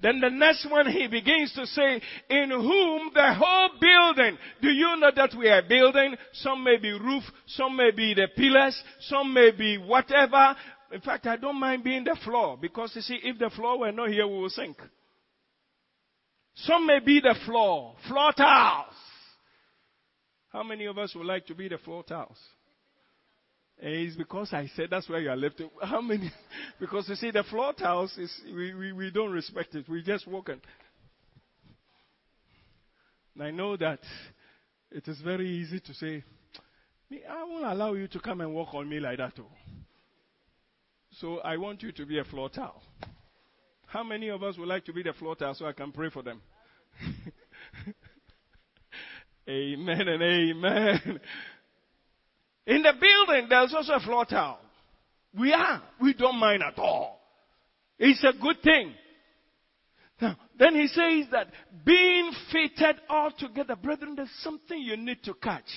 Then 0.04 0.20
the 0.20 0.30
next 0.30 0.70
one 0.70 0.86
he 0.92 1.08
begins 1.08 1.54
to 1.54 1.66
say, 1.66 2.02
in 2.30 2.50
whom 2.50 3.12
the 3.14 3.34
whole 3.34 3.70
building, 3.80 4.38
do 4.62 4.68
you 4.68 4.98
know 4.98 5.12
that 5.16 5.34
we 5.34 5.48
are 5.48 5.62
building? 5.62 6.18
Some 6.34 6.62
may 6.62 6.76
be 6.76 6.92
roof, 6.92 7.24
some 7.48 7.78
may 7.78 7.92
be 7.92 8.14
the 8.14 8.28
pillars, 8.36 8.84
some 9.00 9.34
may 9.34 9.52
be 9.52 9.78
whatever. 9.78 10.58
In 10.92 11.00
fact, 11.00 11.26
I 11.26 11.38
don't 11.38 11.58
mind 11.58 11.86
being 11.86 12.04
the 12.04 12.18
floor 12.22 12.58
because 12.62 12.92
you 12.96 13.02
see, 13.02 13.18
if 13.24 13.40
the 13.40 13.50
floor 13.50 13.80
were 13.80 13.94
not 13.94 14.10
here, 14.10 14.28
we 14.28 14.40
will 14.40 14.50
sink. 14.50 14.76
Some 16.56 16.86
may 16.86 17.00
be 17.00 17.22
the 17.22 17.36
floor, 17.46 17.96
floor 18.06 18.34
tiles. 18.34 18.94
How 20.50 20.64
many 20.64 20.84
of 20.84 20.98
us 20.98 21.16
would 21.16 21.26
like 21.26 21.46
to 21.46 21.56
be 21.56 21.70
the 21.70 21.78
floor 21.78 22.04
tiles? 22.04 22.38
Eh, 23.84 24.08
it's 24.08 24.16
because 24.16 24.54
I 24.54 24.70
said 24.78 24.88
that's 24.90 25.10
where 25.10 25.20
you 25.20 25.30
are 25.30 25.36
left. 25.36 25.62
How 25.82 26.00
many? 26.00 26.32
Because 26.80 27.10
you 27.10 27.16
see, 27.16 27.32
the 27.32 27.44
floor 27.44 27.74
tiles 27.74 28.18
is 28.18 28.32
we, 28.46 28.74
we, 28.74 28.92
we 28.94 29.12
don't 29.12 29.32
respect 29.32 29.76
it. 29.76 29.90
We 29.90 30.02
just 30.02 30.26
walk 30.26 30.50
and. 30.50 30.62
I 33.42 33.52
know 33.52 33.76
that 33.76 34.00
it 34.92 35.08
is 35.08 35.20
very 35.22 35.50
easy 35.50 35.80
to 35.82 35.94
say, 35.96 36.24
I 37.30 37.44
won't 37.44 37.66
allow 37.66 37.94
you 37.94 38.08
to 38.10 38.20
come 38.20 38.42
and 38.42 38.54
walk 38.54 38.74
on 38.74 38.88
me 38.88 39.00
like 39.00 39.18
that. 39.18 39.36
Too. 39.36 39.46
So 41.20 41.40
I 41.40 41.58
want 41.58 41.84
you 41.84 41.92
to 41.92 42.06
be 42.06 42.20
a 42.20 42.24
floor 42.24 42.50
tile. 42.50 42.82
How 43.88 44.04
many 44.04 44.30
of 44.30 44.44
us 44.44 44.58
would 44.58 44.68
like 44.68 44.86
to 44.86 44.94
be 44.94 45.04
the 45.04 45.14
floor 45.14 45.36
tile 45.36 45.56
so 45.56 45.66
I 45.66 45.74
can 45.74 45.92
pray 45.92 46.10
for 46.10 46.24
them? 46.24 46.42
amen 49.50 50.08
and 50.08 50.24
amen. 50.24 51.20
In 52.66 52.82
the 52.82 52.94
building, 53.00 53.48
there's 53.50 53.74
also 53.74 53.94
a 53.94 54.00
floor 54.00 54.26
tile. 54.26 54.60
We 55.38 55.52
are. 55.52 55.82
We 56.02 56.14
don't 56.14 56.38
mind 56.38 56.64
at 56.64 56.78
all. 56.78 57.20
It's 58.00 58.24
a 58.24 58.34
good 58.42 58.62
thing. 58.64 58.94
Now, 60.22 60.38
then 60.58 60.76
he 60.76 60.88
says 60.88 61.26
that 61.32 61.48
being 61.86 62.32
fitted 62.52 62.98
all 63.10 63.32
together, 63.38 63.76
brethren, 63.76 64.16
there's 64.16 64.30
something 64.40 64.80
you 64.80 64.96
need 64.96 65.24
to 65.24 65.34
catch. 65.34 65.70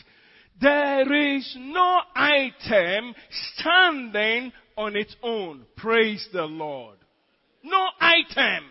There 0.60 1.36
is 1.36 1.56
no 1.58 2.00
item 2.14 3.14
standing 3.54 4.52
on 4.76 4.96
its 4.96 5.14
own. 5.22 5.66
Praise 5.76 6.26
the 6.32 6.44
Lord. 6.44 6.98
No 7.62 7.88
item. 8.00 8.64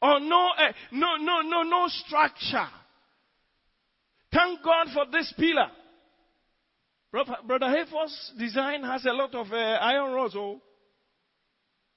Or 0.00 0.20
no, 0.20 0.50
uh, 0.58 0.72
no, 0.92 1.16
no, 1.16 1.40
no, 1.42 1.62
no 1.62 1.86
structure. 1.88 2.68
Thank 4.32 4.62
God 4.62 4.88
for 4.92 5.06
this 5.10 5.32
pillar. 5.38 5.70
Brother 7.12 7.66
Hayford's 7.66 8.32
design 8.38 8.82
has 8.84 9.04
a 9.04 9.12
lot 9.12 9.34
of 9.34 9.52
uh, 9.52 9.56
iron 9.56 10.14
rods. 10.14 10.34
Oh, 10.34 10.62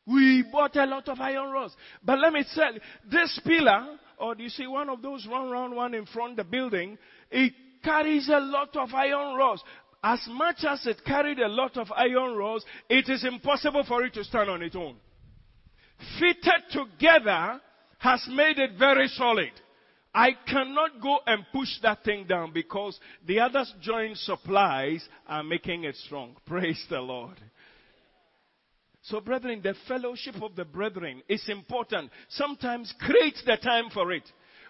we 0.05 0.43
bought 0.51 0.75
a 0.75 0.85
lot 0.85 1.07
of 1.07 1.19
iron 1.19 1.51
rods. 1.51 1.73
But 2.03 2.19
let 2.19 2.33
me 2.33 2.43
tell 2.53 2.73
you, 2.73 2.81
this 3.09 3.39
pillar, 3.45 3.97
or 4.19 4.35
do 4.35 4.43
you 4.43 4.49
see 4.49 4.67
one 4.67 4.89
of 4.89 5.01
those 5.01 5.25
run 5.25 5.49
round 5.49 5.73
one 5.75 5.93
in 5.93 6.05
front 6.05 6.31
of 6.31 6.37
the 6.37 6.43
building, 6.43 6.97
it 7.31 7.53
carries 7.81 8.27
a 8.29 8.39
lot 8.39 8.75
of 8.75 8.93
iron 8.93 9.37
rods. 9.37 9.63
As 10.03 10.19
much 10.29 10.57
as 10.67 10.85
it 10.85 11.03
carried 11.05 11.39
a 11.39 11.47
lot 11.47 11.77
of 11.77 11.91
iron 11.93 12.35
rods, 12.35 12.65
it 12.89 13.09
is 13.09 13.23
impossible 13.23 13.85
for 13.87 14.03
it 14.03 14.13
to 14.15 14.23
stand 14.23 14.49
on 14.49 14.61
its 14.61 14.75
own. 14.75 14.97
Fitted 16.19 16.63
together 16.71 17.61
has 17.99 18.27
made 18.29 18.59
it 18.59 18.71
very 18.77 19.07
solid. 19.07 19.51
I 20.15 20.31
cannot 20.47 21.01
go 21.01 21.19
and 21.27 21.45
push 21.51 21.67
that 21.81 22.05
thing 22.05 22.25
down 22.25 22.53
because 22.53 22.97
the 23.27 23.41
other 23.41 23.65
joint 23.81 24.17
supplies 24.17 25.05
are 25.27 25.43
making 25.43 25.83
it 25.83 25.97
strong. 25.97 26.37
Praise 26.45 26.81
the 26.89 27.01
Lord. 27.01 27.35
So, 29.03 29.19
brethren, 29.19 29.59
the 29.61 29.75
fellowship 29.89 30.41
of 30.41 30.55
the 30.55 30.63
brethren 30.63 31.21
is 31.27 31.43
important. 31.49 32.11
Sometimes 32.29 32.93
create 32.97 33.37
the 33.45 33.57
time 33.57 33.89
for 33.93 34.13
it. 34.13 34.23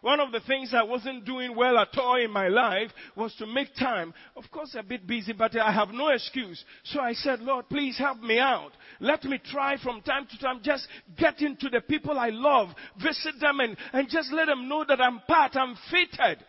One 0.06 0.20
of 0.20 0.32
the 0.32 0.40
things 0.42 0.72
I 0.72 0.84
wasn't 0.84 1.26
doing 1.26 1.56
well 1.56 1.80
at 1.80 1.98
all 1.98 2.24
in 2.24 2.30
my 2.30 2.48
life 2.48 2.92
was 3.16 3.34
to 3.38 3.48
make 3.48 3.74
time. 3.74 4.14
Of 4.36 4.44
course, 4.52 4.76
a 4.78 4.84
bit 4.84 5.08
busy, 5.08 5.34
but 5.34 5.58
I 5.58 5.72
have 5.72 5.90
no 5.90 6.10
excuse. 6.10 6.64
So 6.84 7.00
I 7.00 7.14
said, 7.14 7.40
Lord, 7.40 7.68
please 7.70 7.98
help 7.98 8.22
me 8.22 8.38
out. 8.38 8.70
Let 9.00 9.24
me 9.24 9.40
try 9.44 9.78
from 9.82 10.04
time 10.04 10.28
to 10.30 10.38
time, 10.38 10.60
just 10.62 10.88
get 11.18 11.42
into 11.42 11.70
the 11.70 11.82
people 11.82 12.20
I 12.20 12.30
love, 12.30 12.68
visit 13.02 13.40
them 13.42 13.60
and, 13.62 13.76
and 13.94 14.08
just 14.08 14.32
let 14.32 14.46
them 14.46 14.70
know 14.70 14.86
that 14.88 15.02
I'm 15.02 15.22
part, 15.22 15.56
I'm 15.56 15.76
fitted. 15.90 16.46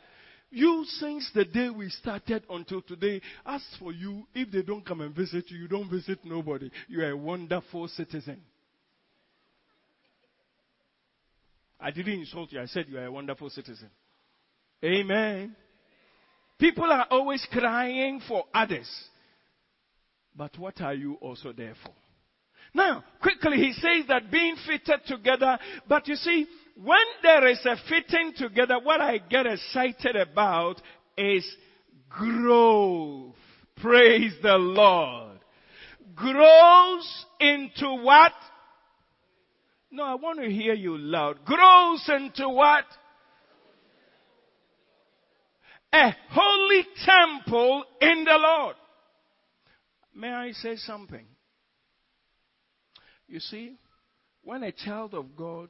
You, 0.50 0.84
since 0.86 1.30
the 1.34 1.46
day 1.46 1.70
we 1.70 1.88
started 1.88 2.44
until 2.50 2.82
today, 2.82 3.22
as 3.46 3.62
for 3.78 3.90
you, 3.90 4.26
if 4.34 4.50
they 4.50 4.61
don't 4.61 4.84
come 4.84 5.00
and 5.00 5.16
visit 5.16 5.50
you, 5.50 5.57
you 5.57 5.66
don't 5.66 5.88
visit 5.88 6.18
nobody. 6.26 6.70
You 6.88 7.00
are 7.04 7.12
a 7.12 7.16
wonderful 7.16 7.88
citizen. 7.88 8.42
I 11.81 11.91
didn't 11.91 12.20
insult 12.20 12.53
you. 12.53 12.61
I 12.61 12.66
said 12.66 12.87
you 12.89 12.99
are 12.99 13.07
a 13.07 13.12
wonderful 13.12 13.51
citizen. 13.51 13.91
Amen. 14.85 15.55
People 16.59 16.85
are 16.85 17.07
always 17.11 17.47
crying 17.51 18.20
for 18.27 18.45
others. 18.55 18.89
But 20.35 20.59
what 20.59 20.81
are 20.81 20.95
you 20.95 21.14
also 21.14 21.53
there 21.53 21.74
for? 21.83 21.93
Now, 22.74 23.05
quickly, 23.22 23.57
he 23.59 23.72
says 23.72 24.07
that 24.09 24.31
being 24.31 24.57
fitted 24.66 25.01
together, 25.07 25.59
but 25.89 26.09
you 26.09 26.16
see, 26.16 26.47
when 26.83 26.99
there 27.22 27.47
is 27.49 27.64
a 27.64 27.77
fitting 27.89 28.35
together, 28.37 28.79
what 28.83 29.01
I 29.01 29.18
get 29.18 29.47
excited 29.47 30.16
about 30.16 30.81
is 31.16 31.47
growth. 32.11 33.35
Praise 33.77 34.35
the 34.43 34.57
Lord. 34.57 35.39
Grows 36.14 37.27
into 37.41 38.03
what? 38.03 38.33
No, 39.91 40.05
I 40.05 40.14
want 40.14 40.41
to 40.41 40.51
hear 40.51 40.74
you 40.74 40.99
loud. 40.99 41.45
Grows 41.45 42.09
into 42.09 42.49
what? 42.49 42.84
A 45.93 46.14
holy 46.30 46.84
temple 47.05 47.84
in 48.01 48.24
the 48.24 48.37
Lord. 48.37 48.76
May 50.14 50.30
I 50.30 50.53
say 50.53 50.76
something? 50.76 51.24
You 53.28 53.41
see, 53.41 53.76
when 54.43 54.62
a 54.62 54.72
child 54.72 55.14
of 55.14 55.37
God 55.37 55.68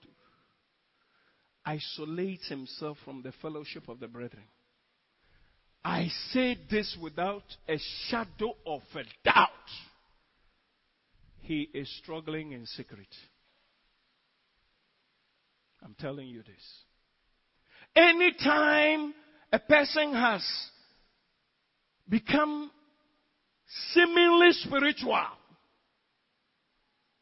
isolates 1.65 2.49
himself 2.49 2.99
from 3.05 3.23
the 3.23 3.33
fellowship 3.43 3.89
of 3.89 4.01
the 4.01 4.09
brethren, 4.09 4.45
I 5.85 6.09
say 6.33 6.59
this 6.71 6.97
without 7.01 7.45
a 7.69 7.79
shadow 8.09 8.57
of 8.67 8.83
a 8.95 9.05
doubt. 9.25 9.51
He 11.41 11.69
is 11.73 11.89
struggling 12.03 12.53
in 12.53 12.67
secret. 12.67 13.07
I'm 15.87 15.95
telling 16.01 16.27
you 16.27 16.43
this. 16.43 16.83
Anytime 17.95 19.15
a 19.53 19.59
person 19.61 20.13
has 20.15 20.45
become 22.09 22.73
seemingly 23.93 24.51
spiritual, 24.51 25.23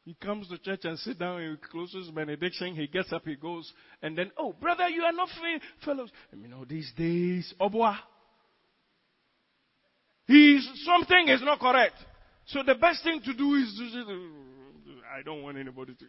he 0.06 0.14
comes 0.14 0.48
to 0.48 0.56
church 0.56 0.80
and 0.84 0.98
sit 0.98 1.18
down, 1.18 1.42
he 1.42 1.68
closes 1.70 2.10
benediction, 2.10 2.74
he 2.74 2.86
gets 2.86 3.12
up, 3.12 3.26
he 3.26 3.36
goes, 3.36 3.70
and 4.02 4.16
then, 4.16 4.30
oh, 4.38 4.54
brother, 4.58 4.88
you 4.88 5.02
are 5.02 5.12
not 5.12 5.28
fellows. 5.84 6.10
You 6.34 6.48
know, 6.48 6.64
these 6.64 6.90
days, 6.96 7.52
obwa. 7.60 7.96
He's, 10.26 10.66
something 10.86 11.28
is 11.28 11.42
not 11.42 11.60
correct. 11.60 11.96
So 12.46 12.62
the 12.62 12.76
best 12.76 13.04
thing 13.04 13.20
to 13.26 13.34
do 13.34 13.54
is, 13.56 13.78
I 15.14 15.22
don't 15.22 15.42
want 15.42 15.58
anybody 15.58 15.94
to, 15.94 16.04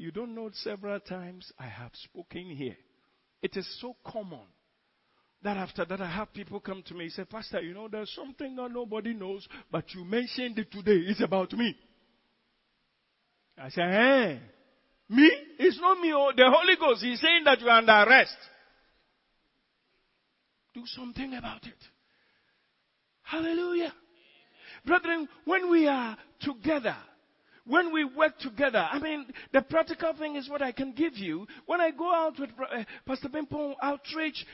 you 0.00 0.10
don't 0.10 0.34
know 0.34 0.48
several 0.54 0.98
times 0.98 1.52
I 1.58 1.66
have 1.66 1.90
spoken 1.92 2.46
here. 2.56 2.76
It 3.42 3.54
is 3.54 3.68
so 3.82 3.94
common 4.02 4.46
that 5.42 5.58
after 5.58 5.84
that 5.84 6.00
I 6.00 6.10
have 6.10 6.32
people 6.32 6.58
come 6.58 6.82
to 6.86 6.94
me 6.94 7.04
and 7.04 7.12
say, 7.12 7.24
Pastor, 7.24 7.60
you 7.60 7.74
know, 7.74 7.86
there's 7.86 8.10
something 8.14 8.56
that 8.56 8.70
nobody 8.72 9.12
knows, 9.12 9.46
but 9.70 9.84
you 9.94 10.06
mentioned 10.06 10.58
it 10.58 10.72
today. 10.72 11.04
It's 11.06 11.22
about 11.22 11.52
me. 11.52 11.76
I 13.58 13.68
say, 13.68 13.82
hey, 13.82 14.40
me? 15.10 15.30
It's 15.58 15.78
not 15.78 16.00
me. 16.00 16.14
Oh, 16.14 16.32
the 16.34 16.50
Holy 16.50 16.76
Ghost. 16.80 17.04
is 17.04 17.20
saying 17.20 17.44
that 17.44 17.60
you're 17.60 17.68
under 17.68 17.92
arrest. 17.92 18.36
Do 20.72 20.80
something 20.86 21.34
about 21.34 21.66
it. 21.66 21.74
Hallelujah. 23.20 23.92
Brethren, 24.86 25.28
when 25.44 25.70
we 25.70 25.86
are 25.86 26.16
together, 26.40 26.96
when 27.66 27.92
we 27.92 28.04
work 28.04 28.38
together, 28.38 28.86
I 28.90 28.98
mean, 28.98 29.26
the 29.52 29.62
practical 29.62 30.14
thing 30.14 30.36
is 30.36 30.48
what 30.48 30.62
I 30.62 30.72
can 30.72 30.92
give 30.92 31.16
you. 31.16 31.46
When 31.66 31.80
I 31.80 31.90
go 31.90 32.12
out 32.12 32.38
with 32.38 32.50
uh, 32.50 32.84
Pastor 33.06 33.28
Bimpong 33.28 33.74
outreach 33.82 34.44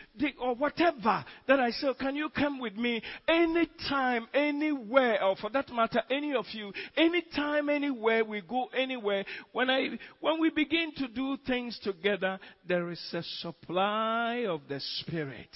or 0.41 0.55
whatever, 0.55 1.25
that 1.47 1.61
I 1.61 1.71
say, 1.71 1.89
can 1.99 2.17
you 2.17 2.29
come 2.31 2.59
with 2.59 2.77
me 2.77 3.03
anytime, 3.29 4.27
anywhere, 4.35 5.23
or 5.23 5.37
for 5.37 5.51
that 5.51 5.71
matter, 5.73 6.03
any 6.11 6.35
of 6.35 6.47
you, 6.53 6.73
anytime, 6.97 7.69
anywhere 7.69 8.25
we 8.25 8.41
go 8.41 8.67
anywhere. 8.77 9.25
When 9.53 9.71
I, 9.71 9.99
when 10.21 10.41
we 10.41 10.51
begin 10.51 10.93
to 10.97 11.09
do 11.09 11.37
things 11.47 11.79
together, 11.83 12.39
there 12.67 12.91
is 12.91 13.03
a 13.13 13.23
supply 13.41 14.47
of 14.49 14.63
the 14.69 14.81
Spirit, 15.01 15.51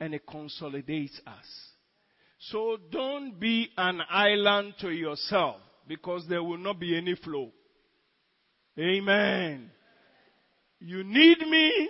and 0.00 0.14
it 0.14 0.26
consolidates 0.26 1.20
us. 1.26 1.46
So 2.38 2.78
don't 2.90 3.40
be 3.40 3.70
an 3.76 4.00
island 4.10 4.74
to 4.80 4.90
yourself 4.90 5.60
because 5.86 6.26
there 6.28 6.42
will 6.42 6.58
not 6.58 6.78
be 6.78 6.96
any 6.96 7.14
flow. 7.14 7.52
Amen. 8.78 9.70
You 10.80 11.04
need 11.04 11.38
me. 11.40 11.88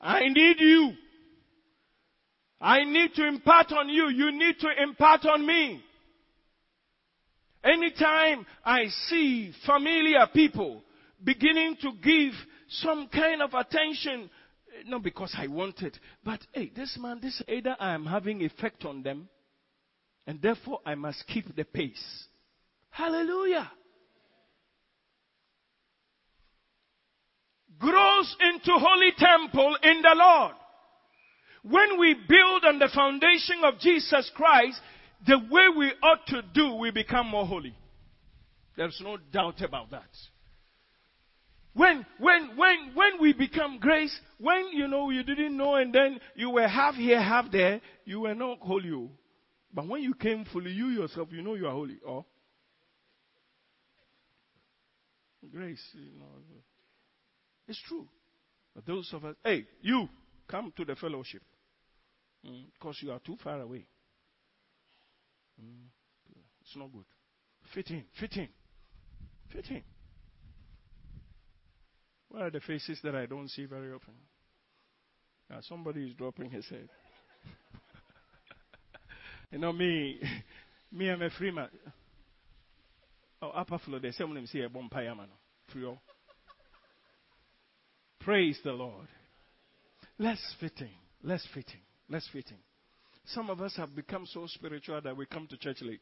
I 0.00 0.28
need 0.28 0.56
you. 0.60 0.92
I 2.60 2.84
need 2.84 3.14
to 3.14 3.26
impart 3.26 3.72
on 3.72 3.88
you. 3.88 4.08
You 4.08 4.32
need 4.32 4.58
to 4.60 4.68
impart 4.82 5.24
on 5.26 5.44
me. 5.46 5.82
Anytime 7.64 8.46
I 8.64 8.86
see 9.08 9.52
familiar 9.64 10.26
people 10.32 10.82
beginning 11.22 11.76
to 11.82 11.90
give 12.02 12.32
some 12.68 13.08
kind 13.08 13.42
of 13.42 13.54
attention, 13.54 14.30
eh, 14.72 14.82
not 14.86 15.02
because 15.02 15.34
I 15.36 15.48
want 15.48 15.82
it, 15.82 15.98
but 16.24 16.40
hey, 16.52 16.70
this 16.74 16.96
man, 17.00 17.18
this 17.20 17.42
either 17.48 17.74
I 17.80 17.94
am 17.94 18.06
having 18.06 18.42
effect 18.42 18.84
on 18.84 19.02
them, 19.02 19.28
and 20.26 20.40
therefore 20.40 20.80
I 20.86 20.94
must 20.94 21.26
keep 21.26 21.54
the 21.56 21.64
pace. 21.64 22.26
Hallelujah. 22.96 23.70
Grows 27.78 28.36
into 28.40 28.72
holy 28.72 29.12
temple 29.18 29.76
in 29.82 30.00
the 30.00 30.14
Lord. 30.14 30.54
When 31.62 32.00
we 32.00 32.14
build 32.14 32.64
on 32.64 32.78
the 32.78 32.88
foundation 32.94 33.56
of 33.64 33.78
Jesus 33.80 34.30
Christ, 34.34 34.80
the 35.26 35.36
way 35.36 35.68
we 35.76 35.92
ought 36.02 36.26
to 36.28 36.40
do, 36.54 36.76
we 36.76 36.90
become 36.90 37.26
more 37.26 37.44
holy. 37.44 37.74
There's 38.78 38.98
no 39.04 39.18
doubt 39.30 39.60
about 39.60 39.90
that. 39.90 40.08
When, 41.74 42.06
when, 42.18 42.56
when, 42.56 42.92
when 42.94 43.20
we 43.20 43.34
become 43.34 43.78
grace, 43.78 44.18
when 44.38 44.68
you 44.72 44.88
know 44.88 45.10
you 45.10 45.22
didn't 45.22 45.54
know 45.54 45.74
and 45.74 45.92
then 45.92 46.18
you 46.34 46.48
were 46.48 46.66
half 46.66 46.94
here, 46.94 47.20
half 47.20 47.52
there, 47.52 47.82
you 48.06 48.20
were 48.20 48.34
not 48.34 48.60
holy. 48.60 48.90
Oh. 48.90 49.10
But 49.74 49.86
when 49.86 50.02
you 50.02 50.14
came 50.14 50.46
fully, 50.50 50.70
you 50.70 50.86
yourself, 50.86 51.28
you 51.30 51.42
know 51.42 51.56
you 51.56 51.66
are 51.66 51.72
holy. 51.72 51.98
Oh. 52.08 52.24
Grace, 55.52 55.82
you 55.94 56.18
know. 56.18 56.26
It's 57.68 57.80
true. 57.88 58.06
But 58.74 58.86
those 58.86 59.10
of 59.12 59.24
us, 59.24 59.34
hey, 59.44 59.66
you, 59.80 60.08
come 60.48 60.72
to 60.76 60.84
the 60.84 60.94
fellowship. 60.96 61.42
Mm, 62.46 62.66
because 62.72 62.96
you 63.02 63.10
are 63.10 63.18
too 63.20 63.36
far 63.42 63.60
away. 63.60 63.86
Mm, 65.60 65.88
it's 66.60 66.76
not 66.76 66.92
good. 66.92 67.04
Fit 67.74 67.90
in, 67.90 68.04
fit 68.20 68.36
in, 68.36 68.48
fit 69.52 69.64
in. 69.70 69.82
What 72.28 72.42
are 72.42 72.50
the 72.50 72.60
faces 72.60 73.00
that 73.02 73.14
I 73.14 73.26
don't 73.26 73.48
see 73.48 73.64
very 73.64 73.92
often? 73.92 74.14
Now 75.48 75.58
somebody 75.62 76.06
is 76.06 76.14
dropping 76.14 76.50
his 76.50 76.68
head. 76.68 76.88
you 79.50 79.58
know 79.58 79.72
me, 79.72 80.20
me 80.92 81.08
I'm 81.08 81.22
a 81.22 81.30
free 81.30 81.50
man. 81.50 81.68
Oh, 83.42 83.48
upper 83.48 83.78
floor, 83.78 84.00
there's 84.00 84.16
someone 84.16 84.46
say 84.46 84.60
a 84.62 84.68
bonfire 84.68 85.14
man. 85.14 85.28
Praise 88.20 88.58
the 88.64 88.72
Lord. 88.72 89.08
Less 90.18 90.40
fitting. 90.58 90.90
Less 91.22 91.46
fitting. 91.52 91.80
Less 92.08 92.26
fitting. 92.32 92.58
Some 93.26 93.50
of 93.50 93.60
us 93.60 93.74
have 93.76 93.94
become 93.94 94.26
so 94.26 94.46
spiritual 94.46 95.00
that 95.00 95.16
we 95.16 95.26
come 95.26 95.46
to 95.48 95.56
church 95.56 95.78
late. 95.82 96.00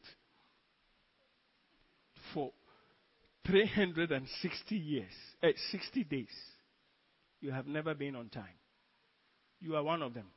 For 2.33 2.51
360 3.45 4.75
years, 4.75 5.11
eh, 5.43 5.51
60 5.71 6.03
days, 6.05 6.27
you 7.41 7.51
have 7.51 7.67
never 7.67 7.93
been 7.93 8.15
on 8.15 8.29
time. 8.29 8.57
You 9.59 9.75
are 9.75 9.83
one 9.83 10.01
of 10.01 10.13
them. 10.13 10.27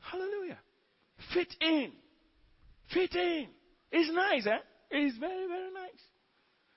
Hallelujah. 0.00 0.58
Fit 1.34 1.54
in. 1.60 1.92
Fit 2.92 3.14
in. 3.14 3.48
It's 3.92 4.12
nice, 4.14 4.46
eh? 4.46 4.58
It's 4.90 5.16
very, 5.18 5.46
very 5.46 5.72
nice. 5.72 6.02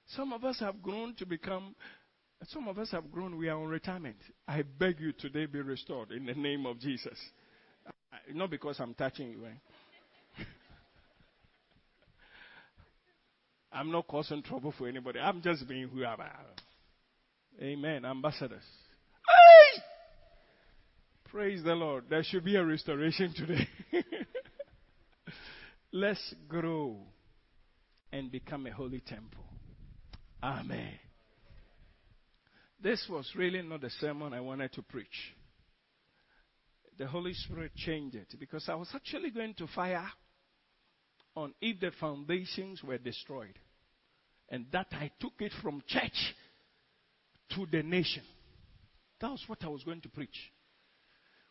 Some 0.08 0.34
of 0.34 0.44
us 0.44 0.60
have 0.60 0.82
grown 0.82 1.16
to 1.16 1.26
become, 1.26 1.76
some 2.48 2.68
of 2.68 2.78
us 2.78 2.92
have 2.92 3.12
grown, 3.12 3.38
we 3.38 3.50
are 3.50 3.58
on 3.58 3.68
retirement. 3.68 4.18
I 4.48 4.62
beg 4.62 5.00
you 5.00 5.14
today 5.14 5.46
be 5.48 5.62
restored 5.62 6.12
in 6.12 6.26
the 6.26 6.34
name 6.34 6.66
of 6.66 6.80
Jesus. 6.80 7.18
Not 8.32 8.52
because 8.52 8.80
I'm 8.80 8.94
touching 8.94 9.32
you, 9.32 9.46
eh? 9.46 10.44
I'm 13.74 13.92
not 13.92 14.08
causing 14.08 14.44
trouble 14.44 14.74
for 14.78 14.88
anybody. 14.88 15.20
I'm 15.20 15.42
just 15.42 15.68
being 15.68 15.88
who 15.88 16.06
I 16.06 16.14
am. 16.14 16.20
Amen. 17.62 18.06
Ambassadors. 18.06 18.64
Hey! 19.28 19.82
Praise 21.26 21.64
the 21.64 21.74
Lord. 21.74 22.06
There 22.10 22.24
should 22.24 22.46
be 22.46 22.56
a 22.56 22.64
restoration 22.64 23.34
today. 23.36 23.68
Let's 25.92 26.34
grow 26.48 27.00
and 28.14 28.32
become 28.32 28.68
a 28.68 28.72
holy 28.72 29.00
temple. 29.00 29.44
Amen. 30.42 30.94
This 32.82 33.04
was 33.10 33.28
really 33.36 33.62
not 33.64 33.82
the 33.82 33.90
sermon 33.90 34.34
I 34.34 34.40
wanted 34.40 34.72
to 34.74 34.84
preach. 34.84 35.34
The 37.00 37.08
Holy 37.08 37.34
Spirit 37.34 37.72
changed 37.76 38.16
it 38.16 38.36
because 38.40 38.70
I 38.70 38.76
was 38.76 38.90
actually 38.94 39.32
going 39.32 39.56
to 39.56 39.68
fire 39.68 40.08
on 41.36 41.56
if 41.60 41.80
the 41.80 41.90
foundations 42.00 42.84
were 42.84 43.00
destroyed. 43.00 43.58
And 44.48 44.68
that 44.72 44.88
I 44.92 45.10
took 45.20 45.34
it 45.40 45.52
from 45.64 45.82
church 45.88 46.36
to 47.56 47.66
the 47.72 47.82
nation. 47.82 48.24
That 49.22 49.32
was 49.32 49.44
what 49.48 49.64
I 49.64 49.70
was 49.70 49.84
going 49.84 50.02
to 50.02 50.10
preach. 50.10 50.38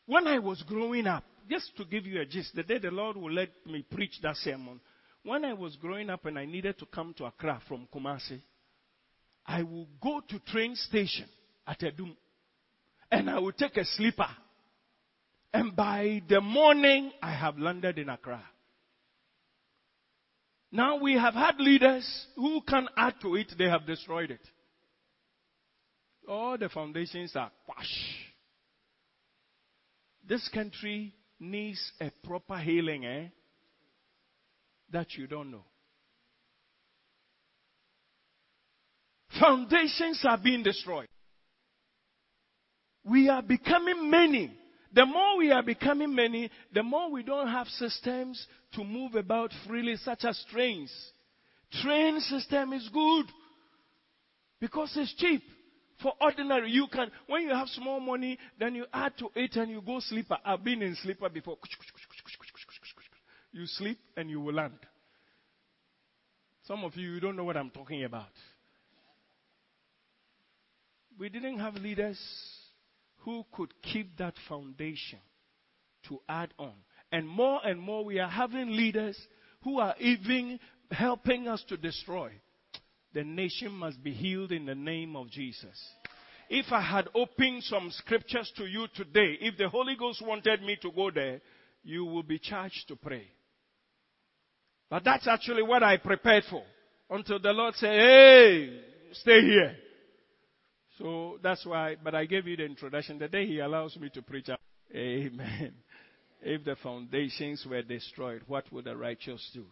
When 0.07 0.29
I 0.29 0.39
was 0.39 0.63
growing 0.69 1.09
up, 1.09 1.25
just 1.51 1.77
to 1.77 1.85
give 1.85 2.07
you 2.07 2.21
a 2.21 2.25
gist, 2.25 2.55
the 2.55 2.63
day 2.63 2.79
the 2.79 2.93
Lord 2.93 3.17
will 3.17 3.33
let 3.33 3.49
me 3.67 3.85
preach 3.91 4.21
that 4.23 4.37
sermon, 4.37 4.81
when 5.25 5.45
I 5.45 5.53
was 5.53 5.77
growing 5.77 6.11
up 6.11 6.27
and 6.27 6.39
I 6.39 6.45
needed 6.45 6.79
to 6.79 6.87
come 6.87 7.15
to 7.19 7.25
Accra 7.27 7.61
from 7.69 7.87
Kumasi, 7.95 8.41
I 9.47 9.63
would 9.63 9.89
go 10.01 10.21
to 10.29 10.39
train 10.41 10.75
station 10.77 11.27
at 11.67 11.81
Adum 11.81 12.17
and 13.11 13.31
I 13.31 13.39
would 13.39 13.57
take 13.57 13.77
a 13.77 13.85
sleeper. 13.85 14.29
And 15.53 15.77
by 15.77 16.23
the 16.29 16.41
morning, 16.41 17.13
I 17.23 17.33
have 17.33 17.59
landed 17.59 17.99
in 17.99 18.09
Accra. 18.09 18.43
Now 20.71 20.97
we 20.97 21.15
have 21.15 21.35
had 21.35 21.61
leaders 21.61 22.27
who 22.35 22.63
can 22.63 22.89
add 22.97 23.17
to 23.21 23.37
it, 23.37 23.53
they 23.59 23.67
have 23.69 23.87
destroyed 23.87 24.31
it. 24.31 24.41
All 26.27 26.57
the 26.57 26.71
foundations 26.71 27.37
are 27.37 27.51
quash. 27.67 28.17
This 30.27 30.49
country 30.49 31.15
needs 31.39 31.93
a 32.01 32.11
proper 32.25 32.57
healing, 32.57 33.05
eh? 33.05 33.27
That 34.93 35.15
you 35.15 35.27
don't 35.27 35.51
know. 35.51 35.65
Foundations 39.41 40.23
are 40.25 40.39
being 40.39 40.63
destroyed. 40.63 41.09
We 43.05 43.29
are 43.29 43.43
becoming 43.43 44.11
many. 44.11 44.53
The 44.95 45.07
more 45.07 45.39
we 45.39 45.51
are 45.51 45.63
becoming 45.63 46.15
many, 46.15 46.51
the 46.75 46.83
more 46.83 47.11
we 47.11 47.23
don't 47.23 47.49
have 47.49 47.67
systems 47.69 48.47
to 48.75 48.85
move 48.85 49.15
about 49.15 49.51
freely, 49.67 49.97
such 49.97 50.25
as 50.25 50.45
trains. 50.53 50.93
Train 51.83 52.21
system 52.21 52.75
is 52.75 52.89
good 52.93 53.25
because 54.61 54.93
it's 54.97 55.15
cheap. 55.15 55.43
For 56.03 56.13
ordinary, 56.21 56.71
you 56.71 56.89
can, 56.93 57.11
when 57.27 57.43
you 57.43 57.51
have 57.51 57.69
small 57.69 58.01
money, 58.01 58.39
then 58.59 58.75
you 58.75 58.85
add 58.93 59.17
to 59.19 59.29
it 59.35 59.57
and 59.57 59.71
you 59.71 59.81
go 59.81 60.01
sleeper. 60.01 60.37
I've 60.45 60.63
been 60.63 60.83
in 60.83 60.95
sleeper 60.97 61.29
before. 61.31 61.57
You 63.53 63.67
sleep 63.67 63.99
and 64.17 64.31
you 64.31 64.41
will 64.41 64.55
land. 64.55 64.79
Some 66.65 66.85
of 66.85 66.97
you, 66.97 67.11
you 67.13 67.21
don't 67.21 67.37
know 67.37 67.45
what 67.45 67.57
I'm 67.57 67.71
talking 67.71 68.05
about 68.05 68.31
we 71.19 71.29
didn't 71.29 71.59
have 71.59 71.75
leaders 71.75 72.19
who 73.19 73.45
could 73.53 73.73
keep 73.83 74.17
that 74.19 74.35
foundation 74.49 75.19
to 76.09 76.21
add 76.29 76.53
on. 76.59 76.73
And 77.11 77.29
more 77.29 77.61
and 77.65 77.79
more, 77.79 78.05
we 78.05 78.19
are 78.19 78.29
having 78.29 78.71
leaders 78.77 79.17
who 79.63 79.79
are 79.79 79.95
even 80.01 80.59
helping 80.91 81.47
us 81.49 81.63
to 81.69 81.77
destroy. 81.77 82.33
The 83.15 83.23
nation 83.23 83.73
must 83.73 84.03
be 84.03 84.13
healed 84.13 84.53
in 84.53 84.67
the 84.67 84.75
name 84.75 85.15
of 85.15 85.31
Jesus. 85.31 85.79
If 86.49 86.73
I 86.73 86.81
had 86.81 87.09
opened 87.15 87.63
some 87.65 87.91
scriptures 87.91 88.51
to 88.57 88.67
you 88.67 88.87
today, 88.95 89.39
if 89.41 89.57
the 89.57 89.69
Holy 89.69 89.95
Ghost 89.97 90.23
wanted 90.27 90.63
me 90.63 90.77
to 90.83 90.91
go 90.91 91.11
there, 91.11 91.41
you 91.85 92.05
will 92.05 92.23
be 92.23 92.39
charged 92.39 92.89
to 92.89 92.97
pray. 92.97 93.29
But 94.93 95.05
that's 95.05 95.27
actually 95.27 95.63
what 95.63 95.83
I 95.83 95.97
prepared 95.97 96.45
for. 96.51 96.63
until 97.09 97.39
the 97.39 97.51
Lord 97.51 97.75
said, 97.77 97.99
hey, 97.99 98.81
stay 99.13 99.41
here. 99.41 99.75
So 100.99 101.39
that's 101.43 101.65
why, 101.65 101.97
but 102.05 102.15
I 102.15 102.27
gave 102.27 102.47
you 102.47 102.59
the 102.59 102.67
introduction. 102.67 103.19
The 103.19 103.29
day 103.29 103.47
He 103.47 103.59
allows 103.61 103.97
me 103.97 104.11
to 104.11 104.21
preach, 104.21 104.51
Amen. 104.95 105.73
If 106.43 106.65
the 106.67 106.77
foundations 106.83 107.65
were 107.67 107.81
destroyed, 107.81 108.43
what 108.47 108.71
would 108.71 108.85
the 108.85 108.95
righteous 108.95 109.51
do? 109.55 109.65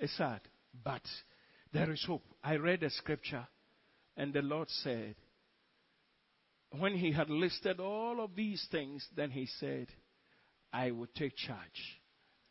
It's 0.00 0.16
sad, 0.16 0.40
but 0.82 1.02
there 1.72 1.92
is 1.92 2.04
hope. 2.04 2.24
I 2.42 2.56
read 2.56 2.82
a 2.82 2.90
scripture, 2.90 3.46
and 4.16 4.32
the 4.32 4.42
Lord 4.42 4.68
said, 4.68 5.14
when 6.76 6.96
He 6.96 7.12
had 7.12 7.30
listed 7.30 7.78
all 7.78 8.20
of 8.20 8.34
these 8.34 8.66
things, 8.72 9.06
then 9.14 9.30
He 9.30 9.46
said, 9.60 9.86
I 10.76 10.90
will 10.90 11.08
take 11.16 11.34
charge 11.36 11.58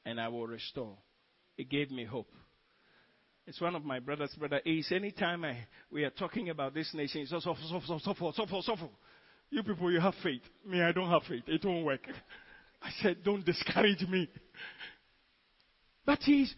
and 0.03 0.19
I 0.19 0.29
will 0.29 0.47
restore. 0.47 0.97
It 1.59 1.69
gave 1.69 1.91
me 1.91 2.05
hope. 2.05 2.31
It's 3.45 3.61
one 3.61 3.75
of 3.75 3.85
my 3.85 3.99
brothers, 3.99 4.33
brother 4.39 4.61
Ace. 4.65 4.91
Anytime 4.91 5.45
I, 5.45 5.59
we 5.91 6.03
are 6.05 6.09
talking 6.09 6.49
about 6.49 6.73
this 6.73 6.91
nation, 6.95 7.21
it's 7.21 7.29
just 7.29 7.43
suffer, 7.43 7.59
so 7.87 7.99
suffer, 7.99 8.31
so 8.33 8.61
suffer. 8.61 8.89
You 9.51 9.61
people, 9.61 9.91
you 9.91 9.99
have 9.99 10.15
faith. 10.23 10.41
Me, 10.65 10.81
I 10.81 10.91
don't 10.91 11.09
have 11.09 11.21
faith. 11.29 11.43
It 11.45 11.63
won't 11.63 11.85
work. 11.85 12.01
I 12.81 12.89
said, 13.03 13.17
don't 13.23 13.45
discourage 13.45 14.01
me. 14.09 14.27
But 16.03 16.19
he's, 16.23 16.51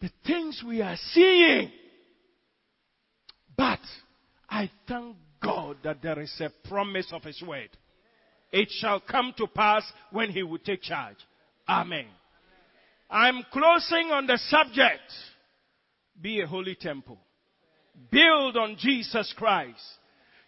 the 0.00 0.10
things 0.26 0.64
we 0.66 0.82
are 0.82 0.96
seeing. 1.12 1.70
But 3.56 3.80
I 4.50 4.68
thank 4.88 5.16
God 5.40 5.76
that 5.84 6.02
there 6.02 6.18
is 6.18 6.34
a 6.40 6.50
promise 6.68 7.06
of 7.12 7.22
His 7.22 7.40
word. 7.46 7.70
It 8.52 8.68
shall 8.70 9.00
come 9.00 9.34
to 9.38 9.46
pass 9.46 9.82
when 10.10 10.30
He 10.30 10.42
will 10.42 10.58
take 10.58 10.82
charge. 10.82 11.16
Amen. 11.68 12.06
I'm 13.10 13.42
closing 13.52 14.10
on 14.10 14.26
the 14.26 14.38
subject. 14.48 15.02
Be 16.20 16.40
a 16.40 16.46
holy 16.46 16.74
temple. 16.74 17.18
Build 18.10 18.56
on 18.56 18.76
Jesus 18.78 19.32
Christ. 19.36 19.82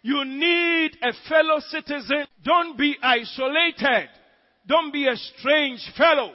You 0.01 0.23
need 0.25 0.91
a 1.01 1.11
fellow 1.27 1.59
citizen. 1.69 2.25
Don't 2.43 2.77
be 2.77 2.95
isolated. 3.01 4.09
Don't 4.65 4.91
be 4.91 5.07
a 5.07 5.15
strange 5.15 5.81
fellow. 5.97 6.33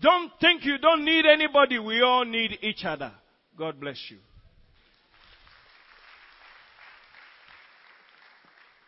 Don't 0.00 0.30
think 0.40 0.64
you 0.64 0.78
don't 0.78 1.04
need 1.04 1.26
anybody. 1.26 1.78
We 1.78 2.02
all 2.02 2.24
need 2.24 2.58
each 2.62 2.84
other. 2.84 3.12
God 3.56 3.80
bless 3.80 3.98
you. 4.10 4.18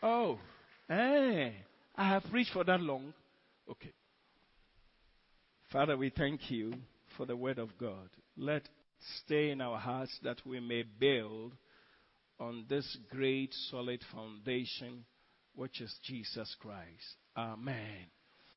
Oh, 0.03 0.39
eh, 0.89 1.51
I 2.01 2.09
have 2.09 2.23
preached 2.31 2.55
for 2.55 2.65
that 2.65 2.81
long. 2.81 3.13
Okay. 3.71 3.93
Father, 5.71 5.99
we 5.99 6.09
thank 6.09 6.51
you 6.51 6.73
for 7.15 7.27
the 7.27 7.37
word 7.37 7.59
of 7.59 7.77
God. 7.79 8.09
Let 8.39 8.63
stay 9.27 9.51
in 9.51 9.61
our 9.61 9.79
hearts 9.79 10.19
that 10.23 10.39
we 10.47 10.61
may 10.61 10.83
build 10.99 11.53
on 12.39 12.65
this 12.71 12.97
great 13.11 13.53
solid 13.71 14.01
foundation, 14.15 15.05
which 15.55 15.83
is 15.83 15.95
Jesus 16.03 16.57
Christ. 16.59 17.17
Amen. 17.37 18.07